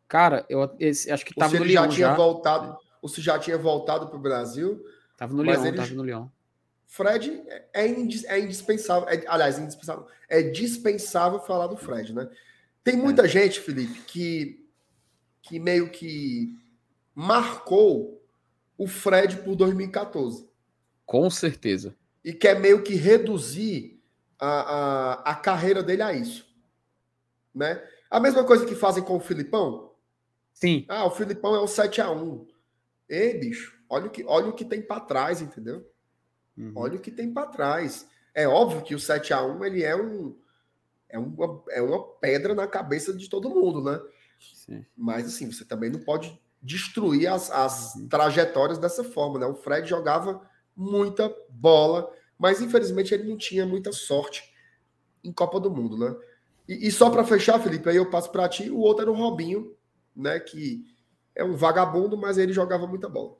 [0.06, 2.14] Cara, eu esse, acho que ou tava se no ele já Lyon tinha já.
[2.14, 4.84] voltado, ou se já tinha voltado para o Brasil.
[5.16, 6.28] Tava no Lyon, ele- tava no Lyon.
[6.92, 7.40] Fred
[7.72, 9.08] é, indis- é indispensável.
[9.08, 10.06] é- aliás, indispensável.
[10.28, 12.28] É dispensável falar do Fred, né?
[12.82, 14.68] Tem muita gente, Felipe, que,
[15.40, 16.58] que meio que
[17.14, 18.20] marcou
[18.76, 20.48] o Fred por 2014
[21.06, 21.94] Com certeza.
[22.24, 24.02] e quer meio que reduzir
[24.38, 26.44] a, a, a carreira dele a isso.
[27.54, 27.80] Né?
[28.10, 29.92] A mesma coisa que fazem com o Filipão.
[30.52, 30.84] Sim.
[30.88, 32.46] Ah, o Filipão é o 7x1.
[33.08, 35.88] Ei, bicho, olha o que, olha o que tem para trás, entendeu?
[36.56, 36.72] Uhum.
[36.76, 38.06] Olha o que tem para trás.
[38.34, 40.36] É óbvio que o 7 a 1 ele é um
[41.08, 44.00] é uma, é uma pedra na cabeça de todo mundo, né?
[44.54, 44.86] Sim.
[44.96, 49.46] Mas assim, você também não pode destruir as, as trajetórias dessa forma, né?
[49.46, 50.40] O Fred jogava
[50.76, 54.54] muita bola, mas infelizmente ele não tinha muita sorte
[55.22, 56.16] em Copa do Mundo, né?
[56.68, 59.16] E, e só para fechar, Felipe, aí eu passo para ti, o outro era o
[59.16, 59.74] Robinho,
[60.14, 60.38] né?
[60.38, 60.84] Que
[61.34, 63.36] é um vagabundo, mas ele jogava muita bola.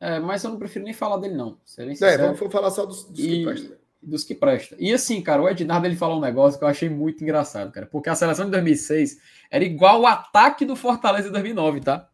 [0.00, 1.58] É, mas eu não prefiro nem falar dele, não.
[1.78, 3.76] É, vamos falar só dos, dos que E- prestam.
[4.00, 4.76] dos que presta.
[4.78, 7.86] E assim, cara, o Ednardo ele falou um negócio que eu achei muito engraçado, cara,
[7.86, 9.18] porque a seleção de 2006
[9.50, 12.08] era igual o ataque do Fortaleza em 2009, tá?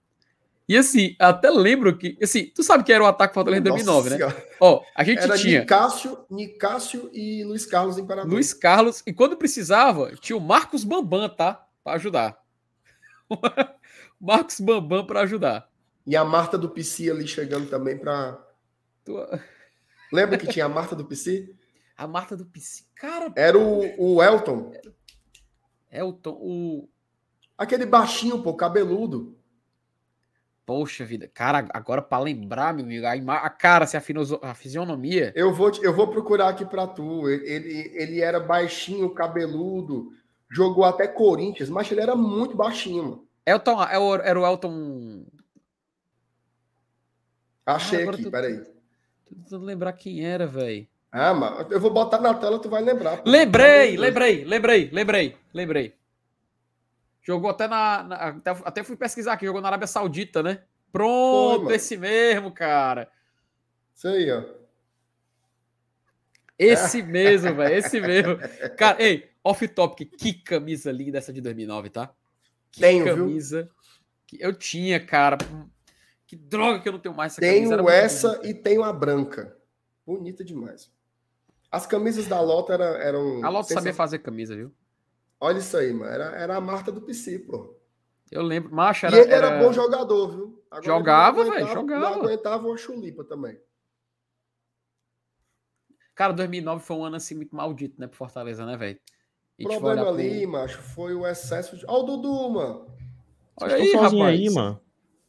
[0.67, 3.65] E assim, até lembro que, assim, tu sabe que era o ataque do Fortaleza em
[3.65, 4.17] 2009, né?
[4.17, 4.49] Senhora.
[4.59, 8.33] Ó, a gente Era tinha Nicásio, Nicásio e Luiz Carlos Imperador.
[8.33, 11.67] Luiz Carlos e quando precisava, tinha o Marcos Bambam, tá?
[11.85, 12.39] Pra ajudar.
[14.19, 15.69] Marcos Bambam pra ajudar.
[16.07, 18.39] E a Marta do PC ali chegando também para.
[19.05, 19.17] Tu-
[20.13, 21.55] Lembra que tinha a Marta do PC?
[21.97, 24.73] A Marta do PC, cara, Era o, o Elton,
[25.93, 26.89] Elton, o
[27.57, 29.39] aquele baixinho, pô, cabeludo.
[30.67, 34.41] Poxa vida, cara, agora pra lembrar, meu amigo, a, ima- a cara, se a, finoso-
[34.43, 35.33] a fisionomia.
[35.37, 37.29] Eu vou, te- eu vou procurar aqui para tu.
[37.29, 40.11] Ele, ele, era baixinho, cabeludo,
[40.51, 43.03] jogou até Corinthians, mas ele era muito baixinho.
[43.05, 43.29] mano.
[43.47, 45.27] Elton, é era o Elton.
[47.67, 48.59] Achei Ah, agora aqui, tu- peraí.
[48.59, 50.87] Tô tentando lembrar quem era, velho.
[51.11, 53.19] Ah, mas eu vou botar na tela, tu vai lembrar.
[53.19, 53.31] pô.
[53.31, 55.95] Lembrei, lembrei, lembrei, lembrei, lembrei.
[57.23, 58.03] Jogou até na.
[58.03, 60.63] na- até, até fui pesquisar aqui, jogou na Arábia Saudita, né?
[60.93, 63.11] Pronto, esse mesmo, cara.
[63.95, 64.43] Isso aí, ó.
[66.59, 68.37] Esse mesmo, velho, esse mesmo.
[68.77, 72.11] Cara, ei, off topic, que camisa linda essa de 2009, tá?
[72.71, 73.17] Que Tenho, viu?
[73.17, 73.69] camisa
[74.27, 75.39] que eu tinha, cara.
[76.27, 77.75] Que droga que eu não tenho mais essa camisa.
[77.75, 78.49] era Tenho essa bonita.
[78.49, 79.57] e tenho a branca.
[80.07, 80.91] Bonita demais.
[81.71, 83.45] As camisas da Lota era, eram.
[83.45, 84.73] A Loto sabia fazer camisa, viu?
[85.41, 86.11] Olha isso aí, mano.
[86.11, 87.77] Era, era a Marta do PC, pô.
[88.31, 89.17] Eu lembro, macho, era.
[89.17, 90.65] e ele era, era- bom jogador, viu?
[90.71, 92.17] Agora Jogava, velho, jogava.
[92.17, 93.61] Não aguentava uma chulipa também.
[96.15, 98.99] Cara, 2009 foi um ano assim muito maldito, né, pro Fortaleza, né, velho?
[99.61, 101.85] O problema olhar pro- ali, macho, foi o excesso de.
[101.87, 102.87] Ó, o Dudu, mano.
[103.61, 104.15] Olha Vocês aí, rapaz.
[104.23, 104.81] aí, mano.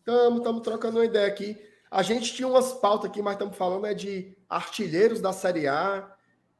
[0.05, 1.57] Estamos tamo trocando uma ideia aqui.
[1.89, 6.07] A gente tinha umas pautas aqui, mas estamos falando é de artilheiros da Série A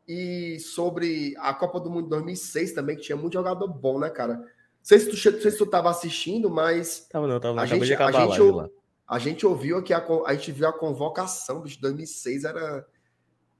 [0.08, 4.38] e sobre a Copa do Mundo 2006 também, que tinha muito jogador bom, né, cara?
[4.38, 4.46] Não
[4.82, 7.62] sei se tu, sei se tu tava assistindo, mas Tava não, tava.
[7.62, 8.70] A gente- a a gente lá.
[9.08, 12.84] a gente ouviu aqui, a, a gente viu a convocação de 2006, era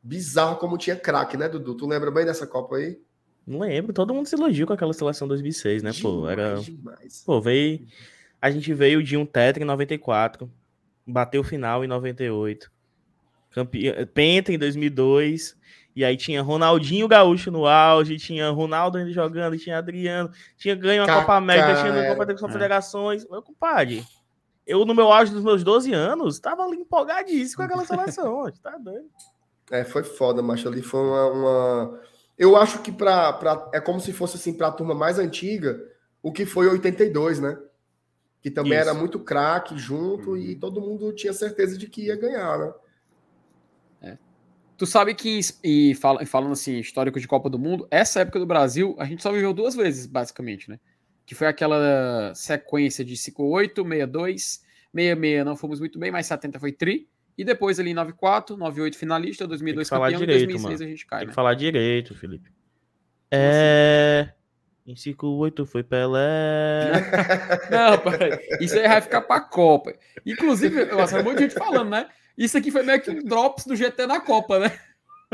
[0.02, 1.76] bizarro como tinha craque, né, Dudu?
[1.76, 3.00] Tu lembra bem dessa Copa aí?
[3.46, 6.28] Não lembro, todo mundo se elogiou com aquela seleção 2006, né, pô?
[6.28, 6.60] Demais, Era...
[6.62, 7.24] demais.
[7.24, 7.86] Pô, veio...
[8.42, 10.52] A gente veio de um tetra em 94,
[11.06, 12.72] bateu final em 98,
[13.52, 14.06] campe...
[14.08, 15.58] penta em 2002,
[15.96, 21.04] e aí tinha Ronaldinho Gaúcho no auge, tinha Ronaldo ainda jogando, tinha Adriano, tinha ganho
[21.04, 22.10] a Copa América, tinha ganho a.
[22.10, 22.40] Copa das É.
[22.46, 23.28] Confederações.
[23.30, 24.04] Meu compadre,
[24.68, 28.78] eu no meu auge dos meus 12 anos, tava ali empolgadíssimo com aquela seleção, tá
[28.78, 29.06] doido.
[29.72, 30.68] É, foi foda, macho.
[30.68, 31.26] Ali foi uma.
[31.32, 32.00] uma-
[32.38, 33.70] Eu acho que pra, pra...
[33.74, 35.80] é como se fosse assim, pra turma mais antiga,
[36.22, 37.58] o que foi 82, né?
[38.46, 38.82] Que também Isso.
[38.90, 42.74] era muito craque junto e todo mundo tinha certeza de que ia ganhar, né?
[44.78, 48.46] Tu sabe que, e fala- falando assim, histórico de Copa do Mundo, essa época do
[48.46, 50.80] Brasil, a gente só viveu duas vezes, basicamente, né?
[51.26, 54.62] Que foi aquela sequência de 58, 62,
[54.94, 57.10] 66 não fomos muito bem, mas 70 foi tri.
[57.36, 61.20] E depois ali 94, 98 finalista, 2002 falar campeão direito, e 2006 a gente cai,
[61.22, 61.32] Tem né?
[61.32, 62.52] que falar direito, Felipe.
[63.32, 64.30] É.
[64.86, 66.92] Em 58 foi Pelé.
[67.72, 68.40] Não, peraí.
[68.62, 69.94] Isso aí vai ficar pra Copa.
[70.26, 72.08] Inclusive, nossa, um monte de gente falando, né?
[72.38, 74.78] Isso aqui foi meio que um drops do GT na Copa, né?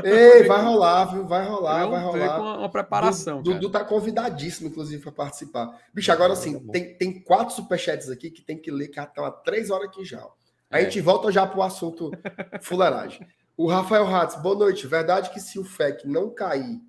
[0.04, 1.28] Ei, vai rolar, viu?
[1.28, 2.36] Vai rolar, vai rolar.
[2.38, 3.38] com uma, uma preparação.
[3.40, 3.60] Dudu cara.
[3.62, 5.70] Dudu tá convidadíssimo, inclusive, para participar.
[5.94, 9.06] Bicho, agora sim, tem, tem quatro superchats aqui que tem que ler, que há
[9.44, 10.24] três horas aqui já.
[10.24, 10.30] ó.
[10.72, 10.84] A É.
[10.86, 12.10] gente volta já pro assunto
[12.62, 13.28] fuleiragem.
[13.58, 14.88] O Rafael Ratz, boa noite.
[14.88, 16.80] Verdade que se o FEC não cair,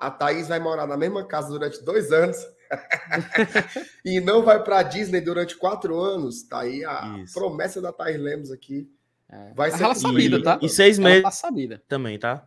[0.00, 2.36] a Thaís vai morar na mesma casa durante dois anos
[4.04, 6.42] e não vai para Disney durante quatro anos.
[6.42, 7.34] Tá aí a Isso.
[7.34, 8.90] promessa da Thaís Lemos aqui.
[9.28, 9.52] É.
[9.54, 10.58] Vai ser ela cumprida, sabida, tá?
[10.60, 11.82] E seis Ela meses tá sabida.
[11.86, 12.46] também, tá?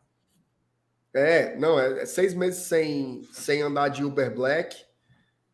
[1.14, 4.76] É, não, é, é seis meses sem, sem andar de Uber Black,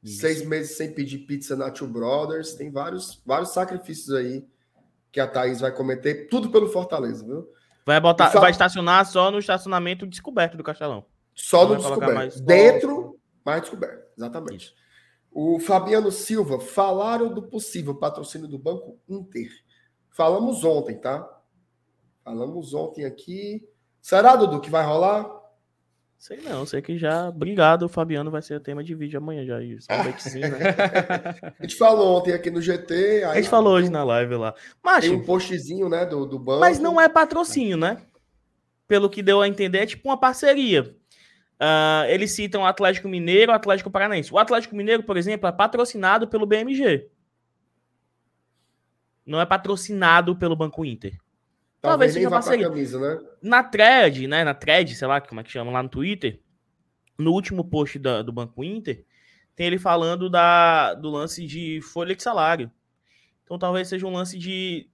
[0.02, 0.22] Isso.
[0.22, 2.54] seis meses sem pedir pizza na Two Brothers.
[2.54, 4.48] Tem vários, vários sacrifícios aí
[5.12, 7.48] que a Thaís vai cometer, tudo pelo Fortaleza, viu?
[7.86, 11.06] Vai botar, E fa- vai estacionar só no estacionamento descoberto do Castelão.
[11.40, 12.14] Só Não no descoberto.
[12.14, 14.04] mais- Dentro, mais descoberto.
[14.18, 14.66] Exatamente.
[14.66, 14.74] Isso.
[15.32, 19.50] O Fabiano Silva, falaram do possível patrocínio do Banco Inter.
[20.10, 21.28] Falamos ontem, tá?
[22.24, 23.66] Falamos ontem aqui.
[24.02, 25.30] Será, Dudu, que vai rolar?
[26.18, 27.30] Sei não, sei que já.
[27.30, 28.30] Obrigado, Fabiano.
[28.30, 29.62] Vai ser o tema de vídeo amanhã já.
[29.62, 29.88] Isso.
[29.90, 29.96] Né?
[31.58, 33.24] A gente falou ontem aqui no GT.
[33.24, 34.54] A gente falou hoje na live lá.
[34.84, 36.60] Mas, Tem um postzinho, né, do, do banco.
[36.60, 38.02] mas não é patrocínio, né?
[38.88, 40.94] Pelo que deu a entender, é tipo uma parceria.
[41.60, 44.34] Ah, eles citam o Atlético Mineiro o Atlético Paranaense.
[44.34, 47.10] O Atlético Mineiro, por exemplo, é patrocinado pelo BMG.
[49.26, 51.12] Não é patrocinado pelo Banco Inter.
[51.82, 52.68] talvez Talvez seja parceria.
[52.70, 53.28] camisa, né?
[53.42, 54.44] Na thread, né?
[54.44, 56.42] Na thread, sei lá como é que chama lá no Twitter,
[57.18, 59.06] no último post da- do Banco Inter,
[59.56, 62.72] tem ele falando da, do lance de folha de salário.
[63.44, 64.90] Então talvez seja um lance de.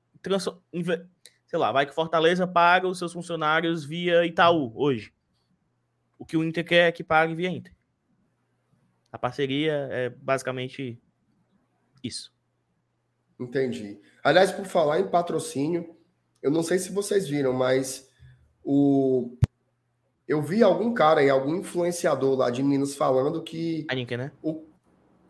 [0.74, 1.06] inve-
[1.46, 5.14] Sei lá, vai que Fortaleza paga os seus funcionários via Itaú hoje.
[6.18, 7.74] O que o Inter quer é que pague via Inter.
[9.12, 11.02] A parceria é basicamente
[12.04, 12.34] isso.
[13.40, 14.00] Entendi.
[14.24, 15.96] Aliás, por falar em patrocínio,
[16.42, 18.10] eu não sei se vocês viram, mas
[18.64, 19.38] o
[20.28, 24.32] eu vi algum cara aí, algum influenciador lá de Minas falando que Heineken, né?
[24.42, 24.66] o,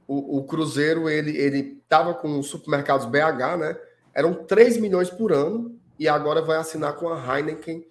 [0.07, 3.77] o, o Cruzeiro ele ele tava com os supermercados BH, né?
[4.13, 7.85] Eram 3 milhões por ano e agora vai assinar com a Heineken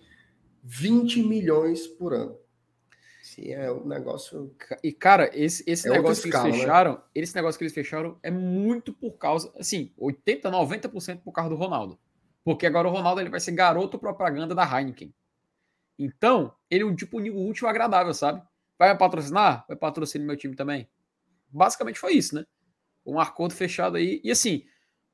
[0.62, 2.36] 20 milhões por ano.
[3.34, 4.54] Sim, é um negócio.
[4.82, 6.62] E, cara, esse, esse É negócio que escala, eles né?
[6.64, 11.50] fecharam, esse negócio que eles fecharam é muito por causa, assim, 80, 90% por causa
[11.50, 11.98] do Ronaldo.
[12.44, 15.12] Porque agora o Ronaldo ele vai ser garoto propaganda da Heineken.
[15.98, 18.40] Então, ele é um tipo o último agradável, sabe?
[18.78, 19.64] Vai me patrocinar?
[19.66, 20.88] Vai patrocinar meu time também.
[21.48, 22.44] Basicamente foi isso, né?
[23.04, 24.20] Um acordo fechado aí.
[24.22, 24.64] E assim,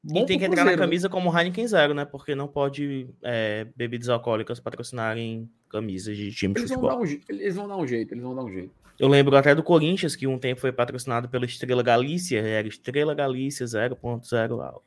[0.02, 0.86] bom e tem que entrar na Cruzeiro, né?
[0.86, 2.04] camisa como Heineken Zero, né?
[2.04, 7.04] Porque não pode é, bebidas alcoólicas patrocinarem camisas de time de Eles vão, futebol.
[7.06, 8.70] dar um, eles vão dar um jeito, eles vão dar um jeito.
[8.98, 13.14] Eu lembro até do Corinthians, que um tempo foi patrocinado pela Estrela Galícia, era Estrela
[13.14, 14.82] Galícia 0.0 algo.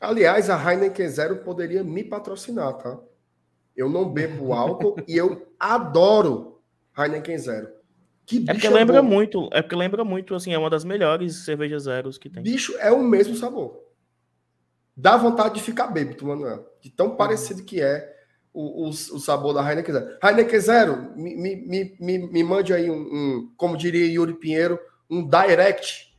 [0.00, 2.98] Aliás, a Heineken Zero poderia me patrocinar, tá?
[3.76, 6.60] Eu não bebo álcool e eu adoro
[6.96, 7.68] Heineken Zero.
[8.24, 9.08] Que É porque bicho lembra bom.
[9.08, 12.42] muito, é porque lembra muito, assim, é uma das melhores cervejas zeros que tem.
[12.42, 13.78] Bicho, é o mesmo sabor.
[15.00, 16.66] Dá vontade de ficar bêbado, Manuel.
[16.78, 18.14] De tão parecido que é
[18.52, 20.18] o, o, o sabor da Heineken Zero.
[20.22, 24.78] Heineken Zero, me, me, me, me, me mande aí um, um, como diria Yuri Pinheiro,
[25.08, 26.14] um direct,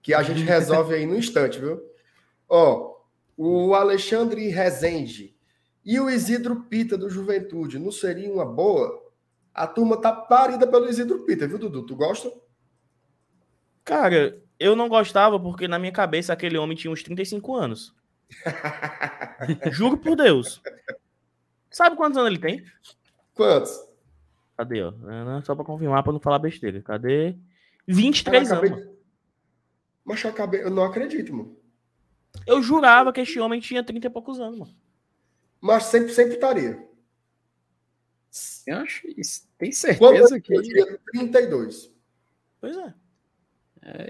[0.00, 1.82] que a gente resolve aí no instante, viu?
[2.48, 2.94] Ó,
[3.36, 5.36] o Alexandre Rezende
[5.84, 9.02] e o Isidro Pita do Juventude, não seria uma boa?
[9.52, 11.84] A turma tá parida pelo Isidro Pita, viu, Dudu?
[11.84, 12.32] Tu gosta?
[13.84, 17.94] Cara, eu não gostava porque na minha cabeça aquele homem tinha uns 35 anos.
[19.72, 20.62] Juro por Deus.
[21.70, 22.64] Sabe quantos anos ele tem?
[23.34, 23.78] Quantos?
[24.56, 24.92] Cadê, ó?
[25.42, 26.80] Só pra confirmar, pra não falar besteira.
[26.82, 27.36] Cadê?
[27.86, 28.94] 23 Eu acabei anos.
[30.04, 31.56] Mas eu acabei, eu não acredito, mano.
[32.46, 34.74] Eu jurava que este homem tinha 30 e poucos anos, mano.
[35.60, 36.86] Mas sempre, sempre estaria.
[38.66, 39.48] Eu acho isso.
[39.56, 40.54] Tem Quando certeza eu, que.
[40.54, 41.92] eu diria 32.
[42.60, 42.94] Pois é.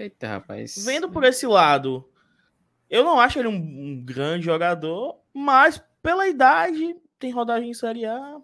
[0.03, 0.83] Eita, rapaz.
[0.85, 2.09] Vendo por esse lado,
[2.89, 8.05] eu não acho ele um, um grande jogador, mas pela idade, tem rodagem em Série
[8.05, 8.37] A.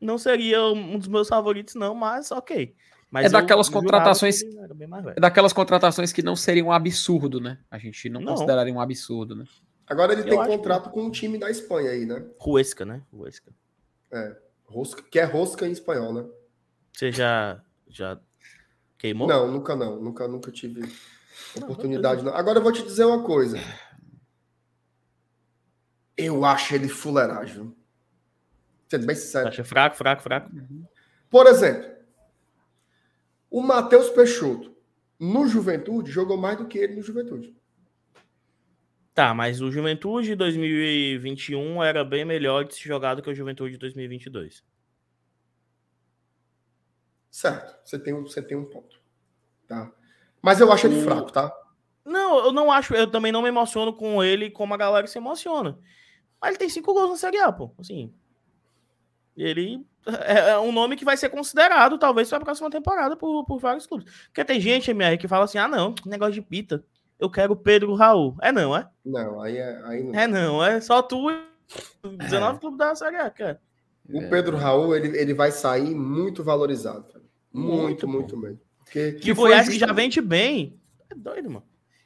[0.00, 2.74] Não seria um dos meus favoritos, não, mas ok.
[3.10, 4.58] Mas É daquelas contratações- que.
[5.16, 7.58] É daquelas contratações que não seriam um absurdo, né?
[7.70, 8.32] A gente não, Não.
[8.32, 9.44] consideraria um absurdo, né?
[9.86, 12.24] Agora ele Eu tem contrato com um time da Espanha aí, né?
[12.38, 13.02] Ruesca, né?
[13.12, 13.52] Ruesca.
[14.66, 16.24] Rosca, que é rosca em espanhol, né?
[16.92, 18.18] Você já, já
[18.98, 19.28] queimou?
[19.28, 20.00] Não, nunca não.
[20.00, 20.82] Nunca, nunca tive
[21.56, 22.34] oportunidade, não.
[22.34, 23.56] Agora eu vou te dizer uma coisa.
[26.16, 27.74] Eu acho ele fuleiragem.
[28.88, 29.48] Sendo bem Você sincero.
[29.48, 30.50] acha fraco, fraco, fraco?
[31.30, 31.90] Por exemplo,
[33.50, 34.76] o Matheus Peixoto,
[35.18, 37.56] no Juventude, jogou mais do que ele no Juventude.
[39.12, 43.34] Tá, mas o Juventude de 2021 era bem melhor de se jogar do que o
[43.34, 44.64] Juventude de 2022.
[47.30, 49.00] Certo, você tem, um- você tem um ponto.
[49.66, 49.90] Tá?
[50.44, 51.50] Mas eu acho ele O- fraco, tá?
[52.04, 55.16] Não, eu não acho, eu também não me emociono com ele como a galera se
[55.16, 55.78] emociona.
[56.38, 57.70] Mas ele tem cinco gols na Série A, pô.
[57.78, 58.12] Assim,
[59.34, 63.46] Ele é é um nome que vai ser considerado, talvez, para a próxima temporada por,
[63.46, 64.06] por vários clubes.
[64.26, 66.84] Porque tem gente, MR, que fala assim: ah, não, negócio de pita.
[67.18, 68.36] Eu quero o Pedro Raul.
[68.42, 68.86] É não, é?
[69.02, 70.14] Não, aí, é, aí não.
[70.14, 73.58] É não, é só tu e 19 clubes da Série A, cara.
[74.12, 77.04] O Pedro Raul, ele, ele vai sair muito valorizado.
[77.04, 77.24] cara.
[77.50, 78.60] Muito, Muito, muito, mesmo.
[78.84, 80.78] Porque, Que o Goiás que já vende bem.
[81.10, 81.64] É doido, mano.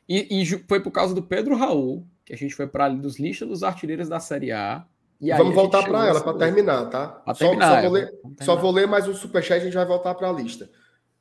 [0.09, 3.19] E, e foi por causa do Pedro Raul que a gente foi para ali dos
[3.19, 4.85] listas dos artilheiros da Série A.
[5.21, 7.09] E Vamos voltar para ela, para terminar, tá?
[7.09, 9.65] Pra Só- terminar, só, é, vou ler, só vou ler mais um superchat e a
[9.65, 10.71] gente vai voltar para a lista.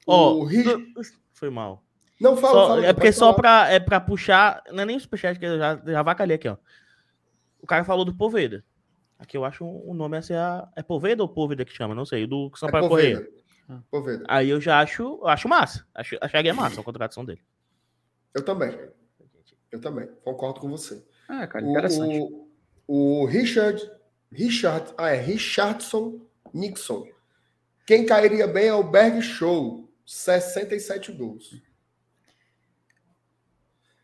[0.06, 0.64] Ó, o Ri-
[1.34, 1.84] foi mal.
[2.20, 2.86] Não, fala, Só- fala.
[2.86, 4.62] é porque só pra, é pra puxar.
[4.72, 6.58] Não é nem o superchat, que eu já, já vacalhei aqui, ó.
[7.62, 8.64] O cara falou do Poveda.
[9.18, 11.96] Aqui eu acho o nome assim, a- é Poveda ou Poveda que chama?
[11.96, 12.28] Não sei.
[12.28, 13.28] Do É Sampaio Correia.
[13.68, 13.84] Poveda.
[13.92, 14.26] Poveda.
[14.28, 15.86] Aí eu já acho, eu acho massa.
[15.94, 17.42] Acho, acharia massa a contratação dele.
[18.34, 18.78] Eu também.
[19.72, 20.08] Eu também.
[20.24, 21.06] Concordo com você.
[21.30, 22.20] É, cara, O, interessante.
[22.88, 23.92] o, o Richard,
[24.32, 26.22] Richard, ah, é Richardson
[26.54, 27.08] Nixon.
[27.86, 31.62] Quem cairia bem é o Berg Show, 67 gols.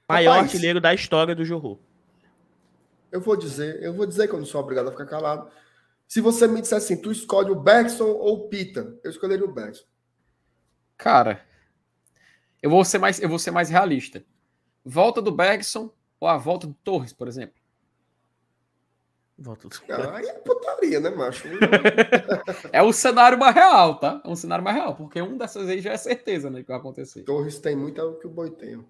[0.08, 0.52] Maior Rapaz.
[0.52, 1.80] artilheiro da história do Jorro.
[3.12, 5.50] Eu vou dizer, eu vou dizer que eu não sou obrigado a ficar calado.
[6.08, 9.52] Se você me disser assim, tu escolhe o Bergson ou o Pita, eu escolheria o
[9.54, 9.84] Bergson.
[10.98, 11.44] Cara,
[12.62, 14.24] eu vou ser mais, eu vou ser mais realista.
[14.86, 17.56] Volta do Bergson ou a volta do Torres, por exemplo.
[19.38, 19.68] Volta.
[19.90, 21.48] Ah, Aí é putaria, né, macho?
[22.72, 24.22] É o cenário mais real, tá?
[24.24, 26.78] É um cenário mais real, porque um dessas aí já é certeza, né, que vai
[26.78, 27.24] acontecer.
[27.24, 28.78] Torres tem muito é o que o Boi tem.
[28.78, 28.82] ó.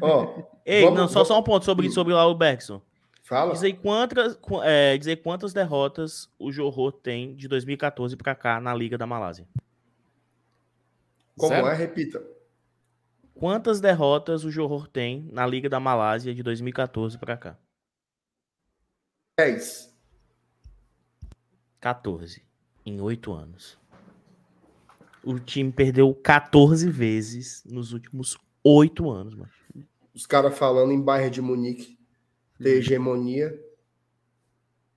[0.00, 2.80] Ó, Ei, Vamos- não, só, vamos- só um ponto sobre, sobre lá o Bergson.
[3.24, 3.52] Fala.
[3.52, 8.34] Diz aí quantas, qu- é, diz aí quantas derrotas o Johor tem de 2014 pra
[8.34, 9.46] cá na Liga da Malásia.
[11.36, 11.66] Como Zero?
[11.66, 11.74] é?
[11.74, 12.22] Repita.
[13.34, 17.58] Quantas derrotas o Johor tem na Liga da Malásia de 2014 pra cá?
[19.36, 19.92] 10.
[21.80, 22.42] 14.
[22.86, 23.76] Em 8 anos.
[25.24, 29.50] O time perdeu 14 vezes nos últimos 8 anos, mano.
[30.14, 31.98] Os caras falando em Bayern de Munique,
[32.62, 33.58] ter hegemonia.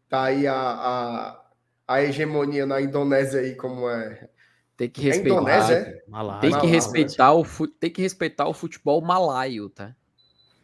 [0.10, 1.42] Tá aí a, a,
[1.88, 4.30] a hegemonia na Indonésia aí, como é.
[4.78, 5.36] Tem que É respeitar.
[5.36, 6.04] Indonésia, é?
[6.08, 6.42] Malásia.
[6.42, 6.76] Tem que Malásia.
[6.76, 9.96] respeitar o fu- tem que respeitar o futebol malaio, tá?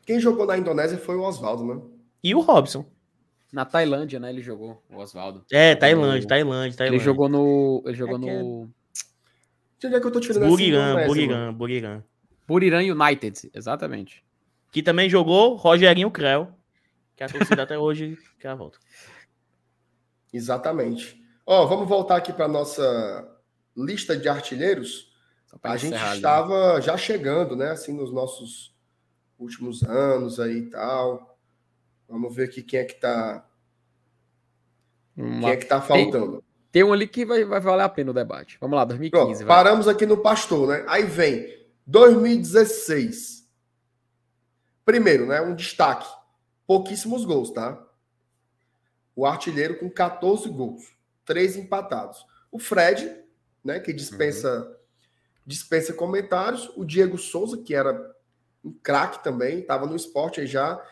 [0.05, 1.81] Quem jogou na Indonésia foi o Oswaldo, né?
[2.23, 2.85] E o Robson.
[3.51, 5.45] Na Tailândia, né, ele jogou, o Oswaldo.
[5.51, 7.05] É, Tailândia, No- Tailândia, Ele Tailândia.
[7.05, 8.69] jogou no, ele jogou É que é- no
[9.79, 11.05] De onde é que eu tô tirando essa Buriram?
[11.07, 12.03] Buriram, Buriram.
[12.47, 14.23] Buriram United, exatamente.
[14.71, 16.47] Que também jogou Rogerinho Creu.
[17.15, 18.79] Que a torcida até hoje quer a volta.
[20.33, 21.21] Exatamente.
[21.45, 23.29] Ó, vamos voltar aqui para nossa
[23.75, 25.11] lista de artilheiros.
[25.61, 26.15] A gente ali, né?
[26.15, 27.71] estava já chegando, né?
[27.71, 28.75] Assim, nos nossos
[29.37, 31.37] últimos anos aí e tal.
[32.07, 33.47] Vamos ver aqui quem é que tá,
[35.15, 36.43] Uma- quem é que tá faltando.
[36.71, 38.57] Tem um ali que vai, vai valer a pena o debate.
[38.59, 40.83] Vamos lá, 2015, Pronto, paramos aqui no Pastor, né?
[40.87, 43.47] Aí vem 2016.
[44.83, 45.39] Primeiro, né?
[45.39, 46.07] Um destaque.
[46.73, 47.87] Pouquíssimos gols, tá?
[49.15, 50.91] O artilheiro com 14 gols.
[51.23, 52.25] Três empatados.
[52.51, 53.15] O Fred,
[53.63, 53.79] né?
[53.79, 54.75] Que dispensa,
[55.45, 56.71] dispensa comentários.
[56.75, 58.15] O Diego Souza, que era
[58.65, 60.83] um craque também, estava no esporte aí já.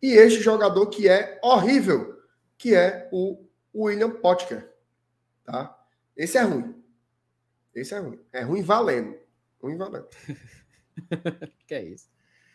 [0.00, 2.22] E este jogador que é horrível,
[2.56, 4.72] que é o William Potker.
[5.44, 5.78] Tá?
[6.16, 6.82] Esse é ruim.
[7.74, 8.18] Esse é ruim.
[8.32, 9.14] É ruim valendo.
[9.62, 10.08] Ruim valendo.
[11.68, 12.08] Que é isso?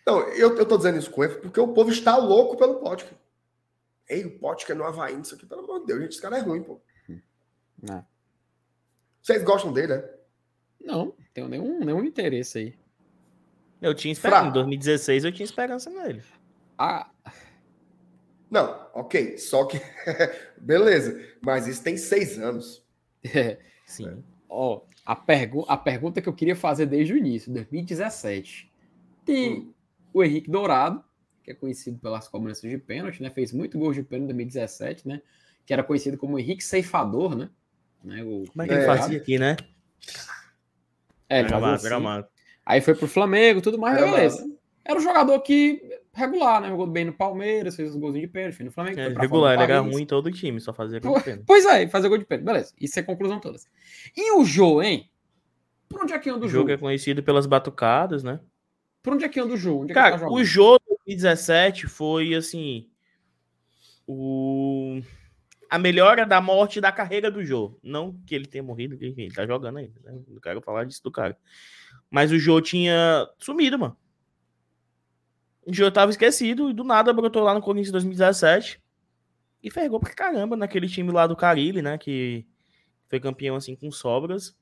[0.06, 3.14] Não, eu, eu tô dizendo isso com ele porque o povo está louco pelo Potker.
[4.10, 6.42] Ei, o Potker no Havaí, isso aqui, pelo amor de Deus, gente, esse cara é
[6.42, 6.82] ruim, pô.
[7.82, 8.06] Não,
[9.22, 10.10] Vocês gostam dele, né?
[10.86, 12.76] não tenho nenhum, nenhum interesse aí.
[13.82, 14.42] Eu tinha esperança.
[14.44, 14.58] Fraco.
[14.58, 16.24] Em 2016 eu tinha esperança nele.
[16.78, 17.10] Ah,
[18.50, 19.38] Não, ok.
[19.38, 19.82] Só que.
[20.58, 21.20] Beleza.
[21.42, 22.86] Mas isso tem seis anos.
[23.86, 24.24] Sim.
[24.48, 28.72] ó, a, pergu a pergunta que eu queria fazer desde o início, 2017.
[29.26, 29.73] Tem Hum.
[30.14, 31.04] O Henrique Dourado,
[31.44, 33.30] que é conhecido pelas cobranças de pênalti, né?
[33.30, 35.22] Fez muito gol de pênalti em 2017, né?
[35.66, 37.50] Que era conhecido como Henrique Ceifador, né?
[38.04, 38.24] né?
[38.24, 39.56] O Como é que ele fazia aqui, né?
[41.30, 41.84] É, ele Gramado, assim.
[41.86, 42.28] gramado.
[42.66, 44.16] Aí foi pro Flamengo, tudo mais, Gramado.
[44.18, 44.46] beleza.
[44.86, 45.82] Era um jogador que
[46.14, 46.70] regular, né?
[46.70, 49.00] Jogou bem no Palmeiras, fez os golzinhos de pênalti, fez no Flamengo.
[49.00, 51.44] É, regular, ele era ruim em todo o time, só fazia gol de pênalti.
[51.46, 52.74] Pois é, fazer gol de pênalti, beleza.
[52.80, 53.66] Isso é conclusão todas.
[54.16, 55.10] E o Jô, hein?
[55.90, 56.60] Por onde é que anda O o Jô?
[56.60, 58.40] jogo é conhecido pelas batucadas, né?
[59.04, 59.80] Por onde é que anda o?
[59.82, 60.34] Onde é tá Cara, jogando?
[60.34, 62.90] o jogo de 2017 foi assim.
[64.08, 65.02] O...
[65.70, 67.78] A melhora da morte da carreira do Jô.
[67.84, 70.00] Não que ele tenha morrido, enfim, ele tá jogando ainda.
[70.04, 70.22] Né?
[70.28, 71.38] Não quero falar disso do cara.
[72.10, 73.98] Mas o Jô tinha sumido, mano.
[75.66, 78.82] O Jô tava esquecido e do nada brotou lá no Corinthians em 2017
[79.62, 81.98] e fergou pra caramba naquele time lá do Carilli, né?
[81.98, 82.46] Que
[83.10, 84.56] Foi campeão assim com sobras.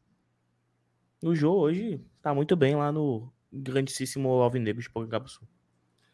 [1.22, 5.48] O Jô hoje tá muito bem lá no grandíssimo Alvinegro de Portugal-Sul.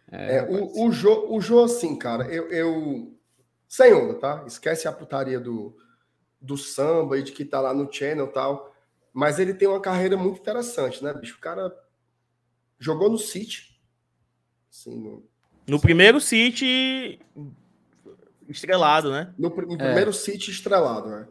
[0.09, 3.14] É, o, o, Jô, o Jô, assim, cara, eu, eu.
[3.68, 4.43] Sem onda, tá?
[4.47, 5.76] Esquece a putaria do,
[6.39, 8.73] do samba e de que tá lá no channel e tal.
[9.14, 11.35] Mas ele tem uma carreira muito interessante, né, bicho?
[11.38, 11.76] O cara
[12.80, 13.77] jogou no City.
[14.72, 15.27] Assim, no,
[15.68, 17.19] No primeiro City
[18.47, 19.34] estrelado, né?
[19.38, 21.27] no, pr- no primeiro City estrelado, né?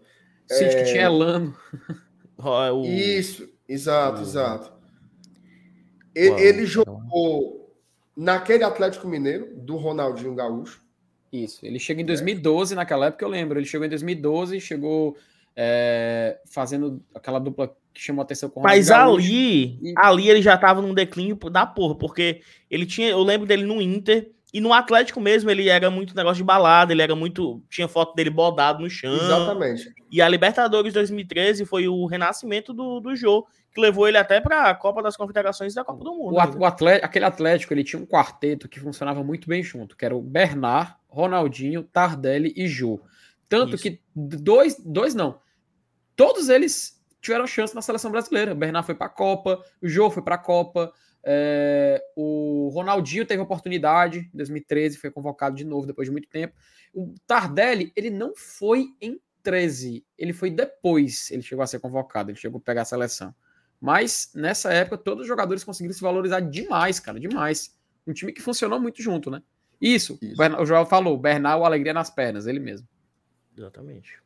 [0.49, 1.57] City que tinha Elano.
[2.37, 4.76] O- o- Isso, exato, o- exato.
[6.17, 6.67] E- Uau, Ele, então.
[6.67, 7.75] jogou
[8.17, 10.83] naquele Atlético Mineiro, do Ronaldinho Gaúcho.
[11.33, 11.65] Isso.
[11.67, 13.59] Ele chega em 2012, naquela época eu lembro.
[13.59, 15.17] Ele chegou em 2012 e chegou
[15.55, 19.27] é, fazendo aquela dupla que chamou a atenção com o Mas Ronaldinho Gaúcho.
[19.27, 22.41] ali, E- ali ele já tava num declínio da porra, porque
[22.71, 26.37] ele tinha, eu lembro dele no Inter e no Atlético mesmo, ele era muito negócio
[26.39, 29.15] de balada, ele era muito, tinha foto dele bodado no chão.
[29.15, 29.93] Exatamente.
[30.11, 34.74] E a Libertadores 2013 foi o renascimento do, do Jô, que levou ele até pra
[34.74, 36.35] Copa das Confederações e da Copa do Mundo.
[36.35, 36.57] O, ainda.
[36.57, 40.16] o atle- aquele Atlético, ele tinha um quarteto que funcionava muito bem junto, que era
[40.16, 42.98] o Bernard, Ronaldinho, Tardelli e Jô.
[43.51, 43.82] Tanto Isso.
[43.82, 45.39] que dois, dois não,
[46.16, 48.53] todos eles tiveram chance na seleção brasileira.
[48.53, 50.90] O Bernard foi para a Copa, o Jô foi para a Copa,
[51.23, 56.55] é, o Ronaldinho teve oportunidade em 2013, foi convocado de novo depois de muito tempo.
[56.94, 62.31] O Tardelli, ele não foi em 13, ele foi depois, ele chegou a ser convocado,
[62.31, 63.35] ele chegou a pegar a seleção.
[63.81, 67.77] Mas nessa época, todos os jogadores conseguiram se valorizar demais, cara, demais.
[68.07, 69.43] Um time que funcionou muito junto, né?
[69.81, 70.40] Isso, Isso.
[70.59, 72.89] o João falou, o Bernal, alegria nas pernas, ele mesmo.
[73.57, 74.19] Exatamente.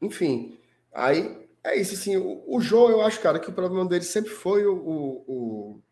[0.00, 0.58] Enfim,
[0.92, 4.30] aí é isso, assim, o, o Jô, eu acho, cara, que o problema dele sempre
[4.30, 5.82] foi o, o- o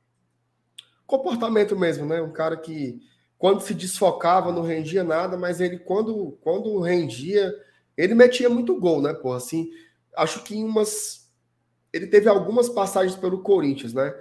[1.06, 2.20] comportamento mesmo, né?
[2.20, 3.00] Um cara que,
[3.38, 7.52] quando se desfocava, não rendia nada, mas ele, quando, quando rendia,
[7.96, 9.32] ele metia muito gol, né, pô?
[9.32, 9.70] Assim,
[10.16, 11.17] acho que em umas...
[11.92, 14.14] Ele teve algumas passagens pelo Corinthians, né?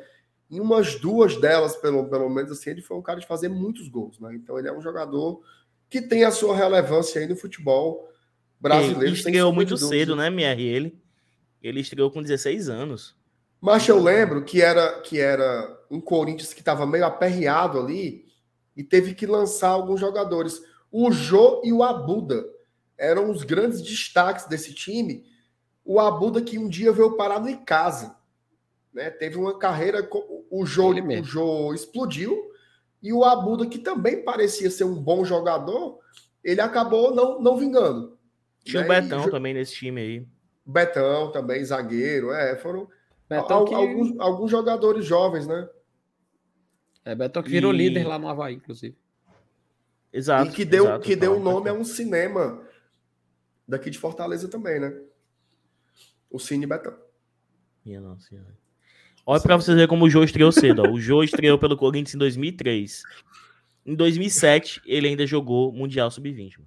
[0.50, 3.90] Em umas duas delas, pelo, pelo menos, assim, ele foi um cara de fazer muitos
[3.90, 4.34] gols, né?
[4.36, 5.42] Então ele é um jogador
[5.90, 8.10] que tem a sua relevância aí no futebol
[8.60, 9.06] brasileiro.
[9.06, 10.62] Ele estreou muito cedo, né, MR?
[10.62, 10.98] Ele,
[11.62, 13.16] ele estreou com 16 anos.
[13.60, 18.26] Mas eu lembro que era que era um Corinthians que estava meio aperreado ali
[18.76, 20.62] e teve que lançar alguns jogadores.
[20.92, 22.46] O Jô e o Abuda
[22.98, 25.26] eram os grandes destaques desse time.
[25.90, 28.14] O Abuda que um dia veio parar no Icasa,
[28.94, 29.10] né?
[29.10, 30.04] Teve uma carreira
[30.50, 30.68] o Ele
[31.22, 32.52] o explodiu
[33.02, 36.00] e o Abuda que também parecia ser um bom jogador,
[36.44, 38.18] ele acabou não não vingando.
[38.66, 38.98] Tinha o né?
[38.98, 40.28] E Betão Jo- também nesse time aí.
[40.66, 42.90] Betão também zagueiro, é, foram
[43.60, 45.70] al- que, alguns, alguns jogadores jovens, né?
[47.06, 48.98] é, Betão que virou E- líder lá no Havaí, inclusive.
[50.12, 50.50] Exato.
[50.50, 52.62] e que deu, exato, que deu um nome a um cinema
[53.68, 54.94] daqui de Fortaleza também, né?
[56.30, 56.98] O Cine Betão.
[57.86, 58.58] Minha nossa senhora.
[59.26, 60.84] Olha pra vocês verem como o Jô estreou cedo.
[60.84, 60.92] Ó.
[60.92, 63.04] O Jô estreou pelo Corinthians em 2003.
[63.86, 66.60] Em 2007, ele ainda jogou Mundial Sub-20.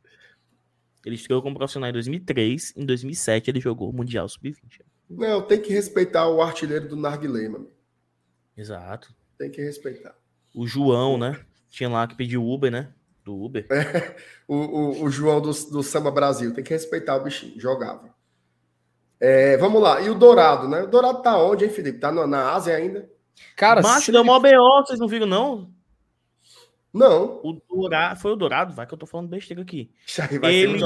[1.04, 2.74] Ele estreou como profissional em 2003.
[2.76, 4.82] Em 2007, ele jogou Mundial Sub-20.
[5.08, 7.70] Não, tem que respeitar o artilheiro do Narguilé, mano.
[8.56, 9.14] Exato.
[9.38, 10.14] Tem que respeitar.
[10.54, 11.40] O João, né?
[11.70, 12.92] Tinha lá que pediu Uber, né?
[13.24, 13.66] Do Uber.
[14.46, 17.58] O, o, o João do, do Samba Brasil, tem que respeitar o bichinho.
[17.60, 18.12] Jogava.
[19.20, 20.00] É, vamos lá.
[20.00, 20.82] E o Dourado, né?
[20.82, 21.98] O Dourado tá onde, hein, Felipe?
[21.98, 23.08] Tá na, na Ásia ainda?
[23.56, 25.70] Cara, Macho, se deu ele- mó BO, vocês não viram, não?
[26.92, 27.40] Não.
[27.44, 29.90] O Dourado, foi o Dourado, vai que eu tô falando besteira aqui.
[30.06, 30.80] Ser um Ele-.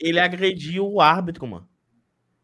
[0.00, 1.68] Ele agrediu o árbitro, mano.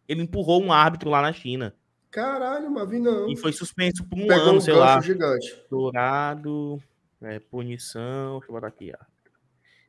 [0.09, 1.74] Ele empurrou um árbitro lá na China.
[2.11, 3.29] Caralho, mas vi não.
[3.31, 5.01] E foi suspenso por um Pegou ano, um sei lá.
[5.01, 5.55] gigante.
[5.70, 6.81] Dourado,
[7.23, 8.93] é, punição, deixa eu botar aqui.
[8.99, 9.05] ó.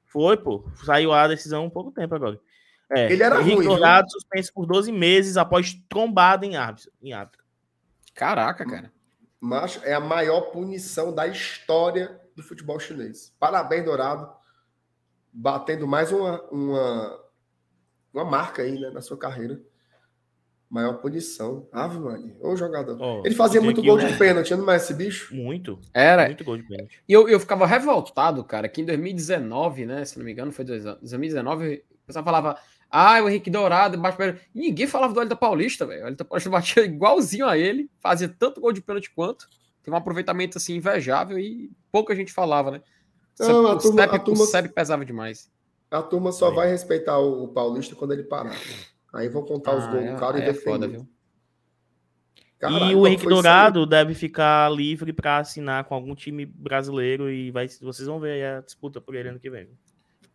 [0.05, 0.63] Foi, pô.
[0.85, 2.39] Saiu a decisão há um pouco tempo agora.
[2.93, 3.69] É, Ele era Henrique ruim, viu?
[3.69, 6.91] Dourado suspenso por 12 meses após trombada em árbitro.
[7.01, 7.43] Em árbitro.
[8.13, 8.91] Caraca, cara.
[9.39, 13.33] Macho, é a maior punição da história do futebol chinês.
[13.39, 14.29] Parabéns, Dourado.
[15.31, 17.19] Batendo mais uma, uma,
[18.13, 19.59] uma marca aí, né, na sua carreira.
[20.69, 21.67] Maior punição.
[21.71, 22.35] Ave Maria.
[22.39, 22.97] Ô jogador.
[22.99, 25.35] Ó, Ele fazia muito gol de pênalti, não é esse bicho?
[25.35, 25.79] Muito.
[25.93, 26.25] Era.
[26.25, 27.03] Muito gol de pênalti.
[27.07, 30.05] E eu, eu ficava revoltado, cara, que em 2019, né?
[30.05, 30.99] Se não me engano, foi dois anos.
[31.01, 32.57] 2019, o pessoal falava,
[32.95, 34.41] ah, o Henrique Dourado, baixo pênalti.
[34.53, 36.05] Ninguém falava do Elton Paulista, velho.
[36.05, 39.49] O Elton Paulista batia igualzinho a ele, fazia tanto gol de pênalti quanto.
[39.81, 42.81] Tem um aproveitamento assim invejável e pouca gente falava, né?
[43.39, 45.51] Não, a o, turma- Sepp, a turma- o pesava demais.
[45.89, 46.55] A turma só Aí.
[46.55, 48.55] vai respeitar o, o Paulista quando ele parar.
[49.11, 50.87] Aí vão contar os Ah, gols é- do cara e é defender.
[50.89, 51.07] viu?
[52.59, 53.27] Caralho, e o Henrique.
[53.27, 58.31] Dourado deve ficar livre pra assinar com algum time brasileiro e vai, vocês vão ver
[58.33, 59.67] aí a disputa por ele ano que vem.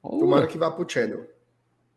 [0.02, 1.26] Tomara que vá pro Channel.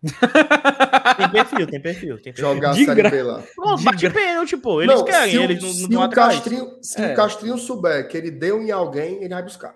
[0.01, 2.15] Tem perfil, tem perfil.
[2.21, 2.35] Tem perfil.
[2.53, 3.39] Jogar a De Série B lá.
[3.77, 4.81] De bate gra- pênalti, pô.
[4.81, 6.09] Eles Não, querem, se o- eles não, se não o.
[6.09, 7.13] Castrinho, se É.
[7.13, 9.75] o Castrinho souber que ele deu em alguém, ele vai buscar.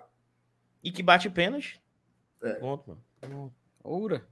[0.84, 1.80] E que bate pênalti.
[2.44, 2.54] É.
[2.54, 3.54] Pronto, mano.
[3.84, 4.24] Oura.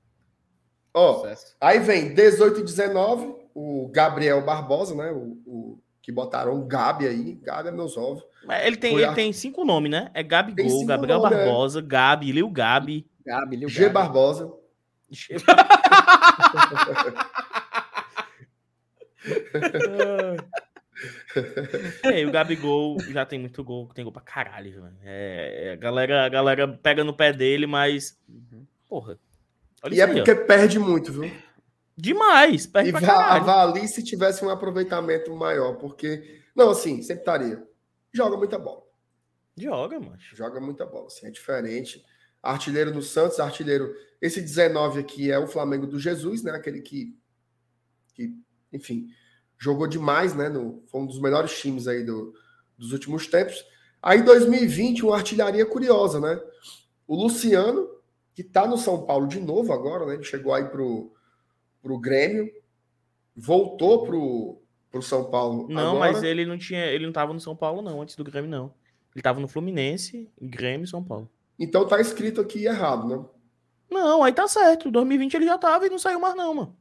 [0.94, 1.26] Ó,
[1.60, 5.12] aí vem 18 e 19, o Gabriel Barbosa, né?
[5.12, 7.34] O, o- que botaram o Gabi aí.
[7.42, 8.24] Gabi é meus ovos.
[8.46, 10.12] Mas ele tem, Foi ele a- tem cinco nomes, né?
[10.14, 11.46] É Gabi Tem Gol, cinco Gabriel nomes, é.
[11.46, 13.08] Barbosa, Gabi, Lil Gabi.
[13.26, 13.94] Gabi, Lil G Gabi.
[13.94, 14.52] Barbosa.
[22.04, 24.94] É, e o Gabigol já tem muito gol, tem gol pra caralho, velho.
[25.04, 28.18] É, é, a, galera, a galera pega no pé dele, mas.
[28.30, 28.66] Uhum.
[28.88, 29.18] Porra.
[29.84, 30.16] Olha E isso é aí, ó.
[30.24, 31.32] porque perde muito, viu?
[31.98, 36.42] Demais, perde E pra va- avalie se tivesse um aproveitamento maior, porque.
[36.56, 37.64] Não, assim, sempre estaria.
[38.14, 38.84] Joga muita bola.
[39.58, 40.36] Joga, macho.
[40.36, 42.04] Joga muita bola, assim, é diferente.
[42.44, 43.96] Artilheiro no Santos, artilheiro.
[44.22, 46.52] Esse 19 aqui é o Flamengo do Jesus, né?
[46.52, 47.18] Aquele que,
[48.14, 48.36] que
[48.72, 49.08] enfim,
[49.58, 50.50] jogou demais, né?
[50.50, 52.34] No, foi um dos melhores times aí do,
[52.78, 53.66] dos últimos tempos.
[54.02, 56.38] Aí em 2020, uma artilharia curiosa, né?
[57.08, 57.90] O Luciano,
[58.36, 60.16] que tá no São Paulo de novo agora, né?
[60.16, 61.14] Ele chegou aí pro,
[61.82, 62.52] pro Grêmio,
[63.34, 64.62] voltou pro,
[64.92, 65.68] pro São Paulo.
[65.70, 66.12] Não, agora.
[66.12, 66.86] mas ele não tinha.
[66.88, 68.74] Ele não tava no São Paulo, não, antes do Grêmio, não.
[69.16, 71.30] Ele tava no Fluminense, Grêmio e São Paulo.
[71.58, 73.26] Então tá escrito aqui errado, né?
[73.90, 74.92] Não, aí tá certo.
[74.92, 76.78] 2020 ele já tava e não saiu mais, não, mano.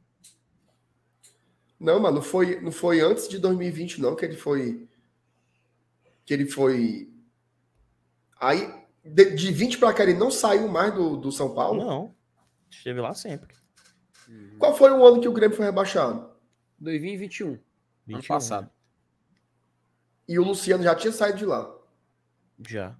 [1.79, 4.87] Não, mano, não foi, não foi antes de 2020, não, que ele foi.
[6.25, 7.13] Que ele foi.
[8.39, 8.73] Aí,
[9.03, 11.85] de, de 20 pra cá, ele não saiu mais do, do São Paulo.
[11.85, 12.15] Não.
[12.69, 13.53] Esteve lá sempre.
[14.57, 16.31] Qual foi o ano que o Grêmio foi rebaixado?
[16.79, 17.59] 2021, ano
[18.07, 18.69] 21, passado.
[20.27, 21.69] E o Luciano já tinha saído de lá.
[22.65, 22.97] Já.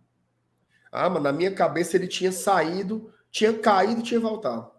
[0.94, 4.70] Ah, mano, na minha cabeça ele tinha saído, tinha caído e tinha voltado.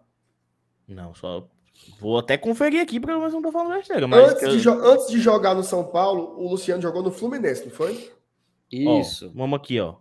[0.87, 1.47] Não, só.
[1.99, 4.07] Vou até conferir aqui pra ver se não tô falando besteira.
[4.07, 7.65] Mas Antes, eu- de antes de jogar no São Paulo, o Luciano jogou no Fluminense,
[7.65, 8.11] não foi?
[8.87, 9.31] Ó, Isso.
[9.35, 9.95] vamos aqui, ó.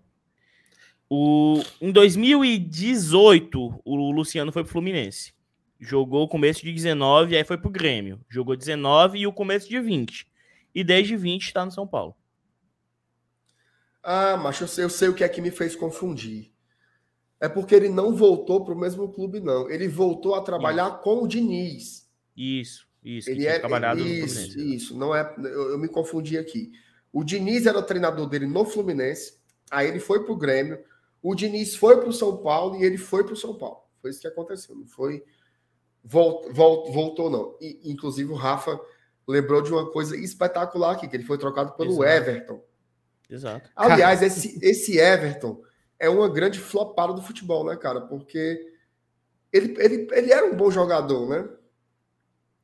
[1.11, 5.33] O, em 2018, o Luciano foi pro Fluminense.
[5.81, 8.21] Jogou o começo de 19, aí foi pro Grêmio.
[8.29, 10.27] Jogou 19 e o começo de 20.
[10.75, 12.15] E desde 20 tá no São Paulo.
[14.05, 16.53] Ah, mas eu sei, eu sei o que é que me fez confundir.
[17.41, 19.69] É porque ele não voltou para o mesmo clube, não.
[19.69, 22.09] Ele voltou a trabalhar com o Diniz.
[22.37, 23.31] Isso, isso.
[23.31, 24.77] Ele é trabalhado no isso, Fluminense.
[24.77, 24.99] isso.
[24.99, 26.73] Não é, eu, eu me confundi aqui.
[27.13, 29.39] O Diniz era o treinador dele no Fluminense.
[29.71, 30.79] Aí ele foi para o Grêmio.
[31.23, 33.79] O Diniz foi para o São Paulo e ele foi para o São Paulo.
[34.03, 34.75] Foi isso que aconteceu.
[34.75, 35.25] Não foi
[36.03, 37.57] volt, volt, voltou não.
[37.61, 38.79] E, inclusive o Rafa
[39.27, 42.05] lembrou de uma coisa espetacular aqui, que ele foi trocado pelo Exato.
[42.05, 42.63] Everton.
[43.35, 43.69] Exato.
[43.75, 45.63] Aliás, esse, esse Everton
[45.99, 48.01] é uma grande flopada do futebol, né, cara?
[48.01, 48.73] Porque
[49.53, 51.49] ele, ele, ele era um bom jogador, né?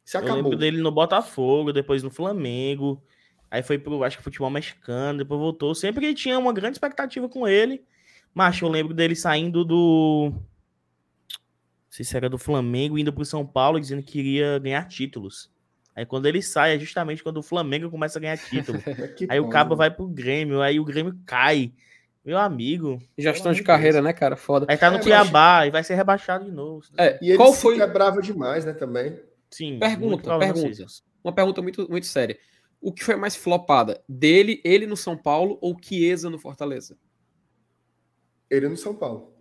[0.05, 0.43] Se Eu acabou.
[0.43, 3.03] lembro dele no Botafogo, depois no Flamengo.
[3.51, 5.75] Aí foi pro, acho que futebol mexicano, depois voltou.
[5.75, 7.85] Sempre ele tinha uma grande expectativa com ele.
[8.33, 10.31] Mas eu lembro dele saindo do.
[10.33, 15.51] Não sei se era do Flamengo, indo pro São Paulo, dizendo que iria ganhar títulos.
[16.01, 18.79] Aí quando ele sai, é justamente quando o Flamengo começa a ganhar título.
[19.19, 19.77] Que aí o pode, Cabo né?
[19.77, 21.75] vai pro Grêmio, aí o Grêmio cai.
[22.25, 22.99] Meu amigo.
[23.19, 24.35] Gestão de amor de carreira, né, cara?
[24.35, 24.65] Foda.
[24.67, 26.83] Aí tá no É, Cuiabá e vai ser rebaixado de novo.
[26.97, 27.77] É, E ele qual foi.
[27.77, 29.21] quebrava demais, né, também.
[29.51, 29.79] Sim.
[29.79, 30.87] Pergunta, pergunta.
[31.23, 32.39] Uma pergunta muito, muito séria.
[32.81, 34.03] O que foi mais flopada?
[34.09, 36.97] Dele, ele no São Paulo ou Chiesa no Fortaleza?
[38.49, 39.35] Ele no São Paulo.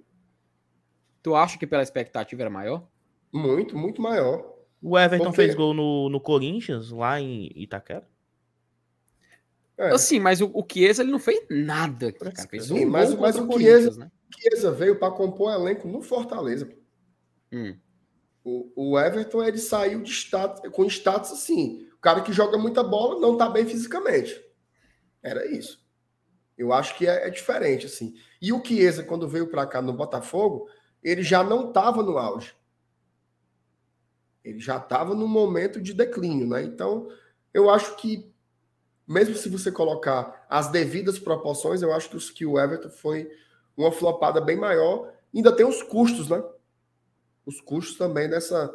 [1.24, 2.86] Tu acha que pela expectativa era maior?
[3.32, 4.59] Muito, muito maior.
[4.82, 8.08] O Everton Porque- fez gol no, no Corinthians, lá em Itaquera.
[9.78, 9.92] É.
[9.92, 12.12] Assim, mas o, o Chiesa ele não fez nada.
[12.12, 12.34] Cara.
[12.50, 14.12] Fez Sim, um mas- gol mas contra o Corinthians, né?
[14.38, 16.70] Chiesa veio para compor elenco no Fortaleza.
[17.52, 17.76] Hum.
[18.44, 21.88] O, o Everton ele saiu de status, com status assim.
[21.94, 24.42] O cara que joga muita bola não tá bem fisicamente.
[25.22, 25.86] Era isso.
[26.58, 28.14] Eu acho que é, é diferente assim.
[28.42, 30.70] E o Chiesa quando veio para cá no Botafogo,
[31.02, 32.54] ele já não estava no auge.
[34.50, 36.64] Ele já estava num momento de declínio, né?
[36.64, 37.10] Então,
[37.54, 38.30] eu acho que
[39.10, 43.28] mesmo se você colocar as devidas proporções, eu acho que, o Everton foi
[43.76, 45.12] uma flopada bem maior.
[45.34, 46.44] Ainda tem os custos, né?
[47.44, 48.72] Os custos também dessa,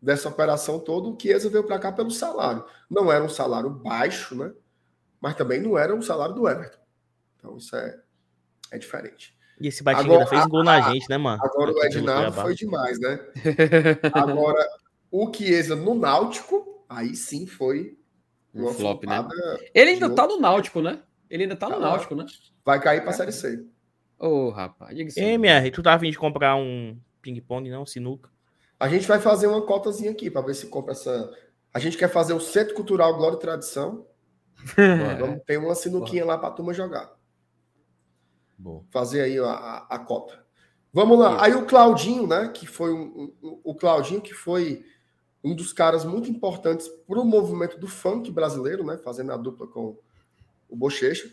[0.00, 1.08] dessa operação toda.
[1.08, 2.66] O Chiesa veio para cá pelo salário.
[2.90, 4.52] Não era um salário baixo, né?
[5.18, 6.78] Mas também não era um salário do Everton.
[7.38, 7.98] Então isso é,
[8.70, 9.38] é diferente.
[9.58, 11.42] E esse ainda fez gol na gente, né, mano?
[11.42, 13.18] Agora o Ednardo foi demais, né?
[14.12, 14.68] Agora,
[15.10, 17.96] o Chiesa no Náutico, aí sim foi
[18.54, 19.16] Um uma flop, né?
[19.16, 19.60] flopada.
[19.74, 21.02] Ele ainda tá no Náutico, né?
[21.30, 21.88] Ele ainda tá no Tá lá.
[21.90, 22.24] Náutico, né?
[22.64, 23.64] Vai cair para a Série C.
[24.18, 25.20] Ô, rapaz, diga assim.
[25.20, 27.86] Ei, MR, tu tá afim de comprar um ping-pong, não?
[27.86, 28.30] Sinuca?
[28.80, 31.30] A gente vai fazer uma cotazinha aqui para ver se compra essa.
[31.72, 34.06] A gente quer fazer o Centro Cultural Glória e Tradição.
[35.18, 37.12] Vamos ter uma sinuquinha lá para a turma jogar.
[38.56, 38.84] Bom.
[38.90, 40.44] Fazer aí a, a, a cota.
[40.92, 41.42] Vamos lá.
[41.44, 42.48] Aí o Claudinho, né?
[42.48, 44.84] Que foi um, um- o Claudinho, que foi
[45.42, 48.98] um dos caras muito importantes para o movimento do funk brasileiro, né?
[48.98, 49.96] Fazendo a dupla com
[50.68, 51.30] o Bochecha.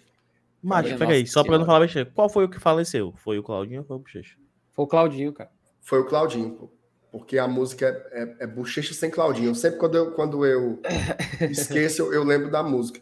[0.61, 2.09] Macho, peraí, só pra eu não falar besteira.
[2.13, 3.13] Qual foi o que faleceu?
[3.17, 4.35] Foi o Claudinho ou foi o Bochecha?
[4.73, 5.51] Foi o Claudinho, cara.
[5.81, 6.71] Foi o Claudinho, pô.
[7.11, 9.53] Porque a música é, é, é Bochecha sem Claudinho.
[9.55, 10.81] Sempre quando eu, quando eu
[11.49, 12.99] esqueço, eu, eu lembro da música.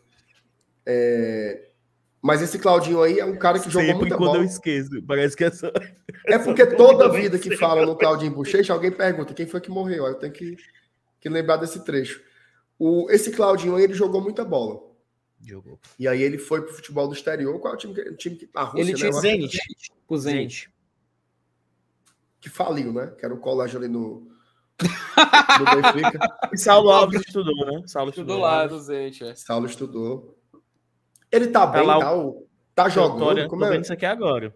[0.85, 1.69] É,
[2.21, 4.43] Mas esse Claudinho aí é um cara que jogou Sempre muita quando bola.
[4.43, 5.01] eu esqueço.
[5.07, 5.71] Parece que é só.
[6.27, 10.05] É porque toda vida que fala no Claudinho Bochecha, alguém pergunta quem foi que morreu.
[10.05, 10.57] Aí eu tenho que,
[11.23, 12.21] que lembrar desse trecho.
[12.77, 14.81] O, esse Claudinho aí, ele jogou muita bola.
[15.41, 15.79] Jogou.
[15.97, 17.57] E aí ele foi pro futebol do exterior.
[17.59, 18.97] Qual é o time que, o time que a Rússia, Ele né?
[18.97, 19.59] tinha Zenit.
[20.07, 20.69] O Zenit.
[22.39, 23.07] que faliu, né?
[23.17, 24.27] Que era o colégio ali no,
[24.81, 26.19] no Benfica.
[26.53, 27.83] E Saulo Alves estudou, né?
[27.87, 29.35] Saulo Estudou lá do Zenit, é.
[29.35, 30.37] Saulo estudou.
[31.31, 33.13] Ele tá, bem, lá o- tá, o- tá jogando.
[33.19, 33.71] Vitória, como tô é?
[33.71, 34.53] vendo isso aqui agora.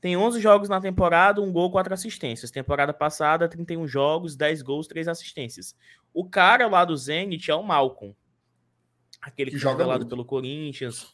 [0.00, 2.50] Tem 11 jogos na temporada, um gol, quatro assistências.
[2.50, 5.74] Temporada passada, 31 jogos, 10 gols, 3 assistências.
[6.14, 8.14] O cara lá do Zenit é o Malcolm.
[9.20, 10.06] Aquele Que que, joga muito.
[10.06, 11.12] pelo Corinthians,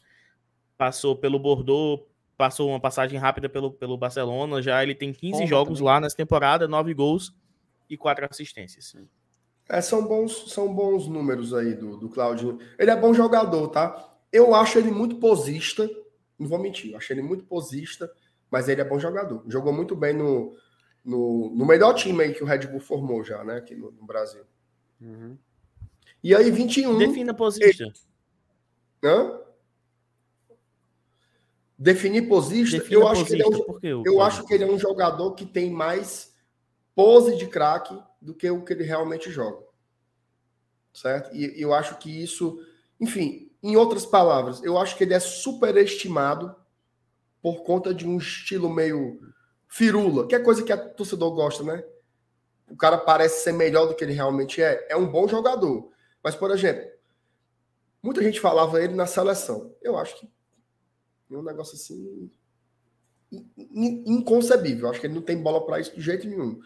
[0.77, 2.03] passou pelo Bordeaux,
[2.37, 4.61] passou uma passagem rápida pelo, pelo Barcelona.
[4.61, 5.93] Já ele tem 15 Roma jogos também.
[5.93, 7.33] lá nessa temporada, 9 gols
[7.89, 8.95] e 4 assistências.
[9.67, 12.59] É, são, bons, são bons números aí do, do Claudinho.
[12.77, 14.15] Ele é bom jogador, tá?
[14.31, 15.89] Eu acho ele muito posista.
[16.37, 18.11] Não vou mentir, eu acho ele muito posista,
[18.49, 19.43] mas ele é bom jogador.
[19.47, 20.55] Jogou muito bem no,
[21.03, 23.57] no, no melhor time aí que o Red Bull formou já, né?
[23.57, 24.43] Aqui no, no Brasil.
[25.01, 25.37] Uhum.
[26.23, 26.97] E aí, 21.
[26.97, 27.91] Defina posista.
[29.03, 29.39] Hã?
[31.77, 34.21] Definir posista, Defina eu acho que ele é um, posista, Eu Claudio?
[34.21, 36.33] acho que ele é um jogador que tem mais
[36.95, 39.63] pose de craque do que o que ele realmente joga.
[40.93, 41.35] Certo?
[41.35, 42.57] E eu acho que isso,
[42.99, 46.55] enfim, em outras palavras, eu acho que ele é superestimado
[47.45, 49.19] por conta de um estilo meio
[49.67, 51.83] firula, que é coisa que a torcedor gosta, né?
[52.67, 54.87] O cara parece ser melhor do que ele realmente é.
[54.89, 55.91] É um bom jogador.
[56.23, 56.89] Mas, por exemplo,
[58.01, 59.75] muita gente falava ele na seleção.
[59.79, 60.27] Eu acho que
[61.29, 62.31] é um negócio assim
[63.31, 64.89] in- in- inconcebível.
[64.89, 66.59] Acho que ele não tem bola para isso de jeito nenhum.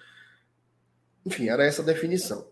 [1.25, 2.49] Enfim, era essa a definição.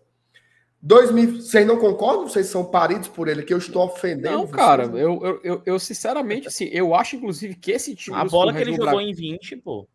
[0.80, 2.28] 2000, vocês não concordam?
[2.28, 4.30] Vocês são paridos por ele que eu estou ofendendo?
[4.30, 4.56] Não, vocês?
[4.56, 8.52] cara, eu, eu, eu, eu, sinceramente, assim, eu acho, inclusive, que esse time A bola
[8.52, 9.88] que ele jogou Bra- em 20, pô.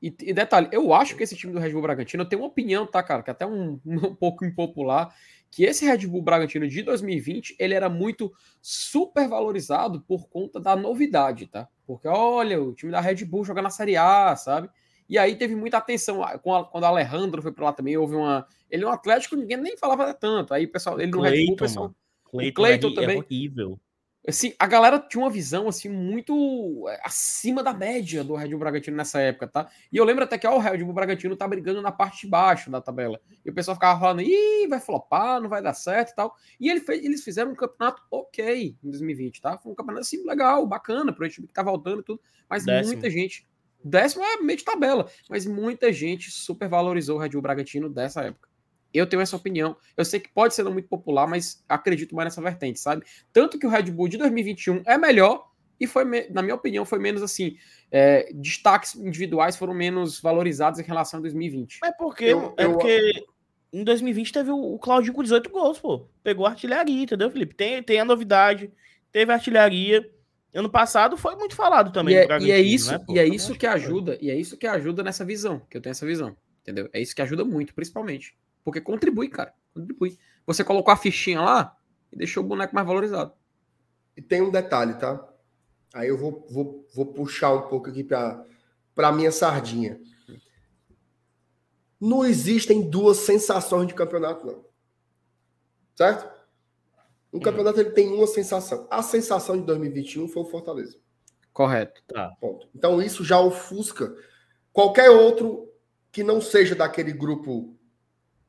[0.00, 2.48] E, e detalhe, eu acho que esse time do Red Bull Bragantino, eu tenho uma
[2.48, 5.14] opinião, tá, cara, que é até um, um pouco impopular,
[5.50, 8.32] que esse Red Bull Bragantino de 2020, ele era muito
[8.62, 11.68] super valorizado por conta da novidade, tá?
[11.84, 14.70] Porque, olha, o time da Red Bull joga na Série A, sabe?
[15.10, 18.46] E aí teve muita atenção, ah, quando o Alejandro foi pra lá também, houve uma...
[18.70, 21.54] Ele é um Atlético, ninguém nem falava tanto, aí o pessoal, ele no Red Bull,
[21.54, 21.84] o pessoal...
[21.86, 21.96] mano.
[22.30, 23.16] Cleiton, Cleiton é, também.
[23.16, 23.80] é horrível.
[24.28, 28.58] Assim, a galera tinha uma visão assim muito é, acima da média do Red Bull
[28.58, 29.68] Bragantino nessa época, tá?
[29.90, 32.28] E eu lembro até que ó, o Red Bull Bragantino tá brigando na parte de
[32.28, 33.18] baixo da tabela.
[33.44, 36.36] E o pessoal ficava falando, ih, vai flopar, não vai dar certo e tal.
[36.60, 39.58] E ele fez, eles fizeram um campeonato ok em 2020, tá?
[39.58, 42.20] Foi um campeonato assim legal, bacana, pro time que tá voltando e tudo.
[42.48, 42.92] Mas Décimo.
[42.92, 43.48] muita gente.
[43.82, 48.22] Décimo é meio de tabela, mas muita gente super valorizou o Red Bull Bragantino dessa
[48.22, 48.48] época.
[48.92, 49.76] Eu tenho essa opinião.
[49.96, 53.04] Eu sei que pode ser não muito popular, mas acredito mais nessa vertente, sabe?
[53.32, 55.48] Tanto que o Red Bull de 2021 é melhor
[55.78, 57.56] e foi, na minha opinião, foi menos assim.
[57.92, 61.78] é, destaques individuais foram menos valorizados em relação a 2020.
[61.82, 63.24] É porque, Eu- é eu- porque
[63.72, 66.06] em 2020 teve o, Claudinho com 18 gols, pô.
[66.22, 67.54] Pegou artilharia, entendeu, Felipe?
[67.54, 68.70] Tem, tem a novidade,
[69.10, 70.08] teve a artilharia.
[70.52, 72.16] Ano passado foi muito falado também.
[72.16, 73.12] E do é, e é isso, né, pô?
[73.12, 73.74] e é isso que foi.
[73.76, 76.90] ajuda, e é isso que ajuda nessa visão, que eu tenho essa visão, entendeu?
[76.92, 78.36] É isso que ajuda muito, principalmente.
[78.64, 79.54] Porque contribui, cara.
[79.72, 80.18] Contribui.
[80.46, 81.76] Você colocou a fichinha lá
[82.12, 83.32] e deixou o boneco mais valorizado.
[84.16, 85.24] E tem um detalhe, tá?
[85.94, 88.44] Aí eu vou, vou, vou puxar um pouco aqui para
[88.96, 90.00] a minha sardinha.
[92.00, 94.64] Não existem duas sensações de campeonato, não.
[95.94, 96.39] Certo?
[97.32, 97.40] Um Hum.
[97.40, 98.86] campeonato ele tem uma sensação.
[98.90, 100.98] A sensação de 2021 foi o Fortaleza.
[101.52, 102.02] Correto.
[102.08, 102.32] Tá.
[102.40, 102.68] Ponto.
[102.74, 104.14] Então isso já ofusca
[104.72, 105.68] qualquer outro
[106.12, 107.76] que não seja daquele grupo,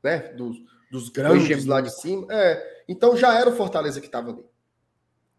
[0.02, 0.56] né, dos,
[0.90, 1.70] dos grandes Hegemônico.
[1.70, 2.26] lá de cima.
[2.30, 4.44] É, então já era o Fortaleza que estava ali.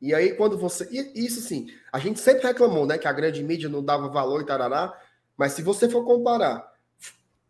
[0.02, 3.42] E aí quando você, e isso sim, a gente sempre reclamou, né, que a grande
[3.44, 4.94] mídia não dava valor e tarará,
[5.38, 6.72] mas se você for comparar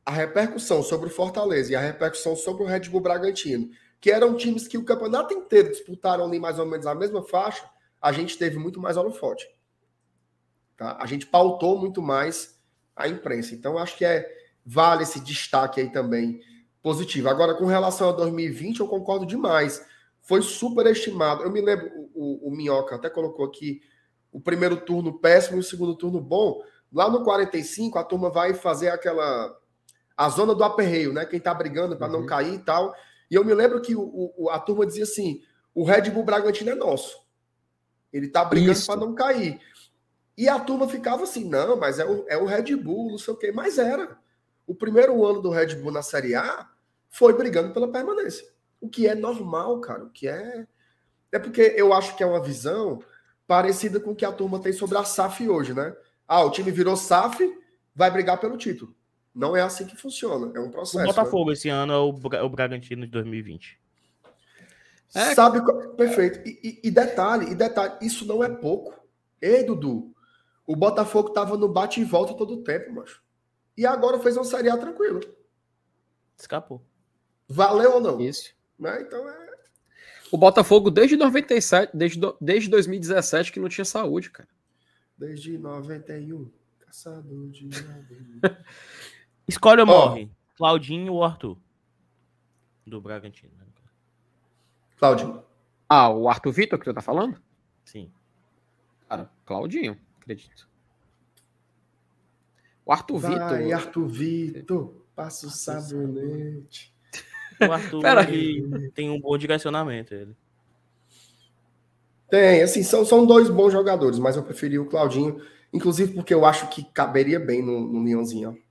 [0.06, 3.70] a repercussão sobre o Fortaleza e a repercussão sobre o Red Bull Bragantino,
[4.04, 7.64] que eram times que o campeonato inteiro disputaram ali mais ou menos a mesma faixa,
[8.02, 9.48] a gente teve muito mais holofote.
[10.76, 10.98] Tá?
[11.00, 12.62] A gente pautou muito mais
[12.94, 13.56] a imprensa.
[13.56, 14.30] Então, acho que é
[14.66, 16.42] vale esse destaque aí também
[16.82, 17.32] positiva.
[17.32, 19.82] Agora, com relação a 2020, eu concordo demais.
[20.22, 21.44] Foi superestimado.
[21.44, 23.80] Eu me lembro, o, o, o Minhoca até colocou aqui
[24.34, 26.62] o primeiro turno péssimo e o segundo turno bom.
[26.92, 29.58] Lá no 45, a turma vai fazer aquela.
[30.18, 31.26] A zona do aperreio, né?
[31.26, 32.26] Quem tá brigando para não Uhum.
[32.26, 32.94] cair e tal.
[33.34, 35.42] E eu me lembro que o, o- a turma dizia assim:
[35.74, 37.18] o Red Bull Bragantino é nosso.
[38.14, 39.60] Ele tá brigando para não cair.
[40.38, 43.34] E a turma ficava assim: não, mas é o, é o Red Bull, não sei
[43.34, 43.52] o quê.
[43.52, 44.20] Mas era.
[44.68, 46.70] O primeiro ano do Red Bull na Série A
[47.10, 48.48] foi brigando pela permanência.
[48.80, 50.04] O que é normal, cara.
[50.04, 50.68] O que é.
[51.32, 53.00] É porque eu acho que é uma visão
[53.48, 55.96] parecida com o que a turma tem sobre a SAF hoje, né?
[56.28, 57.40] Ah, o time virou SAF,
[57.96, 58.96] vai brigar pelo título.
[59.34, 60.52] Não é assim que funciona.
[60.56, 60.98] É um O processo.
[61.00, 61.06] né?
[61.06, 63.80] Botafogo esse ano é o, Bra- o Bragantino de 2020.
[65.16, 65.34] É.
[65.36, 66.48] Sabe qual- Perfeito.
[66.48, 68.94] E, e- e detalhe, e detalhe, isso não é pouco.
[69.42, 70.14] Ei, Dudu,
[70.66, 73.22] o Botafogo tava no bate e volta todo o tempo, macho.
[73.78, 75.20] E agora fez uma Série A tranquila.
[76.38, 76.84] Escapou.
[77.48, 78.20] Valeu ou não?
[78.22, 78.54] Isso.
[78.80, 79.02] Né?
[79.02, 79.54] Então é.
[80.32, 84.50] O Botafogo desde 97, desde, do- desde 2017 que não tinha saúde, cara.
[85.18, 86.50] Desde 91,
[86.80, 87.70] caçador de.
[89.48, 90.08] Escolhe ou Ó.
[90.10, 90.30] morre?
[90.56, 91.58] Claudinho ou Arthur?
[92.86, 93.52] Do Bragantino.
[93.58, 93.66] né?
[94.98, 95.44] Claudinho.
[95.90, 97.42] Ah, o Arthur Vitor que tu tá falando?
[97.84, 98.12] Sim.
[99.10, 100.68] Cara, Claudinho, acredito.
[102.86, 103.32] O Arthur Vai,
[103.64, 103.74] Vitor.
[103.74, 106.94] Arthur Vitor, passa o sabonete.
[107.62, 108.02] O Arthur
[108.94, 110.14] tem um bom direcionamento.
[110.14, 110.36] Ele.
[112.30, 115.40] Tem, assim, são, são dois bons jogadores, mas eu preferi o Claudinho,
[115.72, 118.50] inclusive porque eu acho que caberia bem no, no Leãozinho.
[118.58, 118.64] ó.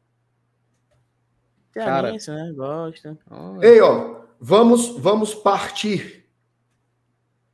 [1.73, 2.09] Cara.
[2.19, 2.53] Cearense, né?
[2.55, 3.19] Gosta.
[3.31, 3.67] Olha.
[3.67, 6.29] Ei, ó, vamos, vamos partir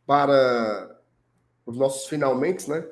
[0.07, 0.99] para
[1.66, 2.86] os nossos finalmente, né?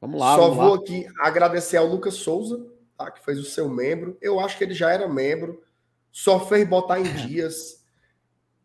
[0.00, 0.80] Vamos lá, Só vamos vou lá.
[0.80, 2.64] aqui agradecer ao Lucas Souza,
[2.96, 4.16] tá, que fez o seu membro.
[4.20, 5.62] Eu acho que ele já era membro,
[6.10, 7.84] só fez botar em dias.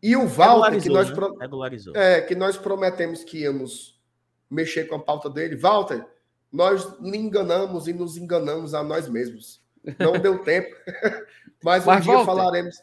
[0.02, 1.28] E o Walter, que nós, né?
[1.40, 1.96] Regularizou.
[1.96, 4.00] é, que nós prometemos que íamos
[4.48, 5.56] mexer com a pauta dele.
[5.56, 6.06] Walter,
[6.52, 9.60] nós lhe enganamos e nos enganamos a nós mesmos.
[9.98, 10.74] Não deu tempo,
[11.62, 12.82] mas um Mas, dia Walter, falaremos.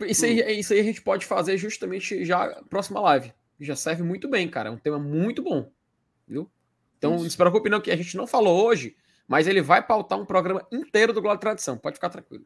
[0.00, 3.32] Isso aí, isso aí a gente pode fazer justamente já na próxima live.
[3.60, 4.68] Já serve muito bem, cara.
[4.68, 5.70] É um tema muito bom.
[6.26, 6.50] Viu?
[6.98, 7.22] Então Isso.
[7.24, 8.96] não se preocupe, não, que a gente não falou hoje,
[9.28, 11.76] mas ele vai pautar um programa inteiro do Glória e Tradição.
[11.76, 12.44] Pode ficar tranquilo.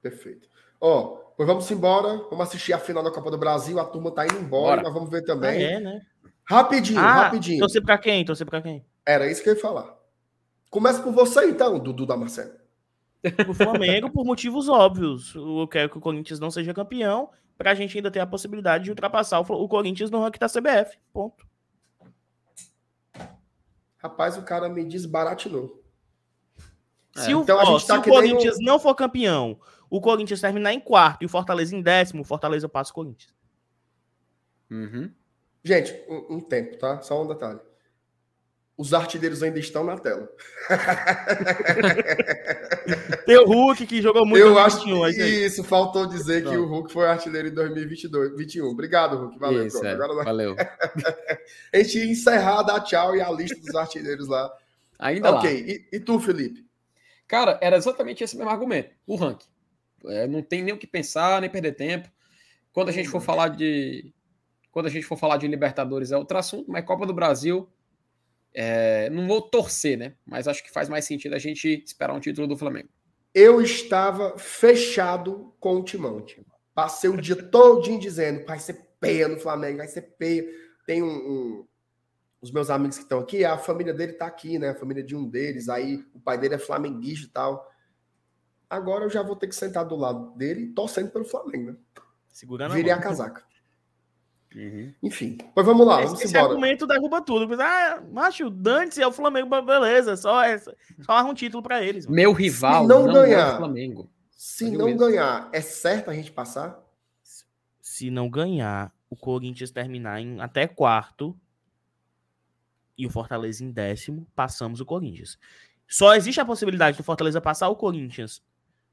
[0.00, 0.48] Perfeito.
[0.80, 2.16] Ó, pois vamos embora.
[2.30, 3.78] Vamos assistir a final da Copa do Brasil.
[3.78, 4.76] A turma tá indo embora.
[4.76, 4.82] Bora.
[4.82, 5.62] Nós vamos ver Ah, também.
[5.62, 6.00] é, né?
[6.44, 7.58] Rapidinho, Ah, rapidinho.
[7.60, 8.24] torcer pra quem?
[8.24, 8.84] Torcer pra quem?
[9.04, 9.94] Era isso que eu ia falar.
[10.70, 12.52] Começa por você, então, Dudu da Marcelo.
[13.48, 15.34] O Flamengo, por motivos óbvios.
[15.34, 18.90] Eu quero que o Corinthians não seja campeão, pra gente ainda ter a possibilidade de
[18.90, 20.98] ultrapassar o Corinthians no ranking da CBF.
[21.12, 21.46] Ponto.
[23.98, 25.82] Rapaz, o cara me desbaratinou.
[27.16, 29.58] Se, o, então a ó, gente se tá o que nem Corinthians não for campeão,
[29.88, 33.32] o Corinthians terminar em quarto e o Fortaleza em décimo, o Fortaleza passa o Corinthians.
[34.70, 35.10] Uhum.
[35.62, 37.00] Gente, um, um tempo, tá?
[37.00, 37.60] Só um detalhe.
[38.76, 40.28] Os artilheiros ainda estão na tela.
[43.24, 46.64] Tem o Hulk que jogou muito eu acho 21, é isso faltou dizer que Não.
[46.64, 48.66] o Hulk foi artilheiro em 2022, 21.
[48.66, 49.38] Obrigado, Hulk.
[49.38, 49.66] Valeu.
[49.66, 49.90] Isso, pronto.
[49.90, 49.94] é.
[49.94, 50.56] Agora nós- Valeu.
[51.72, 54.52] a gente ia encerrar, dar tchau e a lista dos artilheiros lá.
[54.98, 55.38] Ainda lá.
[55.38, 55.50] ok.
[55.92, 56.64] E, e tu, Felipe?
[57.26, 58.90] Cara, era exatamente esse mesmo argumento.
[59.06, 59.46] O ranking.
[60.06, 62.08] É, não tem nem o que pensar, nem perder tempo.
[62.72, 64.12] Quando a gente for falar de.
[64.70, 67.68] Quando a gente for falar de Libertadores é outro assunto, mas Copa do Brasil.
[68.54, 70.14] É, não vou torcer, né?
[70.24, 72.88] Mas acho que faz mais sentido a gente esperar um título do Flamengo.
[73.34, 76.24] Eu estava fechado com o Timão.
[76.74, 80.44] Passei o dia todinho dizendo, vai ser peia no Flamengo, vai ser peia.
[80.86, 81.66] Tem um, um-
[82.40, 84.68] os meus amigos que estão aqui, a família dele tá aqui, né?
[84.70, 87.70] A família de um deles, aí o pai dele é flamenguista e tal.
[88.68, 91.76] Agora eu já vou ter que sentar do lado dele, torcendo pelo Flamengo, né?
[92.28, 93.04] Segurando a Virei a mão.
[93.04, 93.42] casaca.
[95.02, 96.52] Enfim, pois vamos lá, vamos Esse, esse embora.
[96.52, 97.60] argumento derruba tudo.
[97.60, 102.06] Ah, macho, Dante é o Flamengo, beleza, só, essa, só arruma um título pra eles.
[102.06, 102.14] mano.
[102.16, 103.54] Meu rival Se não não, é ganhar.
[103.54, 104.10] o Flamengo.
[104.30, 105.00] Se não mesmo.
[105.00, 106.80] ganhar, é certo a gente passar?
[107.80, 111.36] Se não ganhar, o Corinthians terminar em até quarto
[112.96, 115.36] e o Fortaleza em décimo, passamos o Corinthians.
[115.88, 118.40] Só existe a possibilidade do Fortaleza passar o Corinthians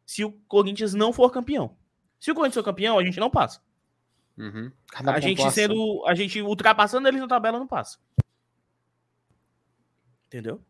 [0.05, 1.75] se o Corinthians não for campeão.
[2.19, 3.61] Se o Corinthians for campeão, a gente não passa.
[4.37, 4.71] Uhum.
[4.93, 5.51] A gente pontuação.
[5.51, 7.97] sendo, a gente ultrapassando eles na tabela não passa.
[10.27, 10.61] Entendeu?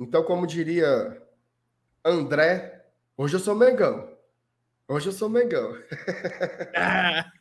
[0.00, 1.22] Então, como diria
[2.04, 2.84] André,
[3.16, 4.08] hoje eu sou Mengão.
[4.88, 5.76] Hoje eu sou Mengão.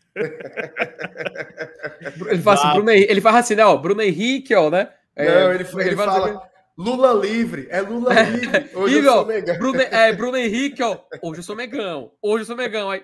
[2.27, 2.73] Ele faz, assim.
[2.73, 3.65] Bruno Henrique, ele faz assim, né?
[3.65, 4.91] Ó, Bruno Henrique, ó, né?
[5.15, 6.39] É, Não, ele, ele, faz fala assim,
[6.77, 8.69] Lula livre, é Lula livre.
[8.75, 9.57] Hoje Ih, eu sou ó, Mengão.
[9.57, 10.99] Bruno, é, Bruno Henrique, ó.
[11.21, 12.11] Hoje eu sou Megão.
[12.21, 12.89] Hoje eu sou Megão.
[12.89, 13.03] Aí,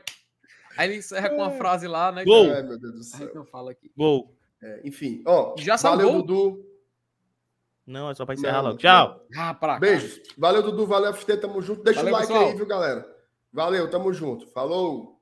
[0.78, 2.24] Aí ele encerra com uma frase lá, né?
[2.26, 2.46] Gol.
[2.46, 3.32] que Ai, meu Deus do A gente céu.
[3.36, 3.92] não fala aqui.
[3.98, 4.36] Gol.
[4.62, 5.56] É, enfim, ó.
[5.58, 6.24] Já valeu, salvou?
[6.24, 6.66] Dudu.
[7.86, 8.78] Não, é só pra encerrar Não, logo.
[8.78, 9.26] Tchau.
[9.36, 9.78] Ah, pra.
[9.78, 10.22] Beijos.
[10.38, 10.86] Valeu, Dudu.
[10.86, 11.36] Valeu, FT.
[11.38, 11.84] Tamo junto.
[11.84, 12.50] Deixa Valeu, o like pessoal.
[12.50, 13.14] aí, viu, galera?
[13.52, 14.48] Valeu, tamo junto.
[14.48, 15.13] Falou.